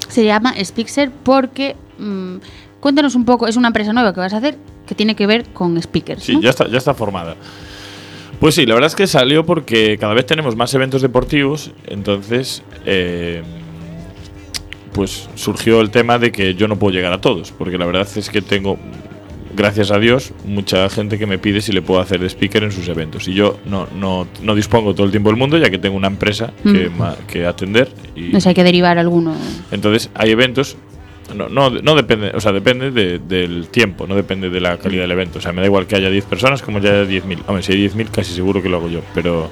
se 0.08 0.23
llama 0.25 0.54
Speakser 0.63 1.12
porque. 1.23 1.75
mm, 1.99 2.38
cuéntanos 2.80 3.15
un 3.15 3.26
poco, 3.26 3.48
es 3.48 3.56
una 3.58 3.68
empresa 3.68 3.94
nueva 3.94 4.13
que 4.13 4.20
vas 4.20 4.34
a 4.34 4.38
hacer 4.38 4.58
que 4.88 4.96
tiene 4.96 5.15
que 5.15 5.28
ver 5.28 5.46
con 5.50 5.80
speakers. 5.82 6.24
Sí, 6.24 6.34
¿no? 6.36 6.42
ya 6.42 6.50
está, 6.50 6.68
ya 6.68 6.78
está 6.78 6.94
formada. 6.94 7.36
Pues 8.39 8.56
sí, 8.56 8.65
la 8.65 8.74
verdad 8.76 8.88
es 8.88 8.96
que 8.96 9.06
salió 9.08 9.46
porque 9.46 9.98
cada 10.00 10.13
vez 10.13 10.26
tenemos 10.26 10.56
más 10.56 10.74
eventos 10.74 11.02
deportivos, 11.02 11.72
entonces 11.88 12.63
eh, 12.86 13.44
pues 14.94 15.30
surgió 15.36 15.82
el 15.82 15.89
tema 15.92 16.18
de 16.18 16.32
que 16.32 16.56
yo 16.56 16.68
no 16.68 16.78
puedo 16.78 16.94
llegar 16.96 17.13
a 17.13 17.22
todos, 17.22 17.52
porque 17.52 17.78
la 17.78 17.86
verdad 17.86 18.08
es 18.15 18.30
que 18.30 18.42
tengo, 18.42 18.78
gracias 19.56 19.92
a 19.92 20.00
Dios, 20.00 20.32
mucha 20.46 20.89
gente 20.89 21.20
que 21.20 21.26
me 21.28 21.38
pide 21.38 21.62
si 21.62 21.72
le 21.72 21.82
puedo 21.82 22.00
hacer 22.02 22.20
de 22.22 22.28
speaker 22.30 22.63
en 22.63 22.72
sus 22.72 22.88
eventos. 22.88 23.28
Y 23.28 23.34
yo 23.34 23.60
no, 23.65 23.88
no, 23.96 24.26
no 24.42 24.56
dispongo 24.56 24.94
todo 24.96 25.06
el 25.06 25.12
tiempo 25.12 25.30
del 25.30 25.38
mundo, 25.38 25.58
ya 25.58 25.70
que 25.70 25.78
tengo 25.78 25.96
una 25.98 26.08
empresa 26.08 26.52
que, 26.63 26.89
Mm. 26.89 26.98
ma- 26.98 27.15
que 27.28 27.46
atender. 27.46 27.89
Y, 28.15 28.39
sé, 28.39 28.50
hay 28.50 28.56
que 28.56 28.63
derivar 28.63 28.98
alguno. 28.98 29.36
entonces 29.72 30.10
hay 30.15 30.32
eventos, 30.32 30.76
no, 31.34 31.50
no, 31.50 31.70
no 31.70 31.96
depende, 31.96 32.32
o 32.34 32.39
sea, 32.42 32.52
depende 32.52 32.92
de- 32.92 33.20
del 33.20 33.68
tiempo, 33.70 34.08
no 34.08 34.15
depende 34.15 34.50
de 34.50 34.60
la 34.62 34.78
calidad 34.78 35.04
del 35.04 35.12
evento. 35.12 35.39
O 35.39 35.42
sea, 35.42 35.52
me 35.54 35.62
da 35.62 35.68
igual 35.68 35.88
que 35.88 35.96
haya 35.96 36.10
10 36.10 36.26
personas 36.26 36.62
como 36.62 36.80
ya 36.80 36.92
haya 36.92 37.04
10.000. 37.06 37.39
Hombre, 37.48 37.63
si 37.63 37.74
hay 37.74 37.80
10.000 37.88 38.10
casi 38.12 38.34
seguro 38.34 38.62
que 38.62 38.70
lo 38.70 38.78
hago 38.78 38.89
yo, 38.89 39.02
pero, 39.13 39.50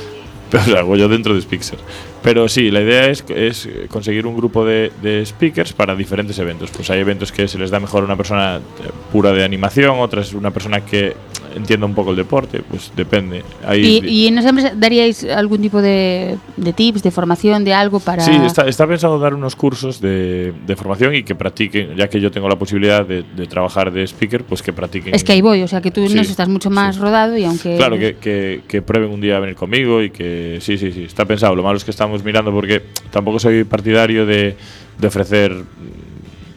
pero 0.50 0.66
lo 0.66 0.78
hago 0.78 0.96
yo 0.96 1.08
dentro 1.08 1.34
de 1.34 1.40
Spixer. 1.40 1.78
Pero 2.22 2.48
sí, 2.48 2.70
la 2.70 2.80
idea 2.82 3.06
es, 3.06 3.24
es 3.28 3.68
conseguir 3.88 4.26
un 4.26 4.36
grupo 4.36 4.64
de, 4.64 4.92
de 5.02 5.24
speakers 5.24 5.72
para 5.72 5.96
diferentes 5.96 6.38
eventos. 6.38 6.70
Pues 6.70 6.90
hay 6.90 7.00
eventos 7.00 7.32
que 7.32 7.48
se 7.48 7.58
les 7.58 7.70
da 7.70 7.80
mejor 7.80 8.02
a 8.02 8.06
una 8.06 8.16
persona 8.16 8.56
eh, 8.58 8.90
pura 9.12 9.32
de 9.32 9.44
animación, 9.44 9.98
otras 10.00 10.34
una 10.34 10.50
persona 10.50 10.84
que 10.84 11.14
entienda 11.56 11.86
un 11.86 11.94
poco 11.94 12.10
el 12.10 12.16
deporte, 12.16 12.60
pues 12.60 12.92
depende. 12.94 13.42
Hay 13.66 13.80
Y, 13.84 14.06
y 14.08 14.26
en 14.28 14.38
esa 14.38 14.50
empresa 14.50 14.72
daríais 14.76 15.24
algún 15.24 15.60
tipo 15.62 15.80
de, 15.82 16.36
de 16.56 16.72
tips, 16.72 17.02
de 17.02 17.10
formación, 17.10 17.64
de 17.64 17.72
algo 17.74 18.00
para. 18.00 18.22
Sí, 18.22 18.32
está, 18.44 18.68
está 18.68 18.86
pensado 18.86 19.18
dar 19.18 19.34
unos 19.34 19.56
cursos 19.56 20.00
de, 20.00 20.52
de 20.66 20.76
formación 20.76 21.14
y 21.14 21.22
que 21.22 21.34
practiquen, 21.34 21.96
ya 21.96 22.08
que 22.08 22.20
yo 22.20 22.30
tengo 22.30 22.48
la 22.48 22.56
posibilidad 22.56 23.04
de, 23.06 23.22
trabajar 23.46 23.90
de 23.92 24.04
speaker, 24.06 24.44
pues 24.44 24.62
que 24.62 24.72
practiquen. 24.72 25.14
Es 25.14 25.24
que 25.24 25.32
ahí 25.32 25.40
voy, 25.40 25.62
o 25.62 25.68
sea 25.68 25.80
que 25.80 25.90
tú 25.90 26.06
Sí, 26.06 26.14
no 26.14 26.22
estás 26.22 26.48
mucho 26.48 26.70
más 26.70 26.96
sí. 26.96 27.00
rodado 27.00 27.36
y 27.36 27.44
aunque. 27.44 27.76
Claro, 27.76 27.98
que, 27.98 28.16
que, 28.16 28.62
que 28.66 28.82
prueben 28.82 29.10
un 29.10 29.20
día 29.20 29.36
a 29.36 29.40
venir 29.40 29.54
conmigo 29.54 30.02
y 30.02 30.10
que 30.10 30.58
sí, 30.60 30.76
sí, 30.76 30.92
sí, 30.92 31.04
está 31.04 31.24
pensado. 31.24 31.54
Lo 31.54 31.62
malo 31.62 31.76
es 31.76 31.84
que 31.84 31.90
estamos 31.90 32.09
mirando 32.24 32.52
porque 32.52 32.82
tampoco 33.10 33.38
soy 33.38 33.64
partidario 33.64 34.26
de, 34.26 34.56
de 34.98 35.06
ofrecer 35.06 35.54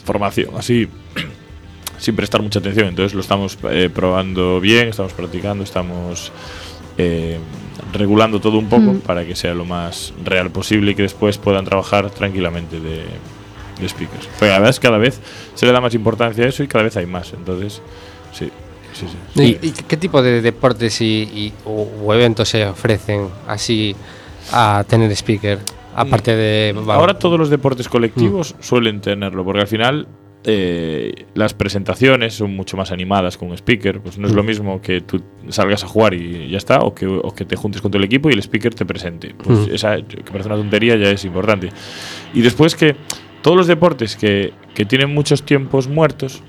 formación 0.05 0.49
así 0.57 0.87
sin 1.97 2.15
prestar 2.15 2.41
mucha 2.41 2.59
atención. 2.59 2.87
Entonces 2.87 3.13
lo 3.13 3.21
estamos 3.21 3.57
eh, 3.69 3.89
probando 3.93 4.59
bien, 4.59 4.89
estamos 4.89 5.13
practicando, 5.13 5.63
estamos 5.63 6.31
eh, 6.97 7.37
regulando 7.93 8.39
todo 8.41 8.57
un 8.57 8.67
poco 8.67 8.93
Mm. 8.93 8.99
para 8.99 9.25
que 9.25 9.35
sea 9.35 9.53
lo 9.53 9.65
más 9.65 10.13
real 10.23 10.51
posible 10.51 10.91
y 10.91 10.95
que 10.95 11.03
después 11.03 11.37
puedan 11.37 11.63
trabajar 11.65 12.09
tranquilamente 12.09 12.79
de, 12.79 13.03
de 13.79 13.89
speakers. 13.89 14.27
Pero 14.39 14.51
la 14.51 14.57
verdad 14.59 14.69
es 14.71 14.79
que 14.79 14.87
cada 14.87 14.97
vez 14.97 15.19
se 15.55 15.65
le 15.65 15.71
da 15.71 15.79
más 15.79 15.93
importancia 15.93 16.43
a 16.43 16.47
eso 16.49 16.61
y 16.63 16.67
cada 16.67 16.83
vez 16.83 16.97
hay 16.97 17.05
más. 17.05 17.31
Entonces, 17.33 17.81
sí. 18.33 18.49
sí, 18.93 19.05
sí. 19.35 19.41
¿Y, 19.61 19.67
y 19.67 19.71
qué 19.71 19.95
tipo 19.95 20.21
de 20.21 20.41
deportes 20.41 20.99
y, 21.01 21.05
y- 21.05 21.53
o, 21.65 21.87
o 22.05 22.13
eventos 22.13 22.49
se 22.49 22.65
ofrecen 22.65 23.29
así 23.47 23.95
a 24.51 24.83
tener 24.87 25.11
speaker? 25.11 25.59
Aparte 25.95 26.35
de. 26.35 26.73
vamos, 26.75 26.89
Ahora 26.89 27.19
todos 27.19 27.37
los 27.39 27.49
deportes 27.49 27.87
colectivos 27.87 28.55
suelen 28.59 28.99
tenerlo, 29.01 29.45
porque 29.45 29.61
al 29.61 29.67
final 29.67 30.07
eh, 30.45 31.25
las 31.35 31.53
presentaciones 31.53 32.33
son 32.33 32.55
mucho 32.55 32.75
más 32.77 32.91
animadas 32.91 33.37
con 33.37 33.49
un 33.49 33.53
speaker. 33.57 34.01
Pues 34.01 34.17
no 34.17 34.27
es 34.27 34.33
lo 34.33 34.41
mismo 34.43 34.81
que 34.81 35.01
tú 35.01 35.21
salgas 35.49 35.83
a 35.83 35.87
jugar 35.87 36.15
y 36.15 36.49
ya 36.49 36.57
está, 36.57 36.79
o 36.79 36.93
que, 36.95 37.05
o 37.05 37.33
que 37.35 37.45
te 37.45 37.55
juntes 37.55 37.81
con 37.81 37.91
todo 37.91 37.99
el 37.99 38.05
equipo 38.05 38.29
y 38.29 38.33
el 38.33 38.39
speaker 38.39 38.73
te 38.73 38.85
presente. 38.85 39.35
Pues 39.37 39.67
Mm. 39.67 39.73
esa, 39.75 39.97
que 40.01 40.23
parece 40.23 40.47
una 40.49 40.57
tontería, 40.57 40.95
ya 40.95 41.09
es 41.11 41.23
importante. 41.25 41.69
Y 42.33 42.41
después 42.41 42.75
que 42.75 42.95
todos 43.43 43.55
los 43.55 43.67
deportes 43.67 44.15
que, 44.15 44.51
que 44.73 44.85
tienen 44.85 45.13
muchos 45.13 45.43
tiempos 45.43 45.87
muertos, 45.87 46.41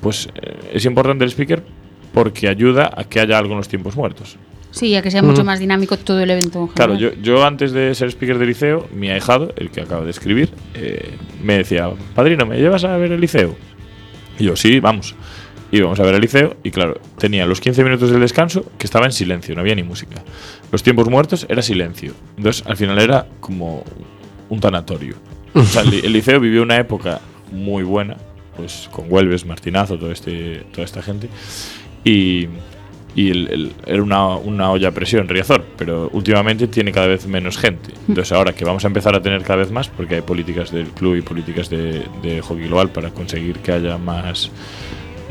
pues 0.00 0.28
eh, 0.40 0.56
es 0.74 0.84
importante 0.84 1.24
el 1.24 1.30
speaker 1.30 1.64
porque 2.14 2.48
ayuda 2.48 2.90
a 2.96 3.04
que 3.04 3.18
haya 3.20 3.36
algo 3.38 3.52
en 3.52 3.58
los 3.58 3.68
tiempos 3.68 3.96
muertos. 3.96 4.36
Sí, 4.78 4.94
a 4.94 5.02
que 5.02 5.10
sea 5.10 5.22
mucho 5.22 5.42
más 5.42 5.58
dinámico 5.58 5.96
todo 5.96 6.20
el 6.20 6.30
evento. 6.30 6.60
en 6.60 6.66
Claro, 6.68 6.94
yo, 6.94 7.12
yo 7.20 7.44
antes 7.44 7.72
de 7.72 7.92
ser 7.96 8.10
speaker 8.12 8.38
de 8.38 8.46
liceo, 8.46 8.86
mi 8.94 9.10
ahijado, 9.10 9.52
el 9.56 9.70
que 9.70 9.80
acabo 9.80 10.04
de 10.04 10.10
escribir, 10.10 10.50
eh, 10.74 11.10
me 11.42 11.58
decía, 11.58 11.90
padrino, 12.14 12.46
¿me 12.46 12.58
llevas 12.58 12.84
a 12.84 12.96
ver 12.96 13.10
el 13.10 13.20
liceo? 13.20 13.56
Y 14.38 14.44
yo, 14.44 14.54
sí, 14.54 14.78
vamos. 14.78 15.16
Íbamos 15.72 15.98
a 15.98 16.04
ver 16.04 16.14
el 16.14 16.20
liceo 16.20 16.56
y 16.62 16.70
claro, 16.70 17.00
tenía 17.18 17.44
los 17.44 17.60
15 17.60 17.82
minutos 17.82 18.10
del 18.10 18.20
descanso 18.20 18.70
que 18.78 18.86
estaba 18.86 19.06
en 19.06 19.10
silencio, 19.12 19.56
no 19.56 19.62
había 19.62 19.74
ni 19.74 19.82
música. 19.82 20.22
Los 20.70 20.84
tiempos 20.84 21.08
muertos 21.10 21.44
era 21.48 21.60
silencio. 21.60 22.14
Entonces, 22.36 22.64
al 22.64 22.76
final 22.76 23.00
era 23.00 23.26
como 23.40 23.82
un 24.48 24.60
tanatorio. 24.60 25.16
O 25.54 25.64
sea, 25.64 25.82
el, 25.82 26.04
el 26.04 26.12
liceo 26.12 26.38
vivió 26.38 26.62
una 26.62 26.76
época 26.76 27.20
muy 27.50 27.82
buena, 27.82 28.16
pues 28.56 28.88
con 28.92 29.12
Huelves, 29.12 29.44
Martinazo, 29.44 29.98
todo 29.98 30.12
este, 30.12 30.64
toda 30.72 30.84
esta 30.84 31.02
gente. 31.02 31.28
Y, 32.04 32.46
y 33.20 33.30
el- 33.30 33.48
el- 33.48 33.72
era 33.86 34.02
una, 34.02 34.36
una 34.36 34.70
olla 34.70 34.88
a 34.88 34.92
presión, 34.92 35.26
Riazor, 35.28 35.64
pero 35.76 36.08
últimamente 36.12 36.68
tiene 36.68 36.92
cada 36.92 37.06
vez 37.08 37.26
menos 37.26 37.58
gente. 37.58 37.90
Entonces 38.08 38.30
ahora 38.32 38.52
que 38.52 38.64
vamos 38.64 38.84
a 38.84 38.86
empezar 38.86 39.14
a 39.16 39.20
tener 39.22 39.42
cada 39.42 39.56
vez 39.58 39.70
más, 39.72 39.88
porque 39.88 40.16
hay 40.16 40.20
políticas 40.22 40.70
del 40.70 40.86
club 40.88 41.16
y 41.16 41.22
políticas 41.22 41.68
de, 41.68 42.04
de 42.22 42.40
hockey 42.42 42.66
global 42.68 42.90
para 42.90 43.10
conseguir 43.10 43.56
que 43.58 43.72
haya 43.72 43.98
más, 43.98 44.50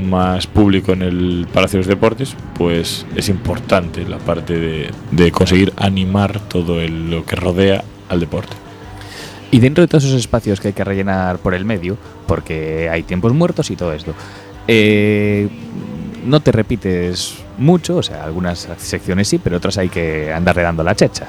más 0.03 0.47
público 0.47 0.91
en 0.93 1.01
el 1.01 1.47
Palacio 1.53 1.77
de 1.77 1.81
los 1.85 1.87
Deportes, 1.87 2.35
pues 2.57 3.05
es 3.15 3.29
importante 3.29 4.03
la 4.07 4.17
parte 4.17 4.59
de, 4.59 4.91
de 5.11 5.31
conseguir 5.31 5.71
animar 5.77 6.39
todo 6.49 6.81
el- 6.81 7.09
lo 7.09 7.23
que 7.25 7.35
rodea 7.37 7.83
al 8.09 8.19
deporte. 8.19 8.53
Y 9.49 9.59
dentro 9.59 9.81
de 9.81 9.87
todos 9.87 10.03
esos 10.03 10.19
espacios 10.19 10.59
que 10.59 10.67
hay 10.69 10.73
que 10.73 10.83
rellenar 10.83 11.37
por 11.39 11.53
el 11.53 11.63
medio, 11.63 11.97
porque 12.27 12.89
hay 12.91 13.03
tiempos 13.03 13.31
muertos 13.33 13.71
y 13.71 13.77
todo 13.77 13.93
esto, 13.93 14.13
eh, 14.67 15.47
no 16.27 16.39
te 16.39 16.51
repites 16.51 17.35
mucho, 17.57 17.97
o 17.97 18.03
sea, 18.03 18.23
algunas 18.23 18.67
secciones 18.77 19.27
sí, 19.27 19.39
pero 19.39 19.57
otras 19.57 19.77
hay 19.77 19.89
que 19.89 20.31
andarle 20.33 20.61
dando 20.61 20.83
la 20.83 20.95
checha. 20.95 21.25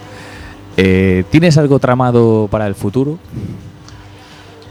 Eh, 0.76 1.24
¿Tienes 1.30 1.58
algo 1.58 1.78
tramado 1.78 2.48
para 2.50 2.66
el 2.66 2.74
futuro? 2.74 3.18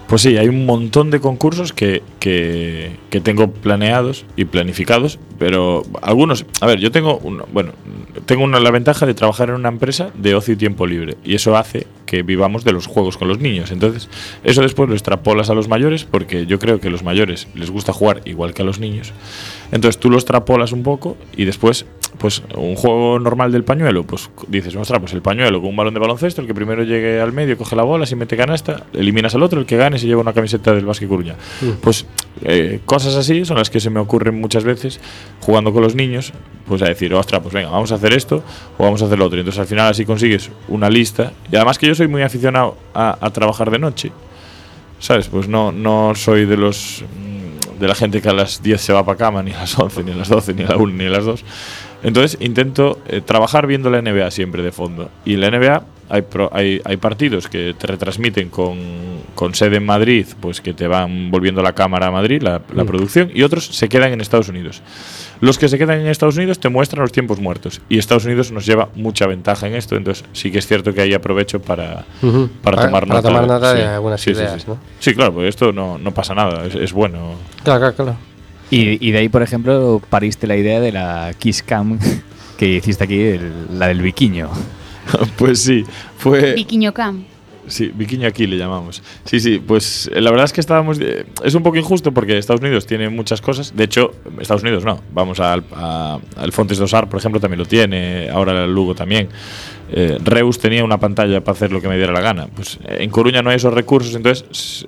Pues 0.07 0.21
sí, 0.21 0.37
hay 0.37 0.47
un 0.47 0.65
montón 0.65 1.11
de 1.11 1.19
concursos 1.19 1.73
que, 1.73 2.01
que, 2.19 2.95
tengo 3.21 3.51
planeados 3.51 4.25
y 4.37 4.45
planificados, 4.45 5.19
pero 5.37 5.83
algunos, 6.01 6.45
a 6.61 6.65
ver, 6.65 6.79
yo 6.79 6.91
tengo, 6.91 7.17
una, 7.17 7.43
bueno, 7.51 7.73
tengo 8.25 8.43
una, 8.43 8.59
la 8.59 8.71
ventaja 8.71 9.05
de 9.05 9.13
trabajar 9.13 9.49
en 9.49 9.55
una 9.55 9.69
empresa 9.69 10.11
de 10.13 10.33
ocio 10.33 10.53
y 10.53 10.57
tiempo 10.57 10.87
libre 10.87 11.17
y 11.25 11.35
eso 11.35 11.57
hace 11.57 11.87
que 12.05 12.23
vivamos 12.23 12.63
de 12.63 12.71
los 12.71 12.87
juegos 12.87 13.17
con 13.17 13.27
los 13.27 13.39
niños. 13.39 13.71
Entonces, 13.71 14.07
eso 14.45 14.61
después 14.61 14.87
lo 14.87 14.95
extrapolas 14.95 15.49
a 15.49 15.53
los 15.53 15.67
mayores 15.67 16.05
porque 16.05 16.45
yo 16.45 16.57
creo 16.57 16.79
que 16.79 16.87
a 16.87 16.91
los 16.91 17.03
mayores 17.03 17.47
les 17.53 17.69
gusta 17.69 17.91
jugar 17.91 18.21
igual 18.23 18.53
que 18.53 18.61
a 18.61 18.65
los 18.65 18.79
niños. 18.79 19.11
Entonces 19.71 19.99
tú 19.99 20.09
lo 20.09 20.17
extrapolas 20.17 20.71
un 20.71 20.83
poco 20.83 21.17
y 21.35 21.43
después, 21.43 21.85
pues 22.17 22.41
un 22.55 22.75
juego 22.75 23.19
normal 23.19 23.51
del 23.51 23.63
pañuelo, 23.63 24.03
pues 24.03 24.29
dices, 24.47 24.75
ostras, 24.75 24.99
pues 24.99 25.13
el 25.13 25.21
pañuelo 25.21 25.61
con 25.61 25.69
un 25.69 25.75
balón 25.75 25.93
de 25.93 25.99
baloncesto, 25.99 26.41
el 26.41 26.47
que 26.47 26.53
primero 26.53 26.83
llegue 26.83 27.19
al 27.21 27.31
medio 27.31 27.57
coge 27.57 27.75
la 27.75 27.83
bola, 27.83 28.05
si 28.05 28.15
mete 28.15 28.35
canasta, 28.35 28.85
eliminas 28.93 29.35
al 29.35 29.43
otro, 29.43 29.59
el 29.59 29.65
que 29.65 29.77
gane 29.77 29.99
se 29.99 30.07
lleva 30.07 30.21
una 30.21 30.33
camiseta 30.33 30.73
del 30.73 30.85
Básquet 30.85 31.07
Coruña. 31.07 31.35
Pues 31.81 32.05
eh, 32.43 32.79
cosas 32.85 33.15
así 33.15 33.45
son 33.45 33.57
las 33.57 33.69
que 33.69 33.79
se 33.79 33.89
me 33.89 33.99
ocurren 33.99 34.39
muchas 34.39 34.63
veces 34.63 34.99
jugando 35.41 35.73
con 35.73 35.83
los 35.83 35.95
niños, 35.95 36.33
pues 36.67 36.81
a 36.81 36.85
decir, 36.85 37.13
ostras, 37.13 37.41
pues 37.41 37.53
venga, 37.53 37.69
vamos 37.69 37.91
a 37.91 37.95
hacer 37.95 38.13
esto 38.13 38.43
o 38.77 38.83
vamos 38.83 39.01
a 39.01 39.05
hacer 39.05 39.19
lo 39.19 39.25
otro. 39.25 39.37
Y 39.37 39.41
entonces 39.41 39.59
al 39.59 39.67
final 39.67 39.91
así 39.91 40.05
consigues 40.05 40.49
una 40.67 40.89
lista. 40.89 41.33
Y 41.51 41.55
además 41.55 41.77
que 41.77 41.87
yo 41.87 41.95
soy 41.95 42.07
muy 42.07 42.21
aficionado 42.21 42.77
a, 42.93 43.17
a 43.21 43.29
trabajar 43.31 43.71
de 43.71 43.79
noche. 43.79 44.11
¿Sabes? 44.99 45.27
Pues 45.27 45.47
no, 45.47 45.71
no 45.71 46.13
soy 46.15 46.45
de 46.45 46.57
los 46.57 47.03
mm, 47.03 47.37
de 47.79 47.87
la 47.87 47.95
gente 47.95 48.21
que 48.21 48.29
a 48.29 48.33
las 48.33 48.61
10 48.61 48.81
se 48.81 48.93
va 48.93 49.05
para 49.05 49.17
cama, 49.17 49.43
ni 49.43 49.51
a 49.51 49.59
las 49.59 49.77
11, 49.77 50.03
ni 50.03 50.11
a 50.11 50.15
las 50.15 50.29
12, 50.29 50.53
ni 50.53 50.63
a 50.63 50.69
la 50.69 50.77
1, 50.77 50.93
ni 50.93 51.05
a 51.05 51.09
las 51.09 51.25
2. 51.25 51.43
Entonces 52.07 52.37
intento 52.39 52.99
eh, 53.07 53.19
trabajar 53.21 53.67
viendo 53.67 53.89
la 53.89 54.01
NBA 54.01 54.31
siempre 54.31 54.63
de 54.63 54.71
fondo. 54.71 55.09
Y 55.25 55.33
en 55.33 55.41
la 55.41 55.51
NBA 55.51 55.83
hay, 56.09 56.21
pro- 56.21 56.49
hay, 56.53 56.79
hay 56.85 56.95
partidos 56.95 57.49
que 57.49 57.75
te 57.77 57.85
retransmiten 57.85 58.47
con, 58.49 58.77
con 59.35 59.53
sede 59.53 59.75
en 59.75 59.85
Madrid, 59.85 60.25
pues 60.39 60.61
que 60.61 60.73
te 60.73 60.87
van 60.87 61.29
volviendo 61.31 61.61
la 61.61 61.73
cámara 61.73 62.07
a 62.07 62.11
Madrid, 62.11 62.41
la, 62.41 62.61
la 62.73 62.85
producción, 62.85 63.29
y 63.33 63.43
otros 63.43 63.65
se 63.65 63.89
quedan 63.89 64.13
en 64.13 64.21
Estados 64.21 64.47
Unidos. 64.47 64.81
Los 65.41 65.57
que 65.59 65.67
se 65.67 65.77
quedan 65.77 65.99
en 65.99 66.07
Estados 66.07 66.37
Unidos 66.37 66.59
te 66.59 66.69
muestran 66.69 67.01
los 67.01 67.11
tiempos 67.11 67.41
muertos. 67.41 67.81
Y 67.89 67.97
Estados 67.97 68.23
Unidos 68.23 68.53
nos 68.53 68.65
lleva 68.65 68.87
mucha 68.95 69.27
ventaja 69.27 69.67
en 69.67 69.75
esto. 69.75 69.97
Entonces 69.97 70.23
sí 70.31 70.49
que 70.49 70.59
es 70.59 70.65
cierto 70.65 70.93
que 70.93 71.01
ahí 71.01 71.13
aprovecho 71.13 71.61
para, 71.61 72.05
Ujú. 72.23 72.49
para, 72.63 72.77
Para- 72.77 72.87
tomar 72.87 73.03
para 73.05 73.15
nota, 73.21 73.27
tomar 73.27 73.47
nota 73.47 73.73
de 73.73 73.83
algunas 73.85 74.21
sí, 74.21 74.31
ideas, 74.31 74.61
sí. 74.61 74.67
¿no? 74.67 74.77
Sí, 74.99 75.13
claro, 75.13 75.33
porque 75.33 75.49
esto 75.49 75.73
no, 75.73 75.97
no 75.97 76.11
pasa 76.13 76.33
nada, 76.33 76.65
es, 76.65 76.73
es 76.75 76.93
bueno. 76.93 77.35
Claro, 77.63 77.79
claro, 77.81 77.95
claro. 77.95 78.15
Y, 78.69 79.05
y 79.07 79.11
de 79.11 79.19
ahí, 79.19 79.29
por 79.29 79.41
ejemplo, 79.43 80.01
pariste 80.09 80.45
la 80.47 80.57
idea 80.57 80.79
de 80.79 80.91
la 80.91 81.33
Kiss 81.37 81.63
Cam 81.63 81.97
que 82.57 82.67
hiciste 82.75 83.03
aquí, 83.03 83.19
el- 83.21 83.79
la 83.79 83.87
del 83.87 84.01
biquiño. 84.01 84.49
pues 85.37 85.61
sí, 85.61 85.83
fue... 86.17 86.53
Viquiño 86.53 86.93
Cam. 86.93 87.23
Sí, 87.69 87.91
Viquiño 87.93 88.29
aquí 88.29 88.47
le 88.47 88.55
llamamos. 88.57 89.03
Sí, 89.25 89.41
sí, 89.41 89.59
pues 89.65 90.09
eh, 90.15 90.21
la 90.21 90.29
verdad 90.31 90.45
es 90.45 90.53
que 90.53 90.61
estábamos. 90.61 90.99
eh, 91.01 91.25
es 91.43 91.53
un 91.53 91.63
poco 91.63 91.75
injusto 91.75 92.13
porque 92.13 92.37
Estados 92.37 92.61
Unidos 92.61 92.85
tiene 92.85 93.09
muchas 93.09 93.41
cosas. 93.41 93.75
De 93.75 93.83
hecho, 93.83 94.13
Estados 94.39 94.63
Unidos 94.63 94.85
no. 94.85 95.01
Vamos 95.13 95.41
al, 95.41 95.65
a- 95.75 96.17
al 96.37 96.51
Fontes 96.53 96.77
dos 96.77 96.93
Ar, 96.93 97.09
por 97.09 97.19
ejemplo, 97.19 97.41
también 97.41 97.59
lo 97.59 97.65
tiene. 97.65 98.29
Ahora 98.29 98.63
el 98.63 98.73
Lugo 98.73 98.95
también. 98.95 99.27
Eh, 99.89 100.17
Reus 100.23 100.59
tenía 100.59 100.83
una 100.83 100.99
pantalla 100.99 101.41
para 101.41 101.55
hacer 101.55 101.71
lo 101.71 101.81
que 101.81 101.87
me 101.87 101.97
diera 101.97 102.11
la 102.11 102.21
gana. 102.21 102.47
Pues 102.47 102.79
eh, 102.85 102.97
en 102.99 103.09
Coruña 103.09 103.41
no 103.41 103.49
hay 103.49 103.55
esos 103.55 103.73
recursos, 103.73 104.13
entonces 104.15 104.85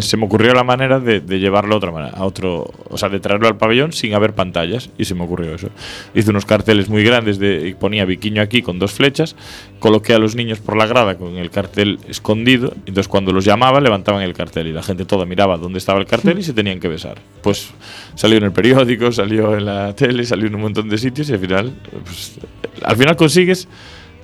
se 0.00 0.16
me 0.16 0.24
ocurrió 0.24 0.54
la 0.54 0.64
manera 0.64 1.00
de, 1.00 1.20
de 1.20 1.40
llevarlo 1.40 1.74
a 1.74 1.78
otra 1.78 1.90
manera, 1.90 2.16
a 2.16 2.24
otro, 2.24 2.70
o 2.88 2.98
sea, 2.98 3.08
de 3.08 3.20
traerlo 3.20 3.48
al 3.48 3.56
pabellón 3.56 3.92
sin 3.92 4.14
haber 4.14 4.34
pantallas 4.34 4.90
y 4.98 5.04
se 5.04 5.14
me 5.14 5.24
ocurrió 5.24 5.54
eso. 5.54 5.68
Hice 6.14 6.30
unos 6.30 6.44
carteles 6.44 6.88
muy 6.88 7.02
grandes 7.02 7.38
de 7.38 7.68
y 7.68 7.74
ponía 7.74 8.04
Viquiño 8.04 8.42
aquí 8.42 8.62
con 8.62 8.78
dos 8.78 8.92
flechas, 8.92 9.36
coloqué 9.78 10.14
a 10.14 10.18
los 10.18 10.36
niños 10.36 10.60
por 10.60 10.76
la 10.76 10.86
grada 10.86 11.16
con 11.16 11.36
el 11.36 11.50
cartel 11.50 11.98
escondido, 12.08 12.72
entonces 12.86 13.08
cuando 13.08 13.32
los 13.32 13.44
llamaba 13.44 13.80
levantaban 13.80 14.22
el 14.22 14.34
cartel 14.34 14.68
y 14.68 14.72
la 14.72 14.82
gente 14.82 15.04
toda 15.04 15.24
miraba 15.26 15.58
dónde 15.58 15.78
estaba 15.78 15.98
el 15.98 16.06
cartel 16.06 16.38
y 16.38 16.42
se 16.42 16.52
tenían 16.52 16.80
que 16.80 16.88
besar. 16.88 17.18
Pues 17.42 17.70
salió 18.14 18.38
en 18.38 18.44
el 18.44 18.52
periódico, 18.52 19.12
salió 19.12 19.56
en 19.56 19.66
la 19.66 19.94
tele, 19.94 20.24
salió 20.24 20.46
en 20.46 20.54
un 20.54 20.62
montón 20.62 20.88
de 20.88 20.98
sitios 20.98 21.28
y 21.30 21.32
al 21.32 21.38
final, 21.38 21.72
pues, 22.04 22.38
al 22.82 22.96
final 22.96 23.16
consigues 23.16 23.68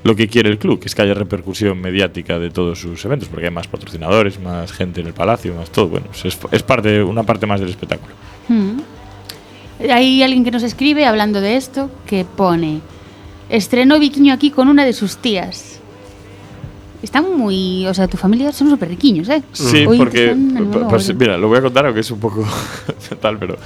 lo 0.05 0.15
que 0.15 0.29
quiere 0.29 0.49
el 0.51 0.59
club, 0.59 0.79
que 0.81 0.87
es 0.87 0.95
que 0.95 1.03
haya 1.03 1.15
repercusión 1.15 1.81
mediática 1.81 2.39
de 2.39 2.51
todos 2.51 2.81
sus 2.81 3.05
eventos, 3.05 3.29
porque 3.29 3.47
hay 3.47 3.53
más 3.53 3.67
patrocinadores, 3.67 4.41
más 4.41 4.73
gente 4.73 5.01
en 5.01 5.09
el 5.09 5.15
palacio, 5.15 5.55
más 5.55 5.71
todo. 5.71 5.89
Bueno, 5.89 6.07
pues 6.07 6.25
es, 6.25 6.39
es 6.53 6.63
parte, 6.63 7.03
una 7.03 7.23
parte 7.23 7.47
más 7.47 7.61
del 7.61 7.71
espectáculo. 7.71 8.15
Mm. 8.49 8.79
Hay 9.91 10.23
alguien 10.23 10.45
que 10.45 10.51
nos 10.51 10.63
escribe 10.63 11.05
hablando 11.05 11.41
de 11.41 11.57
esto 11.57 11.91
que 12.07 12.25
pone 12.25 12.81
estrenó 13.49 13.99
Viquiño 13.99 14.33
aquí 14.33 14.51
con 14.51 14.69
una 14.69 14.85
de 14.85 14.93
sus 14.93 15.17
tías. 15.19 15.81
Están 17.03 17.37
muy, 17.37 17.87
o 17.87 17.95
sea, 17.95 18.09
tu 18.09 18.17
familia 18.17 18.53
son 18.53 18.71
súper 18.71 18.89
riquiños, 18.89 19.29
¿eh? 19.29 19.43
Sí, 19.53 19.87
Hoy 19.87 19.99
porque, 19.99 20.35
pues, 20.89 21.15
mira, 21.15 21.37
lo 21.37 21.49
voy 21.49 21.59
a 21.59 21.63
contar 21.63 21.87
aunque 21.87 22.01
es 22.01 22.11
un 22.11 22.19
poco 22.19 22.45
tal, 23.21 23.39
pero 23.39 23.59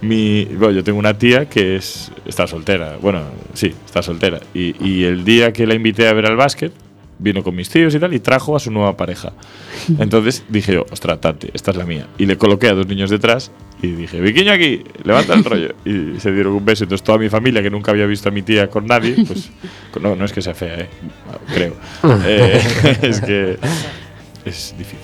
mi, 0.00 0.44
bueno, 0.44 0.72
yo 0.72 0.84
tengo 0.84 0.98
una 0.98 1.16
tía 1.16 1.48
que 1.48 1.76
es, 1.76 2.10
está 2.26 2.46
soltera, 2.46 2.96
bueno, 3.00 3.22
sí, 3.54 3.74
está 3.84 4.02
soltera, 4.02 4.40
y, 4.52 4.74
y 4.84 5.04
el 5.04 5.24
día 5.24 5.52
que 5.52 5.66
la 5.66 5.74
invité 5.74 6.08
a 6.08 6.12
ver 6.12 6.26
al 6.26 6.36
básquet, 6.36 6.72
vino 7.18 7.42
con 7.42 7.54
mis 7.54 7.68
tíos 7.68 7.94
y 7.94 8.00
tal, 8.00 8.12
y 8.14 8.20
trajo 8.20 8.56
a 8.56 8.60
su 8.60 8.70
nueva 8.70 8.96
pareja. 8.96 9.32
Entonces 9.98 10.44
dije 10.48 10.74
yo, 10.74 10.86
ostras, 10.90 11.20
Tati, 11.20 11.48
esta 11.52 11.70
es 11.70 11.76
la 11.76 11.84
mía. 11.84 12.06
Y 12.18 12.26
le 12.26 12.36
coloqué 12.36 12.68
a 12.68 12.74
dos 12.74 12.86
niños 12.86 13.10
detrás 13.10 13.50
y 13.82 13.88
dije, 13.88 14.20
Viquiño 14.20 14.52
aquí, 14.52 14.82
levanta 15.02 15.34
el 15.34 15.44
rollo. 15.44 15.74
Y 15.84 16.20
se 16.20 16.32
dieron 16.32 16.54
un 16.54 16.64
beso. 16.64 16.84
Entonces 16.84 17.04
toda 17.04 17.18
mi 17.18 17.28
familia, 17.28 17.62
que 17.62 17.70
nunca 17.70 17.90
había 17.90 18.06
visto 18.06 18.28
a 18.28 18.32
mi 18.32 18.42
tía 18.42 18.68
con 18.68 18.86
nadie, 18.86 19.16
pues 19.26 19.50
no, 20.00 20.16
no 20.16 20.24
es 20.24 20.32
que 20.32 20.42
sea 20.42 20.54
fea, 20.54 20.80
eh, 20.80 20.88
creo. 21.52 21.74
Eh, 22.24 22.62
es 23.02 23.20
que 23.20 23.58
es 24.44 24.74
difícil. 24.76 25.03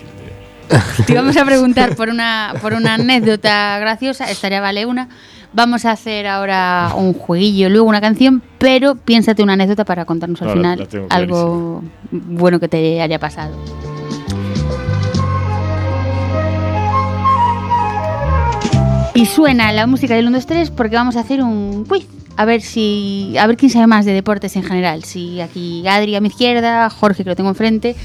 Te 1.06 1.12
íbamos 1.12 1.36
a 1.36 1.44
preguntar 1.44 1.96
por 1.96 2.08
una, 2.08 2.54
por 2.60 2.74
una 2.74 2.94
anécdota 2.94 3.78
graciosa, 3.78 4.30
estaría 4.30 4.60
vale 4.60 4.86
una. 4.86 5.08
Vamos 5.52 5.84
a 5.84 5.90
hacer 5.90 6.28
ahora 6.28 6.92
un 6.96 7.12
jueguillo, 7.12 7.68
luego 7.68 7.88
una 7.88 8.00
canción, 8.00 8.40
pero 8.58 8.94
piénsate 8.94 9.42
una 9.42 9.54
anécdota 9.54 9.84
para 9.84 10.04
contarnos 10.04 10.40
al 10.42 10.48
No, 10.48 10.54
final 10.54 10.88
algo 11.08 11.82
bueno 12.12 12.60
que 12.60 12.68
te 12.68 13.02
haya 13.02 13.18
pasado. 13.18 13.56
Y 19.14 19.26
suena 19.26 19.72
la 19.72 19.86
música 19.86 20.14
del 20.14 20.28
1, 20.28 20.36
2, 20.38 20.46
3 20.46 20.70
porque 20.70 20.96
vamos 20.96 21.16
a 21.16 21.20
hacer 21.20 21.42
un 21.42 21.84
quiz. 21.84 22.06
A 22.36 22.44
ver 22.44 22.62
si. 22.62 23.34
A 23.38 23.46
ver 23.46 23.56
quién 23.56 23.70
sabe 23.70 23.86
más 23.86 24.06
de 24.06 24.12
deportes 24.12 24.56
en 24.56 24.62
general. 24.62 25.04
Si 25.04 25.40
aquí 25.40 25.86
Adri 25.86 26.14
a 26.14 26.20
mi 26.20 26.28
izquierda, 26.28 26.88
Jorge 26.88 27.24
que 27.24 27.30
lo 27.30 27.36
tengo 27.36 27.50
enfrente, 27.50 27.96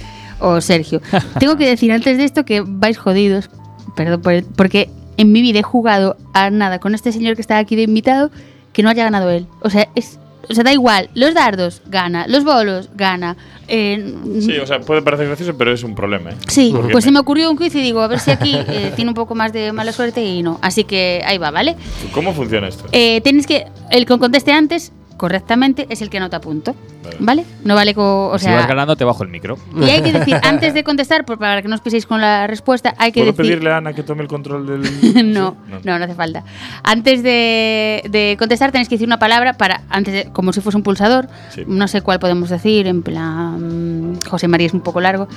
o 0.48 0.62
Sergio. 0.62 1.02
tengo 1.40 1.58
que 1.58 1.68
decir 1.68 1.92
antes 1.92 2.18
de 2.18 2.24
esto 2.26 2.46
que 2.46 2.64
vais 2.66 2.98
jodidos. 2.98 3.50
Perdón, 3.96 4.22
por 4.22 4.34
el- 4.34 4.44
porque 4.46 4.90
en 5.18 5.32
mi 5.32 5.42
vida 5.42 5.60
he 5.60 5.64
jugado 5.64 6.18
a 6.34 6.50
nada 6.50 6.80
con 6.80 6.94
este 6.94 7.12
señor 7.12 7.36
que 7.36 7.42
está 7.42 7.58
aquí 7.58 7.76
de 7.76 7.84
invitado 7.84 8.30
que 8.74 8.84
no 8.84 8.90
haya 8.90 9.04
ganado 9.06 9.30
él. 9.30 9.48
O 9.62 9.70
sea, 9.70 9.88
es. 9.96 10.20
O 10.48 10.54
sea, 10.54 10.64
da 10.64 10.72
igual. 10.74 11.10
Los 11.16 11.34
dardos, 11.34 11.82
gana. 11.88 12.28
Los 12.28 12.44
bolos, 12.44 12.90
gana. 12.94 13.36
Eh, 13.68 14.14
Sí, 14.42 14.56
o 14.60 14.68
sea, 14.68 14.80
puede 14.80 15.02
parecer 15.02 15.26
gracioso, 15.26 15.58
pero 15.58 15.74
es 15.74 15.82
un 15.84 15.96
problema. 15.96 16.30
¿eh? 16.32 16.36
Sí, 16.48 16.70
Porque 16.76 16.92
pues 16.92 17.04
se 17.04 17.10
me- 17.10 17.16
me 17.16 17.20
ocurrió 17.22 17.50
un 17.50 17.58
quiz 17.58 17.74
y 17.74 17.82
digo, 17.82 18.02
a 18.02 18.08
ver 18.08 18.20
si 18.20 18.30
aquí 18.30 18.54
eh, 18.68 18.92
tiene 18.96 19.10
un 19.10 19.16
poco 19.16 19.34
más 19.34 19.54
de 19.54 19.72
mala 19.72 19.92
suerte 19.92 20.24
y 20.24 20.44
no. 20.44 20.60
Así 20.62 20.84
que 20.84 21.24
ahí 21.26 21.40
va, 21.40 21.50
¿vale? 21.50 21.76
¿Cómo 22.14 22.32
funciona 22.34 22.68
esto? 22.68 22.86
Tienes 22.92 23.48
que. 23.48 23.66
El 23.90 24.06
que 24.06 24.20
conteste 24.20 24.52
antes, 24.52 24.92
correctamente, 25.18 25.86
es 25.90 26.02
el 26.02 26.10
que 26.10 26.18
anota 26.18 26.40
punto. 26.42 26.76
Vale. 27.04 27.18
¿Vale? 27.20 27.46
No 27.64 27.76
vale 27.76 27.94
con. 27.94 28.04
O 28.06 28.38
si 28.40 28.46
vas 28.48 28.56
sea. 28.58 28.68
ganando, 28.68 28.96
te 28.96 29.04
bajo 29.04 29.24
el 29.24 29.30
micro. 29.30 29.58
Y 29.80 29.84
hay 29.90 30.02
que 30.02 30.12
decir, 30.12 30.36
antes 30.44 30.74
de 30.74 30.84
contestar, 30.84 31.24
por- 31.26 31.38
para 31.38 31.62
que 31.62 31.68
no 31.68 31.76
os 31.76 31.82
piséis 31.82 32.06
con 32.06 32.20
la 32.22 32.48
respuesta, 32.48 32.96
hay 32.98 33.12
que 33.12 33.22
¿Puedo 33.22 33.32
decir. 33.34 33.46
pedirle 33.54 33.72
a 33.72 33.78
Ana 33.78 33.94
que 33.94 34.02
tome 34.04 34.22
el 34.24 34.28
control 34.28 34.66
del.? 34.66 34.82
no, 35.34 35.52
Sí, 35.68 35.80
no, 35.84 35.98
no 36.00 36.04
hace 36.04 36.16
falta. 36.16 36.44
Antes 36.84 37.22
de, 37.24 38.02
de 38.10 38.36
contestar 38.40 38.72
tenéis 38.72 38.90
que 38.90 38.96
decir 38.96 39.08
una 39.08 39.20
palabra 39.20 39.54
para 39.54 39.82
antes 39.90 40.14
de- 40.14 40.32
como 40.32 40.52
si 40.54 40.62
fuese 40.62 40.78
un 40.78 40.84
pulsador. 40.84 41.28
Sí. 41.54 41.64
No 41.68 41.88
sé 41.88 42.02
cuál 42.02 42.20
podemos 42.20 42.50
decir, 42.50 42.88
en 42.88 43.04
plan 43.04 44.20
José 44.28 44.48
María 44.48 44.68
es 44.68 44.74
un 44.74 44.82
poco 44.82 45.00
largo. 45.02 45.28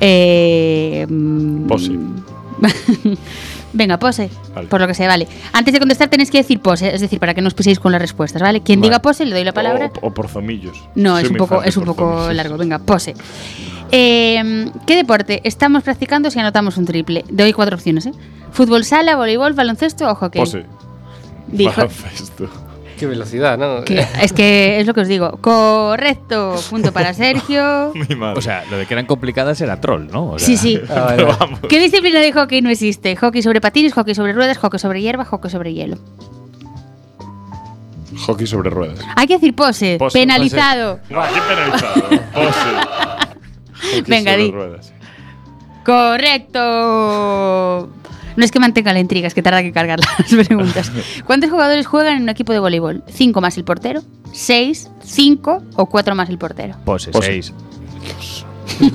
Eh, 0.00 1.06
Pose. 1.68 1.92
Venga, 3.72 3.98
pose. 3.98 4.30
Vale. 4.54 4.66
Por 4.68 4.80
lo 4.80 4.86
que 4.86 4.94
sea, 4.94 5.06
vale. 5.06 5.28
Antes 5.52 5.72
de 5.72 5.78
contestar 5.78 6.08
tenéis 6.08 6.30
que 6.30 6.38
decir 6.38 6.60
pose, 6.60 6.92
es 6.94 7.00
decir, 7.00 7.20
para 7.20 7.34
que 7.34 7.40
no 7.40 7.48
os 7.48 7.54
piséis 7.54 7.78
con 7.78 7.92
las 7.92 8.00
respuestas, 8.00 8.42
¿vale? 8.42 8.62
Quien 8.62 8.80
Vale. 8.80 8.88
diga 8.90 9.02
pose 9.02 9.24
le 9.24 9.32
doy 9.34 9.44
la 9.44 9.52
palabra. 9.52 9.90
O, 10.00 10.08
o 10.08 10.14
por 10.14 10.28
zomillos. 10.28 10.76
No, 10.96 11.14
Soy 11.16 11.24
es 11.24 11.30
un 11.30 11.36
poco, 11.36 11.62
es 11.62 11.76
un 11.76 11.84
poco 11.84 12.10
zomillos. 12.10 12.34
largo. 12.34 12.56
Venga, 12.56 12.78
pose. 12.80 13.14
Eh, 13.92 14.70
¿Qué 14.86 14.96
deporte 14.96 15.40
estamos 15.44 15.82
practicando 15.82 16.30
si 16.30 16.38
anotamos 16.40 16.76
un 16.76 16.84
triple? 16.84 17.24
Doy 17.30 17.52
cuatro 17.52 17.76
opciones, 17.76 18.06
¿eh? 18.06 18.12
Fútbol 18.52 18.84
sala, 18.84 19.16
voleibol, 19.16 19.52
baloncesto 19.52 20.08
o 20.10 20.14
hockey. 20.14 20.40
Pose. 20.40 20.64
Dijo, 21.48 21.72
Baloncesto. 21.76 22.48
Qué 23.00 23.06
velocidad, 23.06 23.56
¿no? 23.58 23.82
que- 23.82 24.06
es 24.22 24.32
que 24.32 24.78
es 24.78 24.86
lo 24.86 24.92
que 24.94 25.00
os 25.00 25.08
digo. 25.08 25.38
Correcto. 25.40 26.54
Punto 26.68 26.92
para 26.92 27.14
Sergio. 27.14 27.92
Mi 28.08 28.14
madre. 28.14 28.38
O 28.38 28.42
sea, 28.42 28.62
lo 28.70 28.76
de 28.76 28.84
que 28.86 28.92
eran 28.94 29.06
complicadas 29.06 29.58
era 29.62 29.80
troll, 29.80 30.06
¿no? 30.12 30.32
O 30.32 30.38
sea, 30.38 30.46
Sí, 30.46 30.56
sí. 30.58 30.78
Ah, 30.90 31.00
vale. 31.06 31.16
Pero 31.16 31.36
vamos. 31.38 31.60
¿Qué 31.68 31.80
disciplina 31.80 32.20
de 32.20 32.30
hockey 32.32 32.60
no 32.60 32.68
existe? 32.70 33.16
Hockey 33.16 33.40
sobre 33.42 33.60
patines, 33.62 33.94
hockey 33.94 34.14
sobre 34.14 34.34
ruedas, 34.34 34.58
hockey 34.58 34.78
sobre 34.78 35.00
hierba, 35.00 35.24
hockey 35.24 35.50
sobre 35.50 35.72
hielo. 35.72 35.96
Hockey 38.26 38.46
sobre 38.46 38.68
ruedas. 38.70 38.98
Hay 39.16 39.26
que 39.26 39.34
decir 39.34 39.54
pose. 39.54 39.96
Pose, 39.98 40.18
penalizado. 40.18 41.00
No, 41.08 41.22
aquí 41.22 41.38
penalizado. 41.48 42.02
Pose. 42.34 42.68
Hockey 43.96 44.02
Venga, 44.06 44.32
sobre 44.32 44.44
di. 44.44 44.50
ruedas. 44.50 44.92
Correcto. 45.86 46.60
No 48.36 48.44
es 48.44 48.50
que 48.50 48.60
mantenga 48.60 48.92
la 48.92 49.00
intriga, 49.00 49.26
es 49.26 49.34
que 49.34 49.42
tarda 49.42 49.62
que 49.62 49.72
cargar 49.72 49.98
las 50.18 50.46
preguntas. 50.46 50.90
¿Cuántos 51.24 51.50
jugadores 51.50 51.86
juegan 51.86 52.16
en 52.16 52.22
un 52.24 52.28
equipo 52.28 52.52
de 52.52 52.58
voleibol? 52.58 53.02
¿Cinco 53.08 53.40
más 53.40 53.56
el 53.56 53.64
portero? 53.64 54.02
¿Seis? 54.32 54.90
¿Cinco? 55.04 55.62
¿O 55.76 55.86
cuatro 55.86 56.14
más 56.14 56.28
el 56.28 56.38
portero? 56.38 56.76
Pose, 56.84 57.10
Pose. 57.10 57.26
seis. 57.26 57.54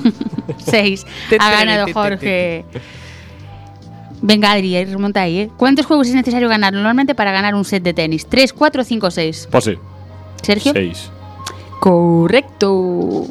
Seis. 0.58 1.06
Ha 1.38 1.50
ganado 1.50 1.86
Jorge. 1.92 2.64
Venga, 4.22 4.52
Adri, 4.52 4.74
eh, 4.74 4.84
remonta 4.84 5.22
ahí, 5.22 5.40
¿eh? 5.40 5.50
¿Cuántos 5.56 5.86
juegos 5.86 6.08
es 6.08 6.14
necesario 6.14 6.48
ganar 6.48 6.72
normalmente 6.72 7.14
para 7.14 7.30
ganar 7.32 7.54
un 7.54 7.64
set 7.64 7.82
de 7.82 7.92
tenis? 7.92 8.26
¿Tres, 8.26 8.52
cuatro, 8.52 8.82
cinco, 8.82 9.10
seis? 9.10 9.46
Pose. 9.50 9.78
¿Sergio? 10.42 10.72
Seis. 10.72 11.10
Correcto. 11.80 13.26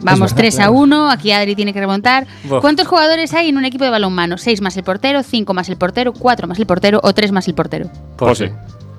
Vamos 0.00 0.30
verdad, 0.32 0.36
3 0.36 0.54
a 0.54 0.56
claro. 0.58 0.72
1, 0.72 1.10
aquí 1.10 1.32
Adri 1.32 1.54
tiene 1.54 1.72
que 1.72 1.80
remontar. 1.80 2.26
Buah. 2.44 2.60
¿Cuántos 2.60 2.86
jugadores 2.86 3.32
hay 3.34 3.48
en 3.48 3.56
un 3.56 3.64
equipo 3.64 3.84
de 3.84 3.90
balonmano? 3.90 4.36
¿6 4.36 4.60
más 4.60 4.76
el 4.76 4.84
portero, 4.84 5.22
5 5.22 5.54
más 5.54 5.68
el 5.68 5.76
portero, 5.76 6.12
4 6.12 6.46
más 6.46 6.58
el 6.58 6.66
portero 6.66 7.00
o 7.02 7.12
3 7.12 7.32
más 7.32 7.48
el 7.48 7.54
portero? 7.54 7.90
Pose. 8.16 8.52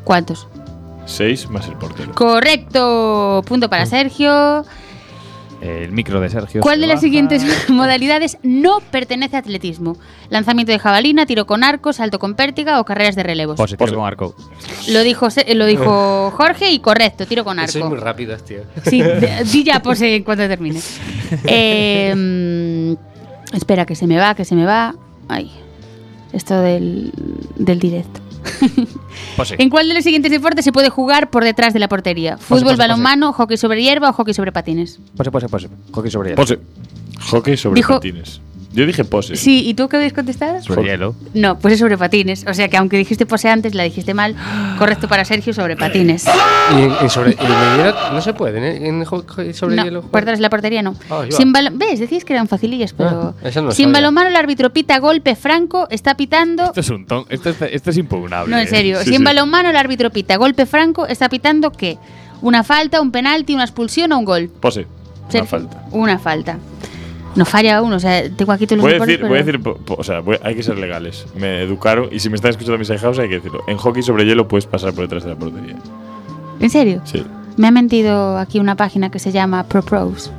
¿Cuántos? 0.03 0.47
Seis 1.05 1.49
más 1.49 1.67
el 1.67 1.75
portero. 1.75 2.13
Correcto. 2.13 3.43
Punto 3.45 3.69
para 3.69 3.85
Sergio. 3.85 4.65
El 5.61 5.91
micro 5.91 6.19
de 6.19 6.29
Sergio. 6.29 6.61
¿Cuál 6.61 6.75
se 6.75 6.81
de 6.81 6.87
las 6.87 6.99
siguientes 7.01 7.43
modalidades 7.69 8.37
no 8.43 8.79
pertenece 8.91 9.35
a 9.35 9.39
atletismo? 9.39 9.97
Lanzamiento 10.29 10.71
de 10.71 10.79
jabalina, 10.79 11.25
tiro 11.25 11.45
con 11.45 11.63
arco, 11.63 11.93
salto 11.93 12.19
con 12.19 12.35
pértiga 12.35 12.79
o 12.79 12.85
carreras 12.85 13.15
de 13.15 13.23
relevos. 13.23 13.57
Pose. 13.57 13.77
con 13.77 14.05
arco. 14.05 14.35
Lo 14.89 15.01
dijo, 15.01 15.27
lo 15.55 15.65
dijo 15.65 16.31
Jorge 16.35 16.71
y 16.71 16.79
correcto, 16.79 17.25
tiro 17.25 17.43
con 17.43 17.57
Sois 17.57 17.75
muy 17.85 17.93
arco. 17.93 18.03
rápidos, 18.05 18.43
tío. 18.43 18.59
Sí, 18.83 19.01
di 19.51 19.63
ya 19.63 19.81
pose 19.81 20.15
en 20.15 20.23
cuanto 20.23 20.47
termine. 20.47 20.79
Eh, 21.45 22.13
mm, 22.15 23.55
espera, 23.55 23.85
que 23.85 23.95
se 23.95 24.07
me 24.07 24.17
va, 24.17 24.35
que 24.35 24.45
se 24.45 24.55
me 24.55 24.65
va. 24.65 24.93
Ay, 25.27 25.51
esto 26.33 26.59
del, 26.61 27.11
del 27.55 27.79
directo. 27.79 28.19
Pose. 29.37 29.55
¿En 29.59 29.69
cuál 29.69 29.87
de 29.87 29.93
los 29.93 30.03
siguientes 30.03 30.31
deportes 30.31 30.63
se 30.65 30.71
puede 30.71 30.89
jugar 30.89 31.29
por 31.29 31.43
detrás 31.43 31.73
de 31.73 31.79
la 31.79 31.87
portería? 31.87 32.37
¿Fútbol, 32.37 32.63
pose, 32.63 32.65
pose. 32.65 32.77
balonmano, 32.77 33.33
hockey 33.33 33.57
sobre 33.57 33.81
hierba 33.81 34.09
o 34.09 34.13
hockey 34.13 34.33
sobre 34.33 34.51
patines? 34.51 34.99
Pose, 35.17 35.31
pose, 35.31 35.49
pose. 35.49 35.69
Hockey 35.91 36.11
sobre 36.11 36.29
hielo. 36.29 36.41
Pose. 36.41 36.59
Hockey 37.31 37.57
sobre 37.57 37.81
Dijo- 37.81 37.95
patines. 37.95 38.39
Yo 38.75 38.85
dije 38.85 39.05
pose. 39.05 39.35
Sí, 39.37 39.65
¿y 39.65 39.73
tú 39.73 39.87
qué 39.87 39.97
habéis 39.97 40.13
contestado? 40.13 40.61
Sobre 40.61 40.83
hielo. 40.91 41.15
No, 41.33 41.57
pues 41.57 41.75
es 41.75 41.79
sobre 41.79 41.97
patines. 41.97 42.45
O 42.47 42.53
sea 42.53 42.67
que 42.67 42.77
aunque 42.77 42.97
dijiste 42.97 43.25
pose 43.25 43.49
antes, 43.49 43.73
la 43.73 43.83
dijiste 43.83 44.13
mal. 44.13 44.35
Correcto 44.77 45.07
para 45.07 45.23
Sergio 45.25 45.53
sobre 45.53 45.77
patines. 45.77 46.25
Y 46.75 46.81
en, 46.81 46.91
en 47.01 47.09
sobre, 47.09 47.31
en 47.31 47.77
hielo 47.77 47.95
no 48.11 48.21
se 48.21 48.33
puede, 48.33 48.59
¿eh? 48.59 48.87
En 48.87 49.03
hockey 49.05 49.53
sobre 49.53 49.77
no, 49.77 49.83
hielo. 49.85 50.03
la 50.11 50.49
portería 50.49 50.81
no. 50.81 50.93
Va. 51.11 51.25
Sin 51.31 51.53
¿Ves? 51.53 51.99
Decís 51.99 52.25
que 52.25 52.33
eran 52.33 52.47
facilillas, 52.47 52.93
pero. 52.93 53.33
Ah, 53.41 53.49
no 53.61 53.71
Sin 53.71 53.85
sabía. 53.85 53.93
balonmano, 53.93 54.29
el 54.29 54.35
árbitro 54.35 54.71
pita 54.71 54.99
golpe 54.99 55.35
franco, 55.35 55.87
está 55.89 56.17
pitando. 56.17 56.65
Esto 56.65 56.81
es 56.81 56.89
un 56.89 57.05
ton. 57.05 57.25
Esto 57.29 57.49
es, 57.49 57.61
esto 57.61 57.89
es 57.91 57.97
impugnable. 57.97 58.51
No, 58.51 58.59
en 58.59 58.67
¿eh? 58.67 58.69
serio. 58.69 58.99
Sí, 58.99 59.05
si 59.05 59.15
en 59.15 59.19
sí. 59.19 59.23
balonmano, 59.23 59.69
el 59.69 59.77
árbitro 59.77 60.09
pita 60.09 60.35
golpe 60.35 60.65
franco, 60.65 61.07
está 61.07 61.29
pitando 61.29 61.71
¿qué? 61.71 61.97
¿Una 62.41 62.63
falta, 62.63 63.01
un 63.01 63.11
penalti, 63.11 63.53
una 63.55 63.63
expulsión 63.63 64.11
o 64.11 64.17
un 64.19 64.25
gol? 64.25 64.49
Pose. 64.59 64.81
Una 64.81 65.31
Sergio. 65.31 65.47
falta. 65.47 65.83
Una 65.91 66.19
falta. 66.19 66.57
No 67.35 67.43
falla 67.45 67.81
uno, 67.81 67.97
o 67.97 67.99
sea, 67.99 68.29
tengo 68.29 68.51
aquí 68.53 68.65
todos 68.65 68.77
los 68.77 68.83
Voy 68.85 68.93
a 68.93 69.05
decir, 69.05 69.25
voy 69.27 69.37
a 69.37 69.43
decir 69.43 69.61
po- 69.61 69.75
po- 69.75 69.95
o 69.97 70.03
sea, 70.03 70.21
voy- 70.21 70.37
hay 70.41 70.55
que 70.55 70.63
ser 70.63 70.77
legales. 70.77 71.25
Me 71.35 71.61
educaron 71.63 72.07
y 72.11 72.19
si 72.19 72.29
me 72.29 72.35
están 72.35 72.51
escuchando 72.51 72.77
mis 72.77 72.89
hijados 72.89 73.19
hay 73.19 73.27
que 73.29 73.35
decirlo. 73.35 73.63
En 73.67 73.77
hockey 73.77 74.03
sobre 74.03 74.25
hielo 74.25 74.47
puedes 74.47 74.65
pasar 74.65 74.93
por 74.93 75.03
detrás 75.03 75.23
de 75.23 75.29
la 75.31 75.35
portería. 75.35 75.75
¿En 76.59 76.69
serio? 76.69 77.01
Sí. 77.03 77.23
Me 77.57 77.67
ha 77.67 77.71
mentido 77.71 78.37
aquí 78.37 78.59
una 78.59 78.75
página 78.75 79.09
que 79.11 79.17
se 79.19 79.31
llama 79.31 79.63
Pro 79.63 79.81
Pros, 79.81 80.29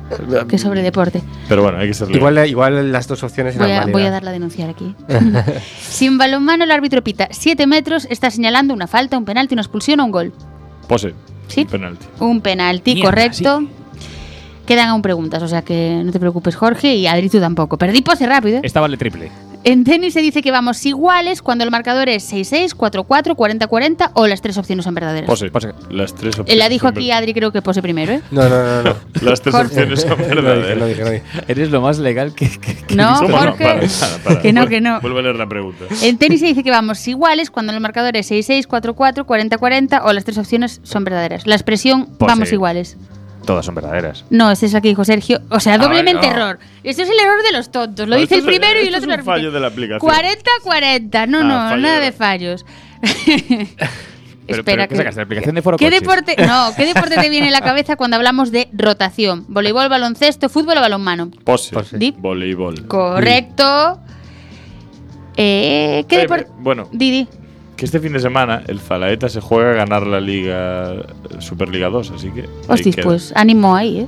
que 0.47 0.55
es 0.55 0.61
sobre 0.61 0.83
deporte. 0.83 1.21
Pero 1.49 1.63
bueno, 1.63 1.79
hay 1.79 1.87
que 1.87 1.93
ser. 1.95 2.11
Igual, 2.15 2.47
igual 2.47 2.91
las 2.91 3.07
dos 3.07 3.23
opciones 3.23 3.55
eran 3.55 3.67
Voy 3.67 3.75
a, 3.77 3.85
voy 3.87 4.03
a 4.03 4.11
darla 4.11 4.29
a 4.29 4.33
denunciar 4.33 4.69
aquí. 4.69 4.93
si 5.81 6.05
en 6.05 6.17
balonmano 6.19 6.63
el 6.63 6.71
árbitro 6.71 7.03
pita 7.03 7.27
7 7.31 7.65
metros, 7.65 8.05
está 8.11 8.29
señalando 8.29 8.73
una 8.73 8.85
falta, 8.87 9.17
un 9.17 9.25
penalti, 9.25 9.55
una 9.55 9.61
expulsión 9.63 9.99
o 9.99 10.05
un 10.05 10.11
gol. 10.11 10.33
Pose. 10.87 11.13
Sí. 11.47 11.61
Un 11.61 11.67
penalti. 11.67 12.05
Un 12.19 12.41
penalti, 12.41 12.93
Mierda, 12.95 13.09
correcto. 13.09 13.63
Quedan 14.67 14.89
aún 14.89 15.01
preguntas, 15.01 15.41
o 15.41 15.47
sea 15.47 15.61
que 15.63 16.01
no 16.03 16.11
te 16.11 16.19
preocupes, 16.19 16.55
Jorge, 16.55 16.93
y 16.95 17.07
Adri 17.07 17.29
tú 17.29 17.39
tampoco. 17.39 17.77
Perdí 17.77 18.01
pose 18.01 18.25
rápido. 18.27 18.57
¿eh? 18.57 18.61
Esta 18.63 18.81
vale 18.81 18.97
triple. 18.97 19.31
En 19.63 19.83
tenis 19.83 20.13
se 20.13 20.21
dice 20.21 20.41
que 20.41 20.51
vamos 20.51 20.85
iguales 20.85 21.41
cuando 21.41 21.63
el 21.63 21.71
marcador 21.71 22.07
es 22.09 22.31
6-6, 22.31 22.75
4-4, 22.75 23.35
40-40 23.35 24.11
o 24.13 24.27
las 24.27 24.41
tres 24.41 24.57
opciones 24.57 24.85
son 24.85 24.93
verdaderas. 24.93 25.27
Pose. 25.27 25.49
Pose. 25.49 25.73
Las 25.89 26.13
tres 26.13 26.37
Eh, 26.37 26.41
opciones. 26.41 26.57
La 26.63 26.69
dijo 26.69 26.87
son 26.87 26.97
aquí 26.97 27.07
ver- 27.07 27.15
Adri, 27.17 27.33
creo 27.33 27.51
que 27.51 27.61
pose 27.61 27.81
primero, 27.81 28.13
¿eh? 28.13 28.21
No, 28.31 28.47
no, 28.47 28.49
no, 28.49 28.83
no. 28.83 28.95
Las 29.21 29.41
tres 29.41 29.55
Jorge. 29.55 29.67
opciones 29.83 30.01
son 30.01 30.09
No 30.17 30.17
dije, 30.17 30.35
no 30.35 30.41
verdaderas. 30.43 30.87
dije, 30.89 31.03
no 31.03 31.09
dije. 31.11 31.23
Eres 31.47 31.71
lo 31.71 31.81
más 31.81 31.97
legal 31.99 32.33
que. 32.35 32.49
que- 32.49 32.75
que- 32.75 32.95
No, 32.95 33.15
¿Cómo 33.17 33.29
no? 33.29 33.37
Jorge. 33.39 33.63
Para, 33.65 33.79
para, 33.87 34.17
para. 34.23 34.41
Que 34.41 34.53
no, 34.53 34.61
Vuelve- 34.61 34.69
que 34.69 34.81
no. 34.81 35.01
Vuelve 35.01 35.19
a 35.19 35.23
leer 35.23 35.35
la 35.37 35.47
pregunta. 35.47 35.85
En 36.01 36.17
tenis 36.17 36.39
se 36.41 36.45
dice 36.47 36.63
que 36.63 36.71
vamos 36.71 37.05
iguales 37.07 37.49
cuando 37.51 37.71
el 37.73 37.79
marcador 37.79 38.15
es 38.17 38.29
6-6, 38.31 38.67
4-4, 38.67 39.25
40-40 39.25 40.01
o 40.03 40.11
las 40.13 40.23
tres 40.25 40.37
opciones 40.37 40.81
son 40.83 41.03
verdaderas. 41.05 41.47
La 41.47 41.55
expresión 41.55 42.05
Pose. 42.05 42.25
vamos 42.31 42.51
iguales. 42.51 42.97
Todas 43.47 43.65
son 43.65 43.73
verdaderas. 43.73 44.25
No, 44.29 44.51
ese 44.51 44.67
es 44.67 44.73
el 44.75 44.81
que 44.83 44.89
dijo 44.89 45.03
Sergio. 45.05 45.39
O 45.49 45.59
sea, 45.59 45.73
Ah, 45.75 45.77
doblemente 45.79 46.27
no. 46.27 46.33
error. 46.33 46.59
Esto 46.83 47.01
es 47.01 47.09
el 47.09 47.17
error 47.19 47.41
de 47.43 47.57
los 47.57 47.71
tontos. 47.71 48.07
Lo 48.07 48.15
No, 48.15 48.21
dice 48.21 48.35
el 48.35 48.39
esto 48.41 48.51
es- 48.51 48.57
primero 48.59 48.79
y 48.79 48.87
el 48.87 48.93
esto 48.93 48.97
otro 49.05 49.11
es 49.13 49.17
lo 49.17 49.23
fallo 49.23 49.37
repite. 49.51 49.53
de 49.55 49.59
la 49.61 49.67
aplicación. 49.67 49.99
40-40. 50.11 51.25
No, 51.27 51.39
Ah, 51.39 51.43
no, 51.43 51.69
fallo 51.69 51.81
nada 51.81 51.99
de 52.01 52.11
fallos. 52.11 52.65
Pero, 54.47 54.59
Espera, 54.59 54.83
pero, 54.83 54.89
¿qué 54.89 54.95
sacaste? 54.95 55.19
¿La 55.19 55.23
aplicación 55.25 55.55
de 55.55 55.61
Foro 55.61 55.75
¿Qué 55.77 55.85
Coches? 55.87 55.99
deporte, 56.01 56.35
no, 56.47 56.69
¿Qué 56.77 56.85
deporte 56.85 57.15
te 57.17 57.29
viene 57.29 57.49
a 57.49 57.51
la 57.51 57.59
cabeza 57.59 57.97
cuando 57.97 58.15
hablamos 58.15 58.49
de 58.49 58.69
rotación? 58.71 59.43
¿Voleibol, 59.49 59.89
baloncesto, 59.89 60.47
fútbol 60.47 60.77
o 60.77 60.79
balonmano? 60.81 61.29
Pose. 61.43 61.73
Pose. 61.73 61.97
Di. 61.97 62.15
Voleibol. 62.17 62.87
Correcto. 62.87 63.99
Eh, 65.35 66.05
¿Qué 66.07 66.15
Eh, 66.15 66.19
deporte? 66.19 66.47
Bueno, 66.59 66.87
Didi. 66.93 67.27
Que 67.77 67.85
este 67.85 67.99
fin 67.99 68.11
de 68.11 68.19
semana 68.19 68.63
el 68.67 68.79
Falaeta 68.79 69.29
se 69.29 69.39
juega 69.39 69.71
a 69.71 69.75
ganar 69.75 70.05
la 70.05 70.19
Liga 70.19 70.95
Superliga 71.39 71.89
2, 71.89 72.11
así 72.11 72.31
que. 72.31 72.49
Hostis, 72.67 72.97
pues 73.03 73.31
ánimo 73.35 73.75
ahí, 73.75 73.99
¿eh? 74.01 74.07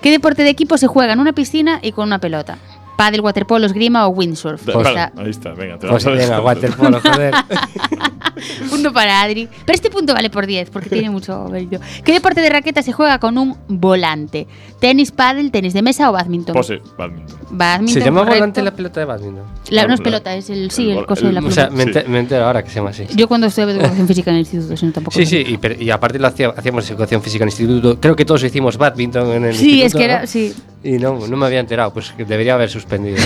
¿Qué 0.00 0.10
deporte 0.10 0.42
de 0.44 0.48
equipo 0.48 0.78
se 0.78 0.86
juega 0.86 1.12
en 1.12 1.20
una 1.20 1.34
piscina 1.34 1.80
y 1.82 1.92
con 1.92 2.06
una 2.06 2.20
pelota? 2.20 2.56
Pádel, 3.00 3.22
waterpolo, 3.22 3.64
esgrima 3.64 4.06
o 4.06 4.10
windsurf. 4.10 4.62
Sea, 4.62 5.10
ahí 5.16 5.30
está, 5.30 5.54
venga, 5.54 5.78
te 5.78 5.88
Pues 5.88 6.04
venga, 6.04 6.38
waterpolo, 6.42 7.00
joder. 7.00 7.32
punto 8.70 8.92
para 8.92 9.22
Adri. 9.22 9.48
Pero 9.64 9.74
este 9.74 9.88
punto 9.90 10.12
vale 10.12 10.28
por 10.28 10.46
10 10.46 10.68
porque 10.70 10.90
tiene 10.90 11.08
mucho 11.08 11.46
mérito. 11.50 11.78
¿Qué 12.04 12.12
deporte 12.12 12.42
de 12.42 12.50
raqueta 12.50 12.82
se 12.82 12.92
juega 12.92 13.18
con 13.18 13.38
un 13.38 13.56
volante? 13.68 14.46
¿Tenis, 14.80 15.12
pádel, 15.12 15.50
tenis 15.50 15.72
de 15.72 15.80
mesa 15.82 16.10
o 16.10 16.12
badminton? 16.12 16.54
Pose, 16.54 16.80
badminton. 16.98 17.38
Badminton, 17.52 17.94
¿Se 17.94 18.00
llama 18.04 18.20
correcto. 18.20 18.38
volante 18.38 18.62
la 18.62 18.70
pelota 18.72 19.00
de 19.00 19.06
badminton? 19.06 19.44
La- 19.70 19.86
no 19.86 19.94
es 19.94 20.00
pelota, 20.00 20.34
es 20.34 20.50
el, 20.50 20.70
sí, 20.70 20.90
el 20.90 21.06
coso 21.06 21.26
de 21.26 21.32
la 21.32 21.40
O 21.40 21.50
sea, 21.50 21.70
me, 21.70 21.84
Sí. 21.84 21.90
enter- 21.90 22.06
me 22.06 22.18
entero 22.20 22.44
ahora 22.44 22.62
que 22.62 22.68
se 22.70 22.76
llama 22.76 22.90
así. 22.90 23.06
Yo 23.14 23.26
cuando 23.28 23.46
estuve 23.46 23.66
de 23.72 23.80
educación 23.80 24.06
física 24.08 24.30
en 24.30 24.36
el 24.36 24.40
instituto, 24.40 24.76
si 24.76 24.86
no 24.86 24.92
tampoco. 24.92 25.16
Sí, 25.16 25.24
sí, 25.26 25.44
y, 25.46 25.56
per- 25.56 25.80
y 25.80 25.90
aparte 25.90 26.18
lo 26.18 26.26
hacía- 26.28 26.52
hacíamos 26.56 26.88
educación 26.90 27.22
física 27.22 27.44
en 27.44 27.48
el 27.48 27.52
instituto. 27.52 27.98
Creo 28.00 28.14
que 28.14 28.24
todos 28.24 28.42
hicimos 28.44 28.76
badminton 28.76 29.32
en 29.32 29.44
el 29.46 29.54
Sí, 29.54 29.80
instituto. 29.82 29.86
es 29.86 29.94
que 29.94 30.04
era, 30.04 30.20
¿no? 30.22 30.26
sí. 30.26 30.54
Y 30.82 30.92
no, 30.92 31.26
no 31.26 31.36
me 31.36 31.44
había 31.46 31.60
enterado, 31.60 31.92
pues 31.92 32.14
debería 32.16 32.54
haber 32.54 32.70
suspendido. 32.90 33.18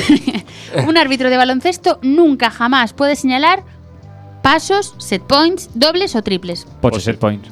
Un 0.89 0.97
árbitro 0.97 1.31
de 1.31 1.37
baloncesto 1.37 1.99
nunca 2.03 2.51
jamás 2.51 2.93
puede 2.93 3.17
señalar 3.17 3.65
pasos, 4.43 4.95
set 4.99 5.23
points, 5.23 5.71
dobles 5.75 6.15
o 6.17 6.23
triples. 6.23 6.67
Poche 6.81 7.01
set 7.01 7.19
points. 7.19 7.49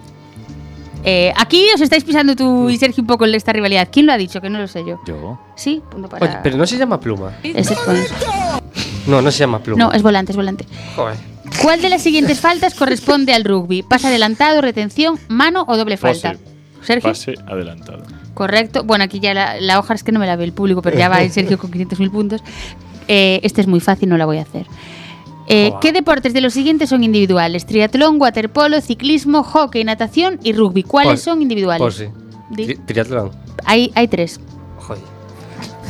Eh, 1.04 1.32
aquí 1.36 1.66
os 1.74 1.80
estáis 1.80 2.04
pisando 2.04 2.36
tú 2.36 2.70
y 2.70 2.78
Sergio 2.78 3.02
un 3.02 3.08
poco 3.08 3.24
en 3.24 3.34
esta 3.34 3.52
rivalidad. 3.52 3.88
¿Quién 3.90 4.06
lo 4.06 4.12
ha 4.12 4.18
dicho? 4.18 4.40
Que 4.40 4.48
no 4.50 4.60
lo 4.60 4.68
sé 4.68 4.84
yo. 4.86 5.00
Yo. 5.06 5.38
Sí, 5.56 5.82
punto 5.90 6.08
para. 6.08 6.24
Oye, 6.24 6.38
pero 6.42 6.56
no 6.56 6.66
se 6.66 6.76
llama 6.76 7.00
pluma. 7.00 7.32
el 7.42 7.64
set 7.64 7.78
points. 7.84 8.12
No, 9.06 9.20
no 9.20 9.32
se 9.32 9.38
llama 9.38 9.58
pluma. 9.58 9.84
No, 9.84 9.92
es 9.92 10.02
volante, 10.02 10.30
es 10.30 10.36
volante. 10.36 10.64
Joder. 10.94 11.16
¿Cuál 11.60 11.82
de 11.82 11.90
las 11.90 12.02
siguientes 12.02 12.40
faltas 12.40 12.74
corresponde 12.74 13.34
al 13.34 13.44
rugby? 13.44 13.82
¿Pase 13.82 14.06
adelantado, 14.06 14.60
retención, 14.60 15.18
mano 15.28 15.64
o 15.66 15.76
doble 15.76 15.96
falta? 15.96 16.36
Sergio. 16.82 17.10
Pase 17.10 17.34
adelantado. 17.46 18.04
Correcto. 18.34 18.84
Bueno, 18.84 19.04
aquí 19.04 19.20
ya 19.20 19.34
la, 19.34 19.60
la 19.60 19.78
hoja 19.78 19.94
es 19.94 20.02
que 20.02 20.12
no 20.12 20.18
me 20.20 20.26
la 20.26 20.36
ve 20.36 20.44
el 20.44 20.52
público, 20.52 20.82
pero 20.82 20.96
ya 20.98 21.08
va 21.08 21.22
el 21.22 21.30
Sergio 21.30 21.58
con 21.58 21.70
500.000 21.70 22.10
puntos. 22.10 22.42
Eh, 23.08 23.40
este 23.42 23.60
es 23.60 23.66
muy 23.66 23.80
fácil, 23.80 24.08
no 24.08 24.16
la 24.16 24.26
voy 24.26 24.38
a 24.38 24.42
hacer. 24.42 24.66
Eh. 25.48 25.72
¿Qué 25.80 25.92
deportes 25.92 26.32
de 26.32 26.40
los 26.40 26.52
siguientes 26.54 26.88
son 26.88 27.02
individuales? 27.04 27.66
Triatlón, 27.66 28.20
waterpolo, 28.20 28.80
ciclismo, 28.80 29.42
hockey, 29.42 29.84
natación 29.84 30.38
y 30.42 30.52
rugby. 30.52 30.82
¿Cuáles 30.84 31.10
Pues- 31.14 31.22
son 31.22 31.42
individuales? 31.42 31.80
Pues 31.82 31.94
sí. 31.96 32.06
Tri- 32.52 32.78
Triatlón. 32.86 33.30
Hay, 33.64 33.90
hay 33.94 34.08
tres. 34.08 34.40
Joder. 34.78 35.02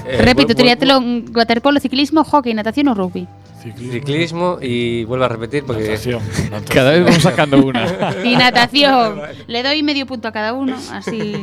Eh, 0.05 0.19
Repito, 0.21 0.49
vu- 0.55 0.57
triatlón, 0.57 1.27
waterpolo, 1.33 1.79
ciclismo, 1.79 2.25
hockey, 2.25 2.55
natación 2.55 2.89
o 2.89 2.95
rugby. 2.95 3.29
Ciclismo 3.63 4.59
y 4.61 5.05
vuelvo 5.05 5.27
a 5.27 5.29
repetir 5.29 5.63
porque. 5.65 5.85
Natación. 5.85 6.21
natación. 6.51 6.65
Cada 6.75 6.91
vez 6.91 7.05
vamos 7.05 7.23
sacando 7.23 7.65
una. 7.65 7.87
Y 8.25 8.35
natación. 8.35 9.21
Le 9.47 9.63
doy 9.63 9.85
medio 9.85 10.05
punto 10.07 10.27
a 10.27 10.33
cada 10.33 10.55
uno, 10.55 10.75
así. 10.91 11.37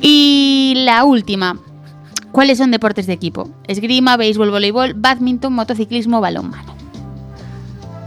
Y 0.00 0.74
la 0.84 1.04
última. 1.04 1.58
¿Cuáles 2.32 2.58
son 2.58 2.70
deportes 2.70 3.06
de 3.06 3.14
equipo? 3.14 3.48
Esgrima, 3.66 4.16
béisbol, 4.16 4.50
voleibol, 4.50 4.94
badminton, 4.94 5.52
motociclismo, 5.54 6.20
balonmano. 6.20 6.74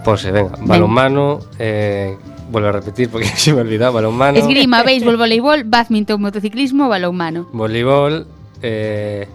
Pues 0.06 0.22
sí, 0.22 0.32
venga. 0.32 0.52
Balonmano. 0.62 1.40
Eh, 1.58 2.16
vuelvo 2.52 2.70
a 2.70 2.72
repetir 2.74 3.10
porque 3.10 3.28
se 3.36 3.54
me 3.54 3.60
ha 3.60 3.62
olvidado. 3.64 3.94
Balonmano. 3.94 4.38
Esgrima, 4.38 4.84
béisbol, 4.86 5.18
voleibol, 5.18 5.64
badminton, 5.64 6.22
motociclismo, 6.22 6.88
balonmano. 6.90 7.48
Voleibol. 7.54 8.28
Eh, 8.62 9.28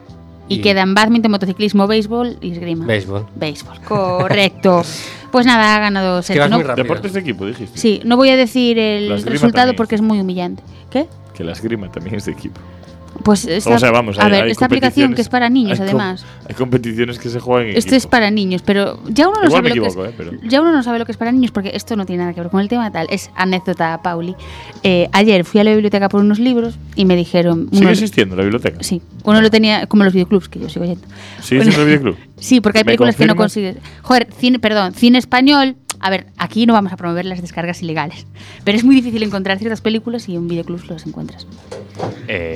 Y, 0.49 0.61
quedan 0.61 0.95
badminton, 0.95 1.31
motociclismo, 1.33 1.87
béisbol 1.87 2.37
y 2.41 2.53
esgrima. 2.53 2.87
Béisbol. 2.87 3.27
Béisbol, 3.35 3.81
correcto. 3.89 4.83
Pues 5.33 5.47
nada, 5.47 5.75
ha 5.75 5.81
ganado 5.81 6.23
Sergio. 6.23 6.75
Deportes 6.77 7.15
de 7.15 7.21
equipo, 7.21 7.47
dijiste. 7.47 7.77
Sí, 7.79 8.01
no 8.05 8.17
voy 8.17 8.29
a 8.29 8.37
decir 8.37 8.79
el 8.79 9.09
resultado 9.25 9.53
también. 9.53 9.77
porque 9.77 9.97
es 9.97 10.03
muy 10.03 10.21
humillante. 10.21 10.63
¿Qué? 10.91 11.09
Que 11.35 11.45
la 11.45 11.53
esgrima 11.53 11.91
también 11.91 12.17
es 12.17 12.25
de 12.27 12.33
equipo. 12.33 12.61
Pues 13.23 13.45
esta, 13.45 13.77
o 13.77 13.79
sea, 13.79 13.93
vamos, 13.93 14.19
a 14.19 14.25
ver, 14.29 14.43
hay 14.43 14.51
esta 14.51 14.65
aplicación 14.67 15.15
que 15.15 15.23
es 15.23 15.29
para 15.29 15.49
niños, 15.49 15.79
hay 15.79 15.87
com- 15.89 16.01
además. 16.01 16.27
Hay 16.49 16.55
competiciones 16.57 17.21
que 17.21 17.29
se 17.29 17.39
juegan 17.39 17.69
en 17.71 17.77
Esto 17.77 17.95
es 17.95 18.09
para 18.09 18.29
niños, 18.33 18.63
pero 18.63 18.99
ya 19.07 19.29
uno 19.29 19.39
no 19.41 19.47
Igual 19.47 19.51
sabe 19.53 19.63
me 19.63 19.69
lo 19.77 19.87
equivoco, 19.87 20.03
que 20.03 20.09
eh, 20.09 20.11
es. 20.11 20.17
pero- 20.17 20.49
Ya 20.51 20.61
uno 20.61 20.73
no 20.73 20.83
sabe 20.83 20.99
lo 20.99 21.07
que 21.07 21.13
es 21.13 21.19
para 21.19 21.31
niños 21.31 21.53
porque 21.53 21.71
esto 21.75 21.95
no 21.95 22.07
tiene 22.07 22.23
nada 22.25 22.35
que 22.35 22.41
ver 22.41 22.51
con 22.51 22.61
el 22.61 22.69
tema 22.69 22.91
tal. 22.91 23.07
Es 23.11 23.31
anécdota, 23.37 24.01
Pauli. 24.03 24.35
Eh, 24.83 25.09
ayer 25.13 25.45
fui 25.45 25.61
a 25.61 25.65
la 25.65 25.71
biblioteca 25.71 26.09
por 26.09 26.23
unos 26.23 26.41
libros 26.41 26.75
y 26.97 27.05
me 27.05 27.15
dijeron. 27.15 27.69
¿Sigue 27.71 27.83
uno- 27.83 27.91
existiendo 27.91 28.35
la 28.35 28.43
biblioteca? 28.43 28.79
Sí, 28.83 29.01
uno 29.23 29.41
lo 29.41 29.49
tenía 29.49 29.87
como 29.87 30.03
los 30.03 30.13
videoclubs 30.13 30.49
que 30.49 30.59
yo 30.59 30.69
sigo 30.69 30.85
yendo. 30.85 31.07
¿Sigue 31.41 31.61
Uno- 31.61 31.71
siendo 31.71 31.83
el 31.83 31.87
videoclub? 31.87 32.17
Sí, 32.37 32.61
porque 32.61 32.79
hay 32.79 32.83
¿Me 32.85 32.87
películas 32.87 33.15
que 33.15 33.27
no 33.27 33.37
consigues. 33.37 33.77
Joder, 34.03 34.27
cine, 34.37 34.59
perdón, 34.59 34.93
cine 34.93 35.19
español. 35.19 35.77
A 36.05 36.11
ver, 36.11 36.27
aquí 36.37 36.67
no 36.67 36.75
vamos 36.75 36.93
a 36.93 36.99
promover 36.99 37.25
las 37.25 37.41
descargas 37.41 37.83
ilegales, 37.83 38.27
pero 38.63 38.77
es 38.77 38.85
muy 38.85 38.95
difícil 38.95 39.23
encontrar 39.23 39.59
ciertas 39.59 39.81
películas 39.81 40.29
y 40.29 40.37
en 40.37 40.47
videoclubs 40.49 40.87
los 40.87 41.07
encuentras. 41.07 41.47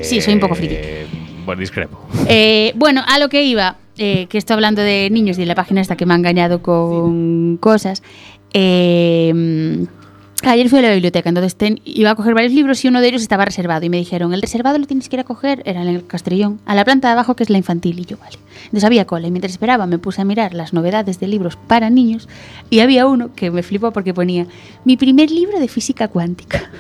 Sí, 0.02 0.20
soy 0.20 0.34
un 0.34 0.40
poco 0.40 0.54
friki. 0.54 0.74
Eh, 0.76 1.06
Bueno, 1.46 1.58
discrepo. 1.60 1.98
Eh, 2.28 2.72
bueno, 2.76 3.02
a 3.06 3.18
lo 3.18 3.30
que 3.30 3.42
iba, 3.44 3.76
eh, 3.96 4.26
que 4.28 4.36
estoy 4.36 4.52
hablando 4.52 4.82
de 4.82 5.08
niños 5.10 5.38
y 5.38 5.40
de 5.40 5.46
la 5.46 5.54
página 5.54 5.80
esta 5.80 5.96
que 5.96 6.04
me 6.04 6.12
ha 6.12 6.16
engañado 6.18 6.60
con 6.60 7.56
cosas. 7.56 8.02
eh, 8.52 9.32
ayer 10.46 10.68
fui 10.68 10.78
a 10.78 10.82
la 10.82 10.92
biblioteca, 10.92 11.28
entonces 11.28 11.56
ten- 11.56 11.80
iba 11.84 12.10
a 12.10 12.14
coger 12.14 12.34
varios 12.34 12.52
libros 12.52 12.84
y 12.84 12.88
uno 12.88 13.00
de 13.00 13.08
ellos 13.08 13.22
estaba 13.22 13.44
reservado. 13.44 13.84
Y 13.84 13.88
me 13.88 13.96
dijeron, 13.96 14.32
el 14.34 14.40
reservado 14.42 14.78
lo 14.78 14.86
tienes 14.86 15.08
que 15.08 15.16
ir 15.16 15.20
a 15.20 15.24
coger, 15.24 15.62
era 15.64 15.82
en 15.82 15.88
el 15.88 16.06
Castrillón, 16.06 16.60
a 16.66 16.74
la 16.74 16.84
planta 16.84 17.08
de 17.08 17.12
abajo 17.12 17.34
que 17.34 17.42
es 17.42 17.50
la 17.50 17.58
infantil. 17.58 17.98
Y 17.98 18.04
yo, 18.04 18.16
vale. 18.18 18.36
Entonces 18.64 18.84
había 18.84 19.06
cola 19.06 19.26
y 19.26 19.30
mientras 19.30 19.52
esperaba 19.52 19.86
me 19.86 19.98
puse 19.98 20.20
a 20.20 20.24
mirar 20.24 20.54
las 20.54 20.72
novedades 20.72 21.18
de 21.20 21.26
libros 21.28 21.56
para 21.56 21.90
niños 21.90 22.28
y 22.70 22.80
había 22.80 23.06
uno 23.06 23.34
que 23.34 23.50
me 23.50 23.62
flipó 23.62 23.90
porque 23.92 24.12
ponía, 24.14 24.46
mi 24.84 24.96
primer 24.96 25.30
libro 25.30 25.58
de 25.58 25.68
física 25.68 26.08
cuántica. 26.08 26.70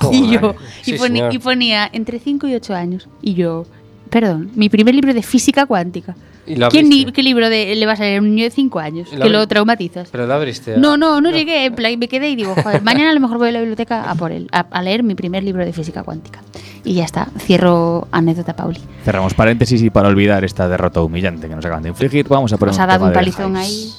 y 0.12 0.30
yo, 0.30 0.54
Sí, 0.82 0.94
y, 0.94 0.98
señor. 0.98 1.34
y 1.34 1.38
ponía 1.38 1.88
entre 1.92 2.18
5 2.18 2.46
y 2.48 2.54
8 2.54 2.74
años. 2.74 3.08
Y 3.20 3.34
yo, 3.34 3.66
perdón, 4.10 4.50
mi 4.54 4.68
primer 4.68 4.94
libro 4.94 5.12
de 5.12 5.22
física 5.22 5.66
cuántica. 5.66 6.16
¿Y 6.48 6.56
lo 6.56 6.68
¿Quién 6.70 6.86
abriste? 6.86 7.06
ni- 7.06 7.12
¿Qué 7.12 7.22
libro 7.22 7.48
de, 7.48 7.74
le 7.76 7.86
vas 7.86 8.00
a 8.00 8.04
leer 8.04 8.18
a 8.18 8.22
un 8.22 8.30
niño 8.34 8.44
de 8.44 8.50
5 8.50 8.78
años? 8.78 9.08
¿Y 9.12 9.16
lo 9.16 9.22
Que 9.24 9.28
lo 9.30 9.46
traumatizas. 9.46 10.08
Pero 10.10 10.26
lo 10.26 10.34
abriste. 10.34 10.76
No, 10.78 10.96
no, 10.96 11.20
no 11.20 11.30
llegué, 11.30 11.66
en 11.66 11.74
plan, 11.74 11.98
me 11.98 12.08
quedé 12.08 12.30
y 12.30 12.36
digo, 12.36 12.54
joder, 12.62 12.82
mañana 12.82 13.10
a 13.10 13.14
lo 13.14 13.20
mejor 13.20 13.38
voy 13.38 13.48
a 13.50 13.52
la 13.52 13.58
biblioteca 13.60 14.10
a 14.10 14.14
por 14.14 14.32
él, 14.32 14.48
a, 14.52 14.60
a 14.70 14.82
leer 14.82 15.02
mi 15.02 15.14
primer 15.14 15.42
libro 15.44 15.64
de 15.64 15.72
física 15.72 16.02
cuántica. 16.02 16.40
Y 16.84 16.94
ya 16.94 17.04
está, 17.04 17.28
cierro 17.38 18.08
anécdota, 18.12 18.54
Pauli. 18.56 18.80
Cerramos 19.04 19.34
paréntesis 19.34 19.82
y 19.82 19.90
para 19.90 20.08
olvidar 20.08 20.44
esta 20.44 20.68
derrota 20.68 21.02
humillante 21.02 21.48
que 21.48 21.54
nos 21.54 21.64
acaban 21.64 21.82
de 21.82 21.90
infligir, 21.90 22.26
vamos 22.28 22.52
a 22.52 22.56
poner 22.56 22.70
Nos 22.70 22.76
un 22.78 22.82
ha 22.82 22.86
dado 22.86 22.98
tema 23.00 23.08
un 23.08 23.14
palizón 23.14 23.56
ahí. 23.56 23.92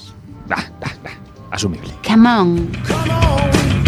Nah, 0.48 0.56
nah, 0.56 0.92
nah. 1.04 1.12
Asumible. 1.52 1.92
Come 2.08 2.28
on. 2.30 2.56
goes 2.88 3.79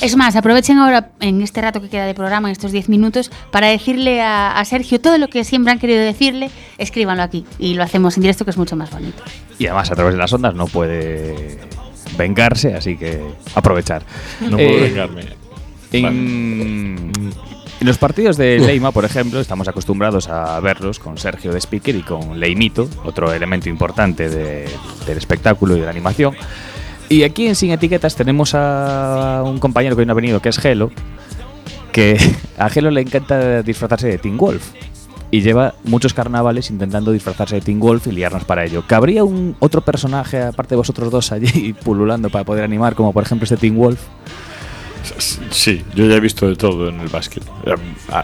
Es 0.03 0.17
más, 0.17 0.37
aprovechen 0.37 0.79
ahora 0.79 1.11
en 1.19 1.43
este 1.43 1.61
rato 1.61 1.81
que 1.81 1.89
queda 1.89 2.07
de 2.07 2.15
programa, 2.15 2.47
en 2.47 2.53
estos 2.53 2.71
10 2.71 2.91
minutos, 2.91 3.33
para 3.51 3.67
decirle 3.67 4.23
a, 4.23 4.57
a 4.57 4.65
Sergio 4.65 5.01
todo 5.01 5.19
lo 5.19 5.27
que 5.27 5.43
siempre 5.43 5.73
han 5.73 5.81
querido 5.81 6.01
decirle, 6.01 6.49
escríbanlo 6.79 7.25
aquí 7.25 7.45
y 7.59 7.75
lo 7.75 7.83
hacemos 7.83 8.17
en 8.17 8.23
directo 8.23 8.45
que 8.45 8.53
es 8.53 8.57
mucho 8.57 8.77
más 8.77 8.93
bonito. 8.93 9.21
Y 9.59 9.67
además 9.67 9.91
a 9.91 9.97
través 9.97 10.15
de 10.15 10.19
las 10.19 10.33
ondas 10.33 10.55
no 10.55 10.69
puede 10.69 11.59
vengarse, 12.17 12.75
así 12.75 12.97
que 12.97 13.21
aprovechar. 13.55 14.03
No 14.41 14.59
Eh, 14.59 14.67
puedo 14.69 14.81
vengarme. 14.83 15.23
En, 15.93 17.13
en 17.81 17.87
los 17.87 17.99
partidos 17.99 18.37
de 18.37 18.59
Leima, 18.59 18.93
por 18.93 19.05
ejemplo, 19.05 19.41
estamos 19.41 19.69
acostumbrados 19.69 20.29
a 20.29 20.59
verlos 20.61 20.99
con 20.99 21.19
Sergio 21.19 21.53
de 21.53 21.59
Speaker 21.61 21.97
y 21.97 22.03
con 22.03 22.39
Leimito, 22.41 22.89
otro 23.05 23.33
elemento 23.33 23.69
importante 23.69 24.29
de- 24.31 24.69
del 25.07 25.19
espectáculo 25.19 25.77
y 25.77 25.81
de 25.81 25.85
la 25.87 25.91
animación. 25.91 26.35
Y 27.09 27.25
aquí 27.25 27.47
en 27.47 27.55
Sin 27.57 27.73
Etiquetas 27.73 28.15
tenemos 28.17 28.53
a 28.55 29.43
un 29.45 29.59
compañero 29.59 29.95
que 29.97 30.01
hoy 30.01 30.07
no 30.07 30.13
ha 30.13 30.17
venido, 30.17 30.41
que 30.41 30.49
es 30.49 30.59
Gelo, 30.59 30.91
que 31.93 32.17
a 32.59 32.71
Gelo 32.71 32.91
le 32.91 33.03
encanta 33.03 33.63
disfrazarse 33.63 34.07
de 34.09 34.19
Teen 34.19 34.39
Wolf. 34.39 34.71
Y 35.33 35.41
lleva 35.41 35.75
muchos 35.85 36.15
carnavales 36.15 36.71
intentando 36.71 37.11
disfrazarse 37.11 37.57
de 37.57 37.63
Teen 37.63 37.81
Wolf 37.81 38.07
y 38.07 38.13
liarnos 38.13 38.45
para 38.45 38.65
ello. 38.65 38.85
¿Cabría 38.87 39.25
un 39.25 39.57
otro 39.59 39.81
personaje, 39.81 40.43
aparte 40.43 40.75
de 40.75 40.77
vosotros 40.77 41.11
dos, 41.11 41.33
allí 41.33 41.73
pululando 41.85 42.31
para 42.31 42.45
poder 42.45 42.63
animar, 42.63 42.95
como 42.95 43.13
por 43.13 43.25
ejemplo 43.25 43.45
este 43.45 43.57
Teen 43.57 43.77
Wolf? 43.77 43.99
Sí, 45.51 45.83
yo 45.95 46.07
ya 46.07 46.17
he 46.17 46.21
visto 46.21 46.49
de 46.49 46.55
todo 46.55 46.89
en 46.89 47.01
el 47.01 47.09
básquet. 47.09 47.43
Eh, 47.67 47.75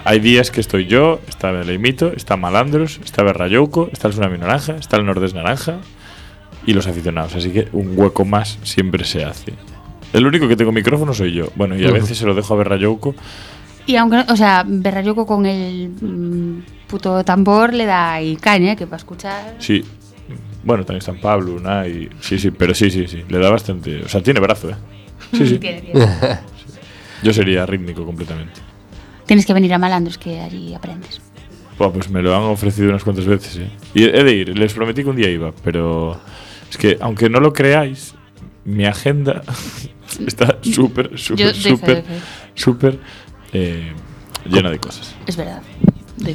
Hay 0.04 0.20
días 0.20 0.50
que 0.50 0.61
estoy 0.61 0.86
yo, 0.86 1.18
está 1.28 1.50
Leimito, 1.50 2.12
está 2.12 2.36
Malandros, 2.36 3.00
está 3.04 3.22
Berrayouco, 3.22 3.88
está 3.92 4.09
el 4.09 4.12
Tsunami 4.14 4.38
Naranja, 4.38 4.76
está 4.76 4.96
el 4.96 5.06
Nordés 5.06 5.34
Naranja 5.34 5.78
y 6.66 6.74
los 6.74 6.86
aficionados. 6.86 7.34
Así 7.34 7.50
que 7.50 7.68
un 7.72 7.98
hueco 7.98 8.24
más 8.24 8.59
siempre 8.62 9.04
se 9.04 9.24
hace. 9.24 9.54
El 10.12 10.26
único 10.26 10.46
que 10.46 10.56
tengo 10.56 10.72
micrófono 10.72 11.12
soy 11.14 11.32
yo. 11.32 11.46
Bueno, 11.56 11.76
y 11.76 11.84
a 11.86 11.90
veces 11.90 12.16
se 12.18 12.26
lo 12.26 12.34
dejo 12.34 12.54
a 12.54 12.59
Berrayouco. 12.59 13.14
Y 13.89 13.97
aunque, 13.97 14.22
o 14.30 14.36
sea, 14.36 14.64
Berrayuco 14.66 15.24
con 15.24 15.47
el 15.47 15.89
mm, 15.89 16.89
puto 16.89 17.24
tambor 17.24 17.72
le 17.72 17.86
da 17.86 18.20
y 18.20 18.36
caña, 18.36 18.76
que 18.76 18.86
para 18.86 18.99
escuchar. 18.99 19.57
Sí. 19.61 19.82
Bueno, 20.62 20.84
también 20.84 20.99
está 20.99 21.14
Pablo, 21.14 21.55
Unai. 21.55 22.11
Sí, 22.20 22.39
sí, 22.39 22.51
pero 22.51 22.74
sí, 22.74 22.91
sí, 22.91 23.07
sí. 23.07 23.24
Le 23.26 23.39
da 23.39 23.49
bastante. 23.49 24.03
O 24.03 24.09
sea, 24.09 24.22
tiene 24.22 24.41
brazo, 24.41 24.68
¿eh? 24.68 24.74
Sí, 25.32 25.47
sí. 25.47 25.59
Tiene, 25.59 25.80
tiene. 25.80 26.07
Yo 27.22 27.32
sería 27.32 27.64
rítmico 27.64 28.05
completamente. 28.05 28.61
Tienes 29.24 29.47
que 29.47 29.55
venir 29.55 29.72
a 29.72 29.78
Malandros 29.78 30.18
que 30.18 30.39
allí 30.39 30.74
aprendes. 30.74 31.22
Buah, 31.78 31.91
pues 31.91 32.11
me 32.11 32.20
lo 32.20 32.36
han 32.36 32.43
ofrecido 32.43 32.91
unas 32.91 33.03
cuantas 33.03 33.24
veces, 33.24 33.57
¿eh? 33.57 33.70
Y 33.95 34.05
he 34.05 34.22
de 34.22 34.34
ir, 34.34 34.59
les 34.59 34.74
prometí 34.74 35.03
que 35.03 35.09
un 35.09 35.16
día 35.16 35.30
iba, 35.30 35.53
pero 35.64 36.20
es 36.70 36.76
que, 36.76 36.99
aunque 37.01 37.30
no 37.30 37.41
lo 37.41 37.55
creáis, 37.55 38.14
mi 38.66 38.84
agenda 38.84 39.43
está 40.26 40.59
súper, 40.61 41.18
súper, 41.18 41.55
súper, 41.55 42.05
súper 42.55 42.99
eh, 43.53 43.92
llena 44.49 44.70
de 44.70 44.78
cosas. 44.78 45.14
Es 45.26 45.36
verdad. 45.36 45.62
Fe. 46.22 46.34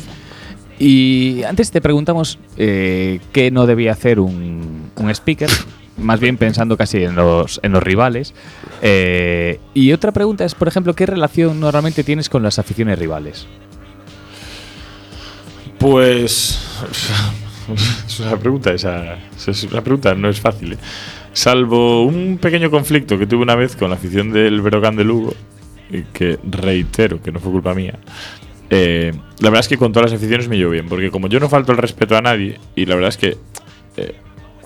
Y 0.80 1.44
antes 1.44 1.72
te 1.72 1.82
preguntamos 1.82 2.40
eh, 2.58 3.20
qué 3.32 3.52
no 3.52 3.66
debía 3.68 3.92
hacer 3.92 4.20
un, 4.20 4.92
un 4.96 5.10
speaker, 5.10 5.50
más 5.98 6.20
bien 6.20 6.38
pensando 6.38 6.78
casi 6.78 7.04
en 7.04 7.16
los, 7.16 7.60
en 7.64 7.72
los 7.72 7.84
rivales. 7.84 8.34
Eh, 8.82 9.60
y 9.74 9.92
otra 9.92 10.12
pregunta 10.12 10.46
es, 10.46 10.56
por 10.56 10.68
ejemplo, 10.68 10.94
¿qué 10.94 11.06
relación 11.06 11.60
normalmente 11.60 12.04
tienes 12.04 12.30
con 12.30 12.44
las 12.44 12.60
aficiones 12.60 12.98
rivales? 13.00 13.48
Pues. 15.78 16.60
Es 18.06 18.20
una 18.20 18.36
pregunta, 18.36 18.74
esa. 18.74 19.18
Es 19.48 19.64
una 19.64 19.82
pregunta, 19.82 20.14
no 20.16 20.28
es 20.28 20.42
fácil. 20.42 20.74
¿eh? 20.74 20.78
Salvo 21.32 22.04
un 22.04 22.38
pequeño 22.38 22.70
conflicto 22.70 23.18
que 23.18 23.26
tuve 23.26 23.42
una 23.42 23.56
vez 23.56 23.78
con 23.78 23.90
la 23.90 23.96
afición 23.96 24.34
del 24.34 24.62
Verogán 24.62 24.98
de 24.98 25.06
Lugo, 25.06 25.34
que 26.14 26.40
reitero 26.44 27.22
que 27.22 27.32
no 27.32 27.40
fue 27.40 27.52
culpa 27.52 27.74
mía. 27.74 28.00
eh, 28.70 29.12
la 29.40 29.50
verdad 29.50 29.60
es 29.60 29.68
que 29.68 29.78
con 29.78 29.92
todas 29.92 30.12
las 30.12 30.20
aficiones 30.20 30.48
me 30.48 30.58
llevo 30.58 30.72
bien, 30.72 30.88
porque 30.88 31.12
como 31.12 31.28
yo 31.28 31.40
no 31.40 31.50
falto 31.50 31.72
el 31.72 31.78
respeto 31.78 32.18
a 32.18 32.22
nadie, 32.22 32.60
y 32.76 32.86
la 32.86 32.96
verdad 32.96 33.10
es 33.10 33.18
que 33.18 33.38
eh, 33.98 34.16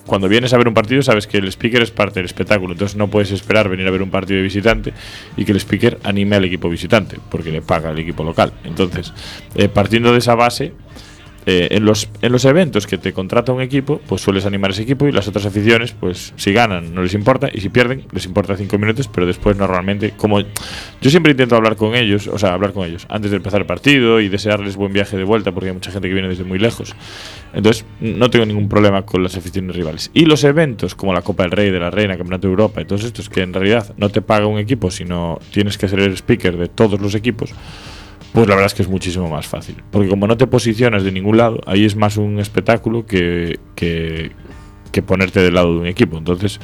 cuando 0.06 0.30
vienes 0.30 0.54
a 0.54 0.58
ver 0.58 0.68
un 0.68 0.74
partido 0.74 1.02
sabes 1.02 1.28
que 1.28 1.38
el 1.38 1.48
speaker 1.50 1.82
es 1.82 1.92
parte 1.92 2.20
del 2.20 2.26
espectáculo, 2.26 2.72
entonces 2.72 2.96
no 2.96 3.10
puedes 3.10 3.32
esperar 3.32 3.68
venir 3.68 3.86
a 3.88 3.92
ver 3.92 4.02
un 4.02 4.10
partido 4.10 4.38
de 4.38 4.44
visitante 4.44 4.94
y 5.36 5.44
que 5.44 5.52
el 5.52 5.58
speaker 5.58 6.00
anime 6.04 6.38
al 6.38 6.46
equipo 6.46 6.70
visitante, 6.70 7.18
porque 7.30 7.52
le 7.52 7.62
paga 7.62 7.92
el 7.92 8.00
equipo 8.00 8.24
local. 8.24 8.54
Entonces, 8.64 9.14
eh, 9.56 9.68
partiendo 9.68 10.14
de 10.14 10.20
esa 10.20 10.36
base, 10.36 10.74
eh, 11.50 11.70
en, 11.72 11.86
los, 11.86 12.10
en 12.22 12.34
los 12.34 12.44
eventos 12.44 12.86
que 12.88 12.98
te 12.98 13.14
contrata 13.14 13.54
un 13.54 13.62
equipo, 13.62 14.02
pues 14.06 14.22
sueles 14.22 14.46
animar 14.46 14.72
a 14.72 14.74
ese 14.74 14.82
equipo 14.84 15.08
y 15.08 15.14
las 15.14 15.30
otras 15.30 15.46
aficiones, 15.46 15.94
pues 15.94 16.34
si 16.36 16.52
ganan 16.52 16.94
no 16.94 17.02
les 17.02 17.14
importa 17.14 17.50
y 17.50 17.62
si 17.62 17.70
pierden 17.70 18.04
les 18.12 18.26
importa 18.26 18.58
cinco 18.58 18.78
minutos, 18.78 19.08
pero 19.08 19.26
después 19.26 19.56
normalmente, 19.56 20.12
como 20.18 20.42
yo 20.42 21.10
siempre 21.10 21.32
intento 21.32 21.56
hablar 21.56 21.78
con 21.78 21.96
ellos, 21.96 22.28
o 22.28 22.38
sea, 22.38 22.54
hablar 22.54 22.74
con 22.74 22.86
ellos 22.86 23.08
antes 23.10 23.32
de 23.32 23.38
empezar 23.38 23.62
el 23.62 23.66
partido 23.66 24.20
y 24.20 24.28
desearles 24.28 24.76
buen 24.76 24.92
viaje 24.92 25.16
de 25.16 25.24
vuelta 25.24 25.54
porque 25.54 25.70
hay 25.70 25.74
mucha 25.74 25.90
gente 25.90 26.10
que 26.10 26.14
viene 26.14 26.28
desde 26.28 26.44
muy 26.44 26.60
lejos. 26.60 26.94
Entonces, 27.54 27.86
no 28.02 28.30
tengo 28.30 28.46
ningún 28.46 28.68
problema 28.68 29.04
con 29.04 29.24
las 29.24 29.38
aficiones 29.38 29.74
rivales. 29.74 30.12
Y 30.14 30.26
los 30.26 30.44
eventos 30.44 30.96
como 30.96 31.14
la 31.14 31.22
Copa 31.22 31.44
del 31.44 31.54
Rey, 31.54 31.72
de 31.72 31.80
la 31.80 31.90
Reina, 31.90 32.18
Campeonato 32.18 32.48
de 32.48 32.52
Europa 32.52 32.82
y 32.82 32.86
todos 32.86 33.06
estos 33.06 33.30
que 33.30 33.42
en 33.42 33.54
realidad 33.54 33.94
no 33.96 34.10
te 34.10 34.22
paga 34.22 34.48
un 34.48 34.60
equipo, 34.60 34.92
sino 34.92 35.40
tienes 35.52 35.78
que 35.78 35.88
ser 35.88 36.02
el 36.02 36.12
speaker 36.12 36.58
de 36.58 36.68
todos 36.68 37.00
los 37.00 37.16
equipos, 37.16 37.54
pues 38.38 38.48
la 38.48 38.54
verdad 38.54 38.68
es 38.68 38.76
que 38.76 38.84
es 38.84 38.88
muchísimo 38.88 39.28
más 39.28 39.48
fácil. 39.48 39.78
Porque 39.90 40.08
como 40.08 40.28
no 40.28 40.38
te 40.38 40.46
posicionas 40.46 41.04
de 41.04 41.12
ningún 41.12 41.38
lado, 41.38 41.60
ahí 41.66 41.86
es 41.86 41.96
más 41.96 42.18
un 42.18 42.38
espectáculo 42.38 43.04
que, 43.04 43.60
que, 43.74 44.32
que 44.92 45.02
ponerte 45.02 45.42
del 45.42 45.56
lado 45.56 45.74
de 45.74 45.80
un 45.80 45.88
equipo. 45.88 46.20
Entonces, 46.20 46.60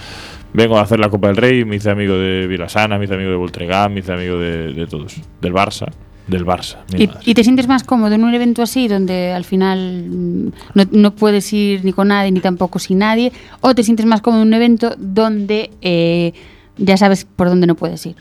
vengo 0.54 0.78
a 0.78 0.82
hacer 0.82 1.00
la 1.00 1.10
Copa 1.10 1.30
del 1.30 1.38
Rey, 1.38 1.66
me 1.66 1.78
hice 1.78 1.90
amigo 1.90 2.14
de 2.14 2.46
Vilasana, 2.46 3.00
me 3.00 3.06
hice 3.06 3.16
amigo 3.16 3.32
de 3.32 3.38
Voltregán, 3.38 3.92
me 3.92 4.02
hice 4.02 4.14
amigo 4.14 4.38
de, 4.38 4.72
de 4.72 4.86
todos. 4.86 5.16
Del 5.42 5.52
Barça. 5.52 5.92
Del 6.28 6.46
Barça. 6.46 6.78
¿Y, 6.96 7.34
te 7.34 7.44
sientes 7.44 7.68
más 7.68 7.84
cómodo 7.84 8.14
en 8.14 8.24
un 8.24 8.36
evento 8.36 8.62
así, 8.62 8.88
donde 8.88 9.32
al 9.32 9.44
final 9.44 10.06
mm, 10.08 10.48
no, 10.76 10.84
no 10.92 11.16
puedes 11.16 11.52
ir 11.54 11.84
ni 11.84 11.92
con 11.92 12.10
nadie 12.10 12.32
ni 12.32 12.40
tampoco 12.40 12.78
sin 12.78 13.00
nadie? 13.00 13.32
¿O 13.62 13.74
te 13.74 13.82
sientes 13.82 14.06
más 14.06 14.22
cómodo 14.22 14.44
en 14.44 14.50
un 14.50 14.54
evento 14.54 14.94
donde 15.00 15.72
eh, 15.82 16.34
ya 16.78 16.98
sabes 16.98 17.26
por 17.26 17.48
dónde 17.50 17.66
no 17.66 17.74
puedes 17.74 18.06
ir? 18.06 18.18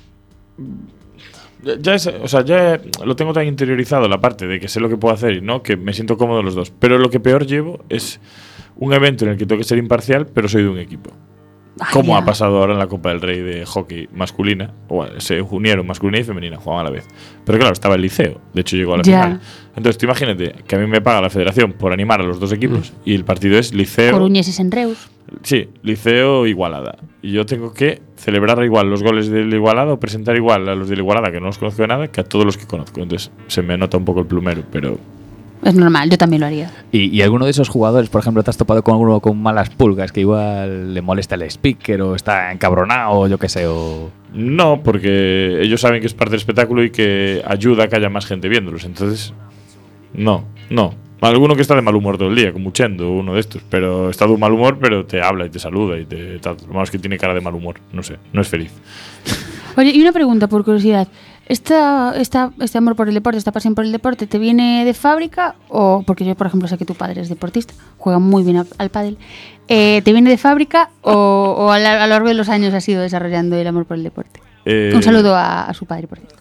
Ya, 1.80 1.94
es- 1.94 2.06
o 2.08 2.26
sea, 2.28 2.44
ya 2.44 2.80
lo 3.04 3.14
tengo 3.16 3.32
tan 3.32 3.46
interiorizado 3.46 4.08
la 4.08 4.20
parte 4.20 4.46
de 4.46 4.58
que 4.58 4.68
sé 4.68 4.80
lo 4.80 4.88
que 4.88 4.96
puedo 4.96 5.14
hacer 5.14 5.34
y 5.34 5.40
no, 5.40 5.62
que 5.62 5.76
me 5.76 5.92
siento 5.92 6.16
cómodo 6.16 6.42
los 6.42 6.54
dos. 6.54 6.72
Pero 6.78 6.98
lo 6.98 7.08
que 7.10 7.20
peor 7.20 7.46
llevo 7.46 7.84
es 7.88 8.20
un 8.76 8.92
evento 8.92 9.24
en 9.24 9.32
el 9.32 9.36
que 9.36 9.46
tengo 9.46 9.58
que 9.60 9.64
ser 9.68 9.78
imparcial, 9.78 10.26
pero 10.26 10.48
soy 10.48 10.62
de 10.64 10.68
un 10.68 10.78
equipo. 10.78 11.10
Como 11.92 12.12
Vaya. 12.12 12.22
ha 12.22 12.26
pasado 12.26 12.58
ahora 12.58 12.72
en 12.74 12.78
la 12.78 12.86
Copa 12.86 13.08
del 13.08 13.20
Rey 13.20 13.40
de 13.40 13.64
hockey 13.66 14.08
masculina, 14.14 14.72
o 14.88 14.96
bueno, 14.96 15.20
se 15.20 15.40
unieron 15.40 15.86
masculina 15.86 16.18
y 16.20 16.24
femenina, 16.24 16.56
jugaban 16.58 16.86
a 16.86 16.90
la 16.90 16.94
vez. 16.94 17.06
Pero 17.44 17.58
claro, 17.58 17.72
estaba 17.72 17.94
el 17.94 18.02
liceo, 18.02 18.40
de 18.54 18.60
hecho 18.60 18.76
llegó 18.76 18.94
a 18.94 18.98
la 18.98 19.02
Ya. 19.02 19.22
final. 19.24 19.40
Entonces, 19.76 19.96
tú 19.98 20.06
imagínate 20.06 20.54
que 20.66 20.76
a 20.76 20.78
mí 20.78 20.86
me 20.86 21.00
paga 21.00 21.20
la 21.22 21.30
federación 21.30 21.72
por 21.72 21.92
animar 21.92 22.20
a 22.20 22.24
los 22.24 22.38
dos 22.38 22.52
equipos 22.52 22.92
y 23.04 23.14
el 23.14 23.24
partido 23.24 23.58
es 23.58 23.72
liceo. 23.72 24.12
Coruñeses 24.12 24.60
en 24.60 24.70
Reus. 24.70 25.08
Sí, 25.42 25.70
Liceo 25.82 26.46
Igualada. 26.46 26.98
Y 27.22 27.32
yo 27.32 27.46
tengo 27.46 27.72
que 27.72 28.02
celebrar 28.16 28.62
igual 28.64 28.90
los 28.90 29.02
goles 29.02 29.28
del 29.28 29.52
Igualada 29.54 29.94
o 29.94 29.98
presentar 29.98 30.36
igual 30.36 30.68
a 30.68 30.74
los 30.74 30.90
del 30.90 30.98
Igualada, 30.98 31.32
que 31.32 31.40
no 31.40 31.46
los 31.46 31.56
conozco 31.58 31.80
de 31.80 31.88
nada, 31.88 32.08
que 32.08 32.20
a 32.20 32.24
todos 32.24 32.44
los 32.44 32.58
que 32.58 32.66
conozco. 32.66 33.00
Entonces 33.00 33.30
se 33.46 33.62
me 33.62 33.78
nota 33.78 33.96
un 33.96 34.04
poco 34.04 34.20
el 34.20 34.26
plumero, 34.26 34.62
pero 34.70 34.98
Es 35.62 35.74
normal, 35.74 36.10
yo 36.10 36.18
también 36.18 36.40
lo 36.40 36.46
haría. 36.46 36.72
Y, 36.90 37.16
y 37.16 37.22
alguno 37.22 37.44
de 37.44 37.52
esos 37.52 37.68
jugadores, 37.68 38.10
por 38.10 38.20
ejemplo, 38.20 38.42
te 38.42 38.50
has 38.50 38.56
topado 38.56 38.82
con 38.82 38.94
alguno 38.94 39.20
con 39.20 39.40
malas 39.40 39.70
pulgas 39.70 40.10
que 40.10 40.20
igual 40.20 40.92
le 40.92 41.02
molesta 41.02 41.36
el 41.36 41.42
speaker 41.42 42.02
o 42.02 42.14
está 42.16 42.50
encabronado 42.52 43.12
o 43.12 43.28
yo 43.28 43.38
qué 43.38 43.48
sé, 43.48 43.66
o... 43.66 44.10
no, 44.34 44.82
porque 44.82 45.60
ellos 45.62 45.80
saben 45.80 46.00
que 46.00 46.06
es 46.08 46.14
parte 46.14 46.32
del 46.32 46.40
espectáculo 46.40 46.82
y 46.82 46.90
que 46.90 47.42
ayuda 47.46 47.84
a 47.84 47.88
que 47.88 47.96
haya 47.96 48.08
más 48.08 48.26
gente 48.26 48.48
viéndolos. 48.48 48.84
Entonces, 48.84 49.32
no, 50.14 50.44
no. 50.68 50.94
Alguno 51.20 51.54
que 51.54 51.62
está 51.62 51.76
de 51.76 51.82
mal 51.82 51.94
humor 51.94 52.18
todo 52.18 52.30
el 52.30 52.34
día, 52.34 52.52
como 52.52 52.72
Chendo, 52.72 53.08
uno 53.12 53.34
de 53.34 53.40
estos, 53.40 53.62
pero 53.70 54.10
está 54.10 54.26
de 54.26 54.32
un 54.32 54.40
mal 54.40 54.50
humor, 54.50 54.78
pero 54.80 55.06
te 55.06 55.22
habla 55.22 55.46
y 55.46 55.50
te 55.50 55.60
saluda 55.60 55.96
y 55.96 56.04
te 56.04 56.40
tal. 56.40 56.56
Lo 56.66 56.72
malo 56.72 56.82
es 56.82 56.90
que 56.90 56.98
tiene 56.98 57.16
cara 57.16 57.32
de 57.32 57.40
mal 57.40 57.54
humor, 57.54 57.76
no 57.92 58.02
sé, 58.02 58.16
no 58.32 58.40
es 58.40 58.48
feliz. 58.48 58.72
Oye, 59.76 59.92
y 59.92 60.02
una 60.02 60.10
pregunta 60.10 60.48
por 60.48 60.64
curiosidad. 60.64 61.06
¿Esta, 61.52 62.14
esta, 62.16 62.50
¿Este 62.60 62.78
amor 62.78 62.96
por 62.96 63.08
el 63.08 63.14
deporte, 63.14 63.36
esta 63.36 63.52
pasión 63.52 63.74
por 63.74 63.84
el 63.84 63.92
deporte, 63.92 64.26
te 64.26 64.38
viene 64.38 64.86
de 64.86 64.94
fábrica? 64.94 65.54
O, 65.68 66.02
porque 66.06 66.24
yo, 66.24 66.34
por 66.34 66.46
ejemplo, 66.46 66.66
sé 66.66 66.78
que 66.78 66.86
tu 66.86 66.94
padre 66.94 67.20
es 67.20 67.28
deportista, 67.28 67.74
juega 67.98 68.18
muy 68.18 68.42
bien 68.42 68.56
al, 68.56 68.66
al 68.78 68.88
pádel. 68.88 69.18
Eh, 69.68 70.00
¿Te 70.02 70.12
viene 70.12 70.30
de 70.30 70.38
fábrica 70.38 70.88
o, 71.02 71.12
o 71.12 71.70
a, 71.70 71.78
la- 71.78 72.02
a 72.02 72.06
lo 72.06 72.14
largo 72.14 72.28
de 72.28 72.34
los 72.34 72.48
años 72.48 72.72
has 72.72 72.88
ido 72.88 73.02
desarrollando 73.02 73.56
el 73.56 73.66
amor 73.66 73.84
por 73.84 73.98
el 73.98 74.02
deporte? 74.02 74.40
Eh, 74.64 74.92
Un 74.94 75.02
saludo 75.02 75.36
a, 75.36 75.64
a 75.64 75.74
su 75.74 75.84
padre, 75.84 76.06
por 76.06 76.18
cierto. 76.20 76.36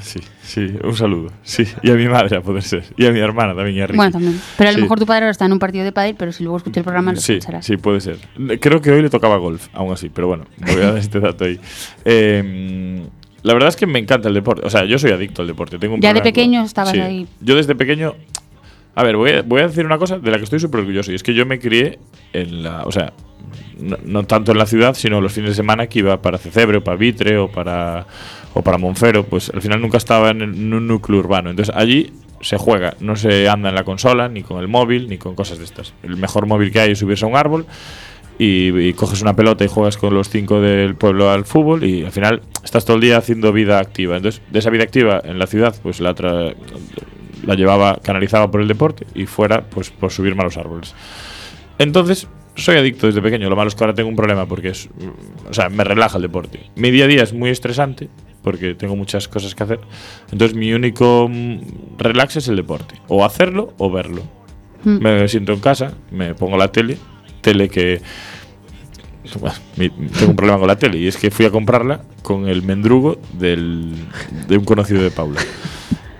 Sí, 0.00 0.20
sí, 0.42 0.74
un 0.84 0.94
saludo. 0.94 1.32
Sí, 1.42 1.64
y 1.82 1.90
a 1.90 1.94
mi 1.94 2.06
madre 2.06 2.36
a 2.36 2.40
poder 2.42 2.62
ser. 2.62 2.84
Y 2.96 3.06
a 3.06 3.10
mi 3.10 3.18
hermana 3.18 3.52
también, 3.54 3.76
y 3.78 3.80
a 3.80 3.86
Ricky. 3.86 3.96
Bueno, 3.96 4.12
también. 4.12 4.40
Pero 4.58 4.68
a 4.68 4.72
lo 4.72 4.76
Sí. 4.76 4.82
mejor 4.82 4.98
tu 5.00 5.06
padre 5.06 5.22
ahora 5.24 5.30
está 5.32 5.46
en 5.46 5.52
un 5.54 5.58
partido 5.58 5.84
de 5.84 5.90
pádel, 5.90 6.14
pero 6.16 6.30
si 6.32 6.44
luego 6.44 6.58
escucha 6.58 6.78
el 6.80 6.84
programa 6.84 7.12
lo 7.14 7.20
Sí, 7.20 7.32
escuchará. 7.32 7.62
sí, 7.62 7.78
puede 7.78 8.00
ser. 8.00 8.18
Creo 8.60 8.80
que 8.80 8.90
hoy 8.92 9.02
le 9.02 9.10
tocaba 9.10 9.38
golf, 9.38 9.68
aún 9.72 9.92
así, 9.92 10.08
pero 10.10 10.28
bueno, 10.28 10.44
me 10.58 10.72
voy 10.72 10.82
a 10.82 10.86
dar 10.92 10.98
este 10.98 11.18
dato 11.18 11.44
ahí. 11.46 11.58
Eh, 12.04 13.06
la 13.46 13.54
verdad 13.54 13.68
es 13.68 13.76
que 13.76 13.86
me 13.86 13.98
encanta 13.98 14.28
el 14.28 14.34
deporte. 14.34 14.66
O 14.66 14.70
sea, 14.70 14.84
yo 14.84 14.98
soy 14.98 15.12
adicto 15.12 15.42
al 15.42 15.48
deporte. 15.48 15.78
Tengo 15.78 15.94
un 15.94 16.00
Ya 16.00 16.12
de 16.12 16.20
pequeño 16.20 16.62
estabas 16.64 16.92
Sí. 16.92 17.00
ahí. 17.00 17.26
Yo 17.40 17.54
desde 17.54 17.74
pequeño. 17.74 18.14
A 18.94 19.04
ver, 19.04 19.16
voy 19.16 19.30
a, 19.30 19.42
voy 19.42 19.60
a 19.60 19.68
decir 19.68 19.84
una 19.86 19.98
cosa 19.98 20.18
de 20.18 20.30
la 20.30 20.38
que 20.38 20.44
estoy 20.44 20.58
súper 20.58 20.80
orgulloso. 20.80 21.12
Y 21.12 21.14
es 21.14 21.22
que 21.22 21.34
yo 21.34 21.46
me 21.46 21.58
crié 21.58 21.98
en 22.32 22.62
la. 22.62 22.82
O 22.84 22.92
sea, 22.92 23.12
no, 23.78 23.96
no 24.04 24.24
tanto 24.24 24.52
en 24.52 24.58
la 24.58 24.66
ciudad, 24.66 24.94
sino 24.94 25.20
los 25.20 25.32
fines 25.32 25.50
de 25.50 25.54
semana 25.54 25.86
que 25.86 25.98
iba 26.00 26.20
para 26.22 26.38
Cecebre 26.38 26.78
o 26.78 26.84
para 26.84 26.96
Vitre 26.96 27.36
o 27.38 27.48
para, 27.50 28.06
o 28.54 28.62
para 28.62 28.78
Monfero. 28.78 29.24
Pues 29.24 29.50
al 29.54 29.62
final 29.62 29.80
nunca 29.80 29.98
estaba 29.98 30.30
en, 30.30 30.42
el- 30.42 30.54
en 30.54 30.74
un 30.74 30.86
núcleo 30.88 31.18
urbano. 31.20 31.50
Entonces 31.50 31.74
allí 31.76 32.12
se 32.40 32.56
juega, 32.58 32.94
no 33.00 33.16
se 33.16 33.48
anda 33.48 33.68
en 33.70 33.74
la 33.74 33.84
consola, 33.84 34.28
ni 34.28 34.42
con 34.42 34.60
el 34.60 34.68
móvil, 34.68 35.08
ni 35.08 35.18
con 35.18 35.34
cosas 35.34 35.58
de 35.58 35.64
estas. 35.64 35.94
El 36.02 36.16
mejor 36.16 36.46
móvil 36.46 36.70
que 36.72 36.80
hay 36.80 36.92
es 36.92 36.98
subirse 36.98 37.24
a 37.24 37.28
un 37.28 37.36
árbol 37.36 37.66
y, 38.38 38.68
y 38.78 38.92
coges 38.92 39.22
una 39.22 39.34
pelota 39.34 39.64
y 39.64 39.68
juegas 39.68 39.96
con 39.96 40.14
los 40.14 40.28
cinco 40.28 40.60
del 40.60 40.94
pueblo 40.94 41.30
al 41.30 41.44
fútbol 41.44 41.84
y 41.84 42.04
al 42.04 42.12
final 42.12 42.42
estás 42.62 42.84
todo 42.84 42.96
el 42.96 43.02
día 43.02 43.16
haciendo 43.16 43.52
vida 43.52 43.78
activa. 43.78 44.16
Entonces, 44.16 44.42
de 44.50 44.58
esa 44.58 44.70
vida 44.70 44.82
activa 44.84 45.20
en 45.24 45.38
la 45.38 45.46
ciudad, 45.46 45.74
pues 45.82 46.00
la, 46.00 46.14
tra- 46.14 46.54
la 47.46 47.54
llevaba, 47.54 47.98
canalizaba 48.02 48.50
por 48.50 48.60
el 48.60 48.68
deporte 48.68 49.06
y 49.14 49.26
fuera, 49.26 49.62
pues 49.64 49.90
por 49.90 50.10
subirme 50.12 50.42
a 50.42 50.44
los 50.44 50.56
árboles. 50.56 50.94
Entonces, 51.78 52.28
soy 52.54 52.76
adicto 52.76 53.06
desde 53.06 53.20
pequeño. 53.20 53.50
Lo 53.50 53.56
malo 53.56 53.68
es 53.68 53.74
que 53.74 53.84
ahora 53.84 53.94
tengo 53.94 54.08
un 54.08 54.16
problema 54.16 54.46
porque 54.46 54.68
es, 54.68 54.88
o 55.48 55.52
sea, 55.52 55.68
me 55.68 55.84
relaja 55.84 56.16
el 56.16 56.22
deporte. 56.22 56.70
Mi 56.74 56.90
día 56.90 57.04
a 57.04 57.08
día 57.08 57.22
es 57.22 57.32
muy 57.34 57.50
estresante 57.50 58.08
porque 58.42 58.74
tengo 58.74 58.96
muchas 58.96 59.28
cosas 59.28 59.54
que 59.54 59.62
hacer. 59.62 59.80
Entonces, 60.30 60.56
mi 60.56 60.72
único 60.72 61.28
mm, 61.30 61.98
relax 61.98 62.36
es 62.36 62.48
el 62.48 62.56
deporte. 62.56 62.94
O 63.08 63.24
hacerlo 63.24 63.74
o 63.78 63.90
verlo. 63.90 64.22
Mm. 64.84 64.98
Me 65.02 65.28
siento 65.28 65.52
en 65.52 65.60
casa, 65.60 65.94
me 66.10 66.34
pongo 66.34 66.56
la 66.56 66.68
tele, 66.68 66.96
tele 67.46 67.68
que 67.68 68.00
tengo 69.76 70.30
un 70.30 70.36
problema 70.36 70.58
con 70.58 70.66
la 70.66 70.76
tele 70.76 70.98
y 70.98 71.06
es 71.06 71.16
que 71.16 71.30
fui 71.30 71.46
a 71.46 71.50
comprarla 71.50 72.00
con 72.22 72.48
el 72.48 72.62
mendrugo 72.62 73.18
del, 73.38 73.94
de 74.48 74.58
un 74.58 74.64
conocido 74.64 75.00
de 75.02 75.10
Paula. 75.10 75.40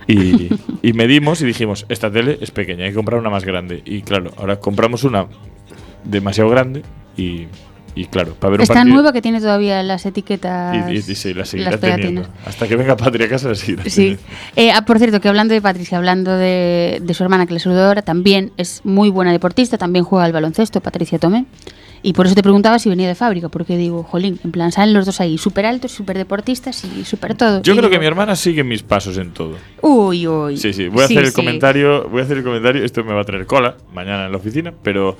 Y, 0.08 0.50
y 0.82 0.92
medimos 0.92 1.42
y 1.42 1.46
dijimos, 1.46 1.84
esta 1.88 2.12
tele 2.12 2.38
es 2.40 2.52
pequeña, 2.52 2.84
hay 2.84 2.90
que 2.90 2.94
comprar 2.94 3.18
una 3.18 3.28
más 3.28 3.44
grande. 3.44 3.82
Y 3.84 4.02
claro, 4.02 4.30
ahora 4.36 4.60
compramos 4.60 5.02
una 5.02 5.26
demasiado 6.04 6.48
grande 6.48 6.82
y, 7.16 7.46
y 7.96 8.04
claro, 8.04 8.34
para 8.34 8.52
ver 8.52 8.60
un 8.60 8.62
Está 8.62 8.74
partido... 8.74 8.94
nueva 8.94 9.12
que 9.12 9.20
tiene 9.22 9.40
todavía 9.40 9.82
las 9.82 10.06
etiquetas. 10.06 10.88
Y, 10.88 10.92
y- 10.92 10.96
y 10.98 11.14
sí, 11.16 11.34
la 11.34 11.44
seguirá 11.44 11.70
las 11.72 11.80
teniendo. 11.80 12.28
Hasta 12.44 12.68
que 12.68 12.76
venga 12.76 12.96
Patria 12.96 13.26
a 13.26 13.28
casa 13.30 13.48
la 13.48 13.54
seguirá 13.56 13.82
Sí. 13.88 14.16
Eh, 14.54 14.70
ah, 14.70 14.84
por 14.84 14.98
cierto, 14.98 15.20
que 15.20 15.28
hablando 15.28 15.54
de 15.54 15.60
Patricia, 15.62 15.96
hablando 15.98 16.36
de, 16.36 16.98
de 17.02 17.14
su 17.14 17.22
hermana 17.24 17.46
que 17.46 17.54
la 17.54 17.58
saludó 17.60 17.86
ahora, 17.86 18.02
también 18.02 18.52
es 18.58 18.82
muy 18.84 19.08
buena 19.10 19.32
deportista, 19.32 19.78
también 19.78 20.04
juega 20.04 20.24
al 20.26 20.32
baloncesto, 20.32 20.80
Patricia 20.80 21.18
Tomé. 21.18 21.46
Y 22.02 22.12
por 22.12 22.26
eso 22.26 22.34
te 22.36 22.42
preguntaba 22.42 22.78
si 22.78 22.88
venía 22.90 23.08
de 23.08 23.14
fábrica, 23.16 23.48
porque 23.48 23.76
digo, 23.76 24.02
jolín, 24.04 24.38
en 24.44 24.52
plan, 24.52 24.70
salen 24.70 24.94
los 24.94 25.06
dos 25.06 25.20
ahí, 25.20 25.38
súper 25.38 25.66
altos, 25.66 25.90
súper 25.90 26.16
deportistas 26.18 26.84
y 26.84 27.04
súper 27.04 27.34
todo. 27.34 27.62
Yo 27.62 27.72
Y 27.72 27.76
creo 27.78 27.88
que 27.88 27.94
digo, 27.96 28.00
mi 28.00 28.06
hermana 28.06 28.36
sigue 28.36 28.62
mis 28.62 28.82
pasos 28.82 29.16
en 29.18 29.32
todo. 29.32 29.56
Uy, 29.80 30.28
uy. 30.28 30.56
Sí, 30.58 30.72
sí, 30.72 30.86
voy 30.88 31.02
a 31.02 31.08
Sí, 31.08 31.14
hacer 31.14 31.24
el 31.24 31.30
sí. 31.30 31.34
comentario, 31.34 32.06
voy 32.08 32.20
a 32.20 32.24
hacer 32.24 32.36
el 32.36 32.44
comentario, 32.44 32.84
esto 32.84 33.02
me 33.02 33.12
va 33.14 33.22
a 33.22 33.24
traer 33.24 33.46
cola 33.46 33.76
mañana 33.94 34.26
en 34.26 34.30
la 34.32 34.36
oficina, 34.38 34.72
pero 34.82 35.16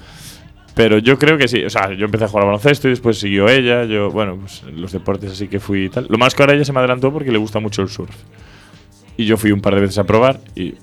pero 0.77 0.99
yo 0.99 1.19
creo 1.19 1.37
que 1.39 1.49
sí, 1.49 1.65
o 1.65 1.71
sea, 1.71 1.93
yo 1.95 2.05
empecé 2.05 2.25
a 2.25 2.29
jugar 2.29 2.43
al 2.45 2.49
baloncesto 2.51 2.87
y 2.87 2.91
después 2.91 3.19
siguió 3.19 3.49
ella, 3.49 3.85
yo, 3.85 4.11
bueno, 4.11 4.37
pues 4.37 4.63
los 4.73 4.93
deportes 4.93 5.33
así 5.33 5.49
que 5.49 5.59
fui 5.59 5.87
y 5.87 5.89
tal. 5.89 6.07
Lo 6.09 6.19
más 6.19 6.35
que 6.35 6.43
ahora 6.43 6.53
ella 6.55 6.65
se 6.65 6.73
me 6.73 6.79
adelantó 6.81 7.13
porque 7.13 7.33
le 7.33 7.39
gusta 7.39 7.59
mucho 7.61 7.81
el 7.83 7.89
surf. 7.89 8.15
Y 9.17 9.25
yo 9.25 9.37
fui 9.39 9.51
un 9.53 9.61
par 9.63 9.75
de 9.75 9.81
veces 9.81 9.97
a 9.99 10.05
probar 10.05 10.39
y 10.55 10.75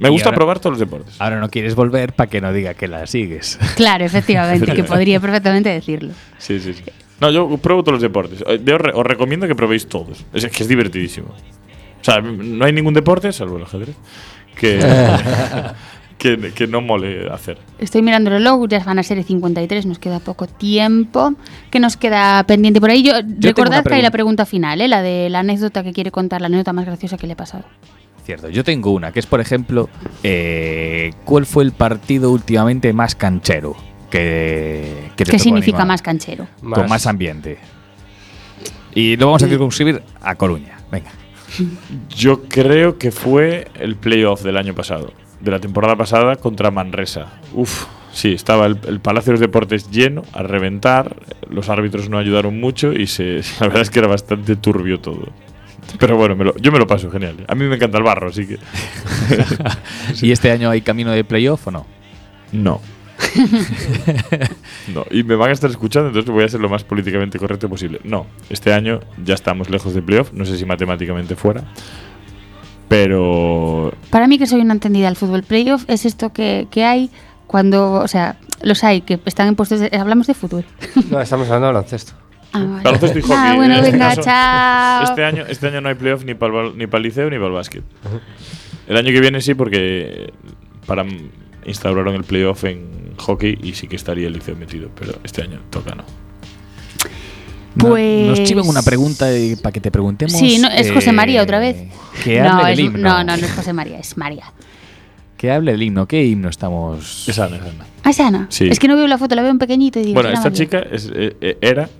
me 0.00 0.08
Y 0.08 0.10
gusta 0.10 0.30
ahora- 0.30 0.36
probar 0.36 0.58
todos 0.58 0.72
los 0.72 0.80
deportes. 0.80 1.14
Ahora 1.20 1.38
no 1.38 1.48
quieres 1.48 1.76
volver 1.76 2.12
para 2.14 2.28
que 2.28 2.40
no 2.40 2.52
diga 2.52 2.74
que 2.74 2.88
la 2.88 3.06
sigues. 3.06 3.58
Claro, 3.76 4.04
efectivamente, 4.04 4.72
que 4.72 4.82
podría 4.84 5.20
perfectamente 5.20 5.68
decirlo. 5.70 6.12
Sí, 6.38 6.58
sí, 6.58 6.74
sí. 6.74 6.82
No, 7.20 7.30
yo 7.30 7.56
pruebo 7.58 7.82
todos 7.84 7.94
los 7.94 8.02
deportes. 8.02 8.42
Eh, 8.46 8.60
Yo 8.64 8.76
re- 8.76 8.92
os 8.92 9.06
recomiendo 9.06 9.46
que 9.46 9.54
probéis 9.54 9.86
todos. 9.86 10.26
Es 10.34 10.44
que 10.48 10.62
es 10.64 10.68
divertidísimo. 10.68 11.28
O 11.28 12.04
sea, 12.04 12.20
no 12.20 12.64
hay 12.64 12.72
ningún 12.72 12.92
deporte, 12.92 13.32
salvo 13.32 13.56
el 13.56 13.62
ajedrez, 13.62 13.96
que, 14.54 14.78
que, 16.18 16.52
que 16.52 16.66
no 16.66 16.80
mole 16.80 17.30
hacer. 17.30 17.58
Estoy 17.78 18.02
mirando 18.02 18.30
el 18.30 18.38
reloj, 18.38 18.68
ya 18.68 18.82
van 18.82 18.98
a 18.98 19.02
ser 19.02 19.22
53, 19.22 19.86
nos 19.86 19.98
queda 19.98 20.20
poco 20.20 20.46
tiempo. 20.46 21.34
¿Qué 21.70 21.80
nos 21.80 21.96
queda 21.96 22.42
pendiente 22.44 22.80
por 22.80 22.90
ahí? 22.90 23.02
Yo, 23.02 23.12
recordad 23.40 23.80
una 23.80 23.82
que 23.82 23.94
hay 23.94 24.02
la 24.02 24.10
pregunta. 24.10 24.46
final, 24.46 24.80
¿eh? 24.80 24.88
la 24.88 25.02
de 25.02 25.28
la 25.30 25.40
anécdota 25.40 25.82
que 25.82 25.92
quiere 25.92 26.10
contar, 26.10 26.40
la 26.40 26.46
anécdota 26.46 26.72
más 26.72 26.86
graciosa 26.86 27.16
que 27.16 27.26
le 27.26 27.34
ha 27.34 27.36
pasado. 27.36 27.64
Cierto, 28.24 28.48
yo 28.48 28.64
tengo 28.64 28.90
una, 28.90 29.12
que 29.12 29.20
es, 29.20 29.26
por 29.26 29.40
ejemplo, 29.40 29.88
eh, 30.24 31.12
¿cuál 31.24 31.46
fue 31.46 31.62
el 31.62 31.72
partido 31.72 32.32
últimamente 32.32 32.92
más 32.92 33.14
canchero? 33.14 33.76
Que, 34.10 35.10
que 35.16 35.24
te 35.24 35.32
¿Qué 35.32 35.38
significa 35.38 35.78
animar? 35.78 35.88
más 35.88 36.02
canchero? 36.02 36.48
Con 36.60 36.88
más 36.88 37.06
ambiente. 37.06 37.58
Y 38.94 39.16
lo 39.16 39.26
vamos 39.26 39.42
a 39.42 39.48
circunscribir 39.48 40.02
a 40.20 40.34
Coruña. 40.34 40.78
Venga. 40.90 41.10
Yo 42.16 42.44
creo 42.44 42.98
que 42.98 43.10
fue 43.12 43.68
el 43.78 43.96
playoff 43.96 44.42
del 44.42 44.56
año 44.56 44.74
pasado, 44.74 45.12
de 45.40 45.50
la 45.50 45.58
temporada 45.60 45.96
pasada 45.96 46.36
contra 46.36 46.70
Manresa. 46.70 47.26
Uf, 47.54 47.84
sí, 48.12 48.32
estaba 48.32 48.66
el, 48.66 48.78
el 48.88 49.00
Palacio 49.00 49.30
de 49.30 49.32
los 49.34 49.40
Deportes 49.40 49.90
lleno, 49.90 50.22
a 50.32 50.42
reventar, 50.42 51.16
los 51.48 51.68
árbitros 51.68 52.08
no 52.08 52.18
ayudaron 52.18 52.58
mucho 52.60 52.92
y 52.92 53.06
se, 53.06 53.36
la 53.60 53.66
verdad 53.68 53.82
es 53.82 53.90
que 53.90 53.98
era 53.98 54.08
bastante 54.08 54.56
turbio 54.56 55.00
todo. 55.00 55.28
Pero 56.00 56.16
bueno, 56.16 56.34
me 56.34 56.44
lo- 56.44 56.56
yo 56.56 56.72
me 56.72 56.78
lo 56.78 56.86
paso 56.86 57.10
genial. 57.10 57.44
A 57.46 57.54
mí 57.54 57.64
me 57.64 57.76
encanta 57.76 57.98
el 57.98 58.04
barro, 58.04 58.28
así 58.28 58.46
que... 58.46 58.58
¿Y 60.22 60.32
este 60.32 60.50
año 60.50 60.68
hay 60.70 60.80
camino 60.80 61.12
de 61.12 61.22
playoff 61.22 61.66
o 61.68 61.70
no? 61.70 61.86
No. 62.52 62.80
no, 64.94 65.04
y 65.10 65.22
me 65.22 65.36
van 65.36 65.50
a 65.50 65.52
estar 65.52 65.70
escuchando, 65.70 66.08
entonces 66.08 66.30
voy 66.30 66.44
a 66.44 66.48
ser 66.48 66.60
lo 66.60 66.68
más 66.68 66.84
políticamente 66.84 67.38
correcto 67.38 67.68
posible. 67.68 68.00
No, 68.04 68.26
este 68.50 68.72
año 68.72 69.00
ya 69.24 69.34
estamos 69.34 69.70
lejos 69.70 69.94
de 69.94 70.02
playoff, 70.02 70.32
no 70.32 70.44
sé 70.44 70.56
si 70.58 70.64
matemáticamente 70.64 71.36
fuera, 71.36 71.62
pero 72.88 73.92
Para 74.10 74.26
mí, 74.26 74.38
que 74.38 74.46
soy 74.46 74.60
una 74.60 74.74
entendida 74.74 75.08
al 75.08 75.16
fútbol 75.16 75.42
playoff, 75.42 75.84
es 75.88 76.04
esto 76.06 76.32
que, 76.32 76.68
que 76.70 76.84
hay 76.84 77.10
cuando, 77.46 77.94
o 77.94 78.08
sea, 78.08 78.36
los 78.62 78.82
hay 78.84 79.02
que 79.02 79.20
están 79.24 79.48
en 79.48 79.56
puestos 79.56 79.80
de, 79.80 79.90
Hablamos 79.96 80.26
de 80.26 80.34
fútbol. 80.34 80.64
No, 81.10 81.20
estamos 81.20 81.46
hablando 81.46 81.68
de 81.68 81.72
baloncesto. 81.74 82.12
Ah, 82.52 82.64
vale. 82.64 82.82
baloncesto 82.82 83.18
y 83.18 83.22
hockey. 83.22 83.36
Ah, 83.36 83.54
bueno, 83.56 83.74
en 83.74 83.80
este 83.80 83.92
venga, 83.92 84.08
caso. 84.10 84.22
chao. 84.22 85.04
Este 85.04 85.24
año, 85.24 85.44
este 85.48 85.66
año 85.68 85.80
no 85.80 85.88
hay 85.88 85.94
playoff 85.94 86.24
ni 86.24 86.34
para 86.34 86.62
el, 86.62 86.78
ni 86.78 86.86
para 86.86 86.98
el 86.98 87.02
liceo 87.04 87.28
ni 87.30 87.36
para 87.36 87.48
el 87.48 87.52
básquet. 87.52 87.84
El 88.86 88.96
año 88.96 89.10
que 89.12 89.20
viene 89.20 89.40
sí, 89.40 89.54
porque 89.54 90.32
para 90.86 91.04
instauraron 91.64 92.14
el 92.14 92.24
playoff 92.24 92.64
en 92.64 93.14
hockey 93.16 93.58
y 93.62 93.74
sí 93.74 93.88
que 93.88 93.96
estaría 93.96 94.28
el 94.28 94.32
liceo 94.34 94.56
metido, 94.56 94.90
pero 94.98 95.14
este 95.24 95.42
año 95.42 95.60
toca 95.70 95.94
no. 95.94 96.04
No- 97.76 97.88
Pues- 97.90 98.26
Nos 98.28 98.42
chivan 98.44 98.66
una 98.66 98.82
pregunta 98.82 99.32
y- 99.36 99.54
para 99.56 99.72
que 99.72 99.80
te 99.80 99.90
preguntemos. 99.90 100.32
Sí, 100.38 100.58
no, 100.58 100.68
es 100.68 100.90
José 100.90 101.10
eh, 101.10 101.12
María 101.12 101.42
otra 101.42 101.58
vez. 101.58 101.76
Que 102.24 102.40
no, 102.40 102.50
hable 102.54 102.72
es- 102.72 102.76
del 102.78 102.86
himno. 102.86 102.98
no, 103.08 103.24
no, 103.24 103.36
no 103.36 103.46
es 103.46 103.52
José 103.52 103.72
María, 103.72 103.98
es 103.98 104.16
María. 104.16 104.44
Que 105.36 105.50
hable 105.52 105.72
del 105.72 105.82
himno. 105.82 106.06
¿Qué 106.08 106.24
himno 106.24 106.48
estamos...? 106.48 107.28
Es 107.28 107.38
Ana, 107.38 107.56
es 107.56 107.62
Ana. 107.62 107.84
Ah, 108.02 108.10
es 108.10 108.20
Ana. 108.20 108.46
Sí. 108.48 108.68
Es 108.70 108.78
que 108.78 108.88
no 108.88 108.96
veo 108.96 109.06
la 109.06 109.18
foto, 109.18 109.34
la 109.34 109.42
veo 109.42 109.50
en 109.50 109.58
pequeñito 109.58 110.00
y 110.00 110.04
digo. 110.04 110.14
Bueno, 110.14 110.30
"Será 110.30 110.38
esta 110.38 110.50
María". 110.50 110.64
chica 110.64 110.78
es, 110.90 111.10
eh, 111.14 111.36
eh, 111.40 111.58
era, 111.60 111.90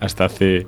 hasta 0.00 0.24
hace 0.24 0.66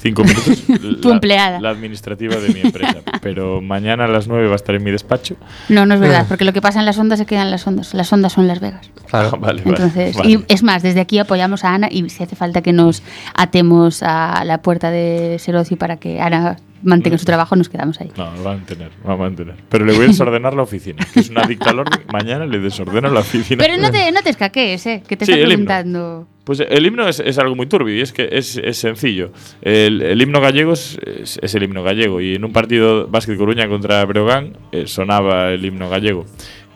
cinco 0.00 0.22
minutos, 0.24 0.62
Tu 1.02 1.10
empleada. 1.10 1.60
la 1.60 1.70
administrativa 1.70 2.36
de 2.36 2.48
mi 2.54 2.60
empresa. 2.60 2.98
Pero 3.20 3.60
mañana 3.60 4.04
a 4.04 4.08
las 4.08 4.28
9 4.28 4.46
va 4.46 4.52
a 4.52 4.56
estar 4.56 4.74
en 4.74 4.84
mi 4.84 4.90
despacho. 4.90 5.36
No, 5.68 5.86
no 5.86 5.94
es 5.94 6.00
verdad, 6.00 6.26
porque 6.28 6.44
lo 6.44 6.52
que 6.52 6.60
pasa 6.62 6.78
en 6.80 6.86
las 6.86 6.98
ondas 6.98 7.18
se 7.18 7.26
queda 7.26 7.42
en 7.42 7.50
las 7.50 7.66
ondas. 7.66 7.94
Las 7.94 8.12
ondas 8.12 8.32
son 8.32 8.46
Las 8.46 8.60
Vegas. 8.60 8.90
Ah, 9.10 9.30
vale, 9.40 9.62
vale, 9.62 9.62
Entonces, 9.64 10.16
vale. 10.16 10.30
y 10.30 10.44
es 10.48 10.62
más, 10.62 10.82
desde 10.82 11.00
aquí 11.00 11.18
apoyamos 11.18 11.64
a 11.64 11.72
Ana 11.72 11.88
y 11.90 12.06
si 12.10 12.22
hace 12.22 12.36
falta 12.36 12.60
que 12.60 12.74
nos 12.74 13.02
atemos 13.34 14.02
a 14.02 14.44
la 14.44 14.58
puerta 14.60 14.90
de 14.90 15.38
Seroci 15.38 15.76
para 15.76 15.96
que 15.96 16.20
Ana 16.20 16.58
mantenga 16.82 17.18
su 17.18 17.24
trabajo, 17.24 17.56
nos 17.56 17.68
quedamos 17.68 18.00
ahí. 18.00 18.10
No, 18.16 18.34
lo 18.36 18.42
va 18.44 18.52
a 18.52 18.54
mantener, 18.56 18.90
lo 19.02 19.08
va 19.08 19.14
a 19.14 19.16
mantener. 19.16 19.54
Pero 19.68 19.84
le 19.84 19.92
voy 19.94 20.04
a 20.04 20.08
desordenar 20.08 20.54
la 20.54 20.62
oficina, 20.62 21.04
que 21.12 21.20
es 21.20 21.30
una 21.30 21.46
dicta 21.46 21.70
al 21.70 21.80
orden. 21.80 22.00
Mañana 22.12 22.46
le 22.46 22.58
desordeno 22.60 23.10
la 23.10 23.20
oficina. 23.20 23.62
Pero 23.64 23.80
no 23.80 23.90
te, 23.90 24.10
no 24.12 24.22
te 24.22 24.30
escaquees, 24.30 24.86
¿eh? 24.86 25.02
Que 25.06 25.16
te 25.16 25.26
Sí, 25.26 25.32
está 25.32 25.46
preguntando. 25.46 26.26
Pues 26.44 26.60
el 26.60 26.86
himno 26.86 27.06
es, 27.06 27.20
es 27.20 27.36
algo 27.38 27.54
muy 27.56 27.66
turbio 27.66 27.94
y 27.94 28.00
es 28.00 28.12
que 28.12 28.28
es, 28.32 28.56
es 28.56 28.78
sencillo. 28.78 29.32
El, 29.60 30.00
el 30.00 30.22
himno 30.22 30.40
gallego 30.40 30.72
es, 30.72 30.98
es- 31.04 31.38
es 31.42 31.54
el 31.54 31.62
himno 31.64 31.82
gallego 31.82 32.20
y 32.22 32.36
en 32.36 32.44
un 32.44 32.52
partido 32.54 33.06
Básquet 33.06 33.36
Coruña 33.36 33.68
contra 33.68 34.02
Breogán 34.06 34.56
eh, 34.72 34.86
sonaba 34.86 35.50
el 35.50 35.62
himno 35.64 35.90
gallego. 35.90 36.24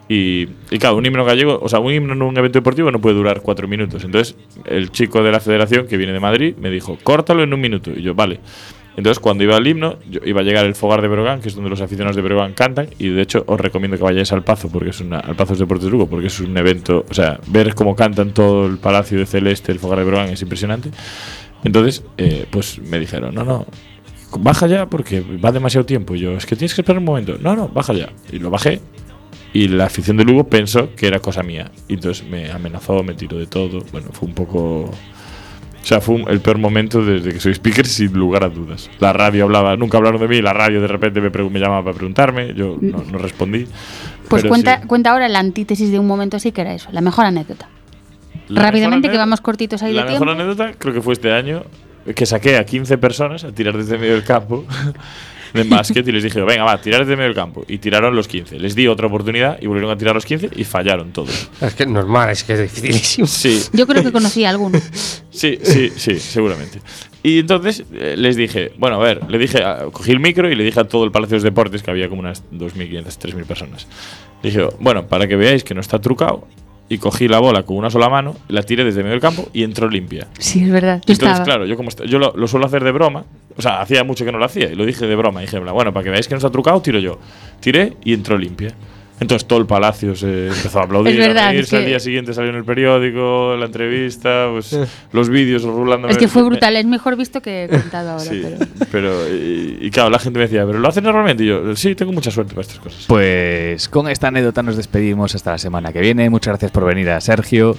Y, 0.08 0.46
y 0.70 0.78
claro, 0.78 0.96
un 0.96 1.06
himno 1.06 1.24
gallego, 1.24 1.58
o 1.62 1.68
sea, 1.70 1.78
un 1.78 1.90
himno 1.90 2.12
en 2.12 2.20
un 2.20 2.36
evento 2.36 2.58
deportivo 2.58 2.90
no 2.90 3.00
puede 3.00 3.14
durar 3.16 3.40
cuatro 3.40 3.66
minutos. 3.66 4.04
Entonces, 4.04 4.36
el 4.66 4.90
chico 4.90 5.22
de 5.22 5.32
la 5.32 5.40
federación 5.40 5.86
que 5.86 5.96
viene 5.96 6.12
de 6.12 6.20
Madrid 6.20 6.54
me 6.60 6.68
dijo, 6.68 6.98
córtalo 7.02 7.42
en 7.42 7.54
un 7.54 7.60
minuto. 7.60 7.90
Y 7.96 8.02
yo, 8.02 8.14
vale. 8.14 8.40
Entonces, 8.96 9.20
cuando 9.20 9.44
iba 9.44 9.56
al 9.56 9.66
himno, 9.66 9.98
yo 10.10 10.20
iba 10.24 10.40
a 10.40 10.44
llegar 10.44 10.66
el 10.66 10.74
Fogar 10.74 11.00
de 11.00 11.08
Breogán, 11.08 11.40
que 11.40 11.48
es 11.48 11.54
donde 11.54 11.70
los 11.70 11.80
aficionados 11.80 12.14
de 12.14 12.22
Breogán 12.22 12.52
cantan, 12.52 12.88
y 12.98 13.08
de 13.08 13.22
hecho 13.22 13.42
os 13.46 13.58
recomiendo 13.58 13.96
que 13.96 14.02
vayáis 14.02 14.32
al 14.32 14.44
Pazo, 14.44 14.68
porque 14.68 14.90
es 14.90 15.00
una, 15.00 15.18
al 15.18 15.34
Pazos 15.34 15.58
Deportes 15.58 15.88
Lugo, 15.88 16.06
porque 16.06 16.26
es 16.26 16.40
un 16.40 16.56
evento, 16.56 17.04
o 17.08 17.14
sea, 17.14 17.40
ver 17.46 17.74
cómo 17.74 17.96
cantan 17.96 18.34
todo 18.34 18.66
el 18.66 18.78
Palacio 18.78 19.18
de 19.18 19.26
Celeste, 19.26 19.72
el 19.72 19.78
Fogar 19.78 20.00
de 20.00 20.04
Breogán, 20.04 20.28
es 20.28 20.42
impresionante. 20.42 20.90
Entonces, 21.64 22.04
eh, 22.18 22.46
pues 22.50 22.80
me 22.80 22.98
dijeron, 22.98 23.34
no, 23.34 23.44
no, 23.44 23.66
baja 24.38 24.66
ya 24.66 24.86
porque 24.86 25.20
va 25.20 25.52
demasiado 25.52 25.86
tiempo. 25.86 26.14
Y 26.14 26.20
yo, 26.20 26.32
es 26.32 26.46
que 26.46 26.56
tienes 26.56 26.74
que 26.74 26.82
esperar 26.82 26.98
un 26.98 27.04
momento. 27.04 27.36
No, 27.40 27.54
no, 27.56 27.68
baja 27.68 27.92
ya. 27.92 28.10
Y 28.30 28.38
lo 28.38 28.50
bajé. 28.50 28.80
Y 29.52 29.68
la 29.68 29.86
afición 29.86 30.16
de 30.16 30.24
Lugo 30.24 30.44
pensó 30.44 30.94
que 30.94 31.06
era 31.06 31.18
cosa 31.20 31.42
mía. 31.42 31.70
Y 31.88 31.94
entonces 31.94 32.26
me 32.26 32.50
amenazó, 32.50 33.02
me 33.02 33.14
tiró 33.14 33.38
de 33.38 33.46
todo. 33.46 33.80
Bueno, 33.92 34.08
fue 34.12 34.28
un 34.28 34.34
poco. 34.34 34.90
O 35.82 35.84
sea, 35.84 36.00
fue 36.00 36.22
el 36.28 36.40
peor 36.40 36.58
momento 36.58 37.04
desde 37.04 37.32
que 37.32 37.40
soy 37.40 37.52
speaker, 37.52 37.86
sin 37.86 38.12
lugar 38.12 38.44
a 38.44 38.48
dudas. 38.48 38.88
La 39.00 39.12
radio 39.12 39.44
hablaba, 39.44 39.76
nunca 39.76 39.98
hablaron 39.98 40.20
de 40.20 40.28
mí, 40.28 40.40
la 40.40 40.52
radio 40.52 40.80
de 40.80 40.86
repente 40.86 41.20
me, 41.20 41.30
me 41.30 41.58
llamaba 41.58 41.82
para 41.82 41.96
preguntarme, 41.96 42.54
yo 42.54 42.78
no, 42.80 43.02
no 43.10 43.18
respondí. 43.18 43.66
Pues 44.28 44.44
cuenta, 44.44 44.80
sí. 44.80 44.86
cuenta 44.86 45.10
ahora 45.10 45.28
la 45.28 45.40
antítesis 45.40 45.90
de 45.90 45.98
un 45.98 46.06
momento 46.06 46.36
así 46.36 46.52
que 46.52 46.60
era 46.60 46.72
eso, 46.72 46.88
la 46.92 47.00
mejor 47.00 47.26
anécdota. 47.26 47.68
La 48.48 48.62
Rápidamente, 48.62 49.08
mejor 49.08 49.12
que 49.12 49.18
vamos 49.18 49.40
cortitos 49.40 49.82
ahí 49.82 49.92
La 49.92 50.04
de 50.04 50.12
mejor 50.12 50.28
tiempo. 50.28 50.42
anécdota 50.42 50.72
creo 50.78 50.94
que 50.94 51.02
fue 51.02 51.14
este 51.14 51.32
año 51.32 51.64
que 52.14 52.26
saqué 52.26 52.56
a 52.56 52.64
15 52.64 52.98
personas 52.98 53.44
a 53.44 53.52
tirar 53.52 53.76
desde 53.76 53.98
medio 53.98 54.14
del 54.14 54.24
campo 54.24 54.64
de 55.54 55.64
básquet 55.64 56.06
y 56.06 56.12
les 56.12 56.22
dije, 56.22 56.40
venga, 56.42 56.64
va, 56.64 56.80
tirar 56.80 57.00
desde 57.00 57.16
medio 57.16 57.28
del 57.28 57.34
campo. 57.34 57.64
Y 57.68 57.78
tiraron 57.78 58.14
los 58.16 58.28
15. 58.28 58.58
Les 58.58 58.74
di 58.74 58.86
otra 58.86 59.06
oportunidad 59.06 59.58
y 59.60 59.66
volvieron 59.66 59.90
a 59.90 59.96
tirar 59.96 60.14
los 60.14 60.24
15 60.24 60.50
y 60.56 60.64
fallaron 60.64 61.12
todos. 61.12 61.48
Es 61.60 61.74
que 61.74 61.86
normal, 61.86 62.30
es 62.30 62.44
que 62.44 62.54
es 62.54 62.60
dificilísimo. 62.62 63.26
Sí, 63.26 63.62
Yo 63.72 63.86
creo 63.86 64.02
que 64.02 64.12
conocí 64.12 64.44
a 64.44 64.50
alguno. 64.50 64.78
sí, 65.30 65.58
sí, 65.62 65.90
sí, 65.96 66.18
seguramente. 66.18 66.80
Y 67.24 67.38
entonces 67.40 67.84
eh, 67.92 68.14
les 68.16 68.34
dije, 68.36 68.72
bueno, 68.78 68.96
a 68.96 69.04
ver, 69.04 69.30
le 69.30 69.38
dije, 69.38 69.62
a- 69.62 69.86
cogí 69.92 70.10
el 70.10 70.18
micro 70.20 70.50
y 70.50 70.54
le 70.56 70.64
dije 70.64 70.80
a 70.80 70.84
todo 70.84 71.04
el 71.04 71.12
Palacio 71.12 71.32
de 71.34 71.36
los 71.36 71.44
Deportes, 71.44 71.82
que 71.82 71.90
había 71.90 72.08
como 72.08 72.20
unas 72.20 72.42
2.500, 72.50 73.04
3.000 73.04 73.44
personas. 73.44 73.86
Le 74.42 74.50
dije, 74.50 74.66
bueno, 74.80 75.06
para 75.06 75.28
que 75.28 75.36
veáis 75.36 75.62
que 75.62 75.74
no 75.74 75.80
está 75.80 76.00
trucado. 76.00 76.48
Y 76.92 76.98
cogí 76.98 77.26
la 77.26 77.38
bola 77.38 77.62
con 77.62 77.78
una 77.78 77.88
sola 77.88 78.10
mano, 78.10 78.36
la 78.48 78.62
tiré 78.64 78.84
desde 78.84 78.98
medio 78.98 79.12
del 79.12 79.20
campo 79.22 79.48
y 79.54 79.62
entró 79.62 79.88
limpia. 79.88 80.26
Sí, 80.38 80.62
es 80.62 80.70
verdad. 80.70 80.96
Entonces, 80.96 81.22
estaba. 81.26 81.42
claro, 81.42 81.64
yo 81.64 81.74
como 81.74 81.88
yo 82.06 82.18
lo, 82.18 82.34
lo 82.36 82.46
suelo 82.46 82.66
hacer 82.66 82.84
de 82.84 82.92
broma. 82.92 83.24
O 83.56 83.62
sea, 83.62 83.80
hacía 83.80 84.04
mucho 84.04 84.26
que 84.26 84.32
no 84.32 84.36
lo 84.36 84.44
hacía 84.44 84.70
y 84.70 84.74
lo 84.74 84.84
dije 84.84 85.06
de 85.06 85.16
broma. 85.16 85.40
Dije, 85.40 85.58
bueno, 85.58 85.94
para 85.94 86.04
que 86.04 86.10
veáis 86.10 86.28
que 86.28 86.34
no 86.34 86.36
está 86.36 86.50
trucado, 86.50 86.82
tiro 86.82 86.98
yo. 86.98 87.18
Tiré 87.60 87.94
y 88.04 88.12
entró 88.12 88.36
limpia. 88.36 88.74
Entonces 89.22 89.46
todo 89.48 89.58
el 89.60 89.66
palacio 89.66 90.14
se 90.14 90.48
empezó 90.48 90.80
a 90.80 90.84
aplaudir. 90.84 91.12
Es 91.20 91.26
verdad, 91.26 91.44
a 91.44 91.48
es 91.50 91.52
reírse. 91.54 91.70
que- 91.70 91.76
Al 91.82 91.86
día 91.86 92.00
siguiente 92.00 92.34
salió 92.34 92.50
en 92.50 92.56
el 92.56 92.64
periódico, 92.64 93.56
la 93.58 93.66
entrevista, 93.66 94.48
pues, 94.52 94.78
los 95.12 95.28
vídeos 95.28 95.62
rulando. 95.62 96.08
Es 96.08 96.18
que 96.18 96.28
fue 96.28 96.42
brutal, 96.42 96.76
es 96.76 96.84
mejor 96.86 97.16
visto 97.16 97.40
que 97.40 97.68
contado 97.70 98.10
ahora. 98.10 98.24
Sí, 98.24 98.42
pero- 98.42 98.86
pero, 98.90 99.28
y, 99.34 99.78
y 99.80 99.90
claro, 99.90 100.10
la 100.10 100.18
gente 100.18 100.38
me 100.38 100.44
decía, 100.44 100.66
¿pero 100.66 100.78
lo 100.78 100.88
haces 100.88 101.02
normalmente? 101.02 101.44
Y 101.44 101.46
yo, 101.46 101.74
sí, 101.76 101.94
tengo 101.94 102.12
mucha 102.12 102.30
suerte 102.30 102.52
para 102.54 102.62
estas 102.62 102.78
cosas. 102.78 103.04
Pues 103.08 103.88
con 103.88 104.08
esta 104.08 104.28
anécdota 104.28 104.62
nos 104.62 104.76
despedimos 104.76 105.34
hasta 105.34 105.52
la 105.52 105.58
semana 105.58 105.92
que 105.92 106.00
viene. 106.00 106.28
Muchas 106.28 106.52
gracias 106.52 106.70
por 106.72 106.84
venir 106.84 107.08
a 107.10 107.20
Sergio. 107.20 107.76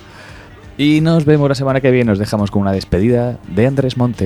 Y 0.76 1.02
nos 1.02 1.24
vemos 1.26 1.48
la 1.48 1.54
semana 1.56 1.82
que 1.82 1.92
viene. 1.92 2.06
Nos 2.10 2.18
dejamos 2.18 2.50
con 2.50 2.64
una 2.64 2.72
despedida 2.72 3.38
de 3.48 3.68
Andrés 3.68 3.96
Montes. 3.96 4.22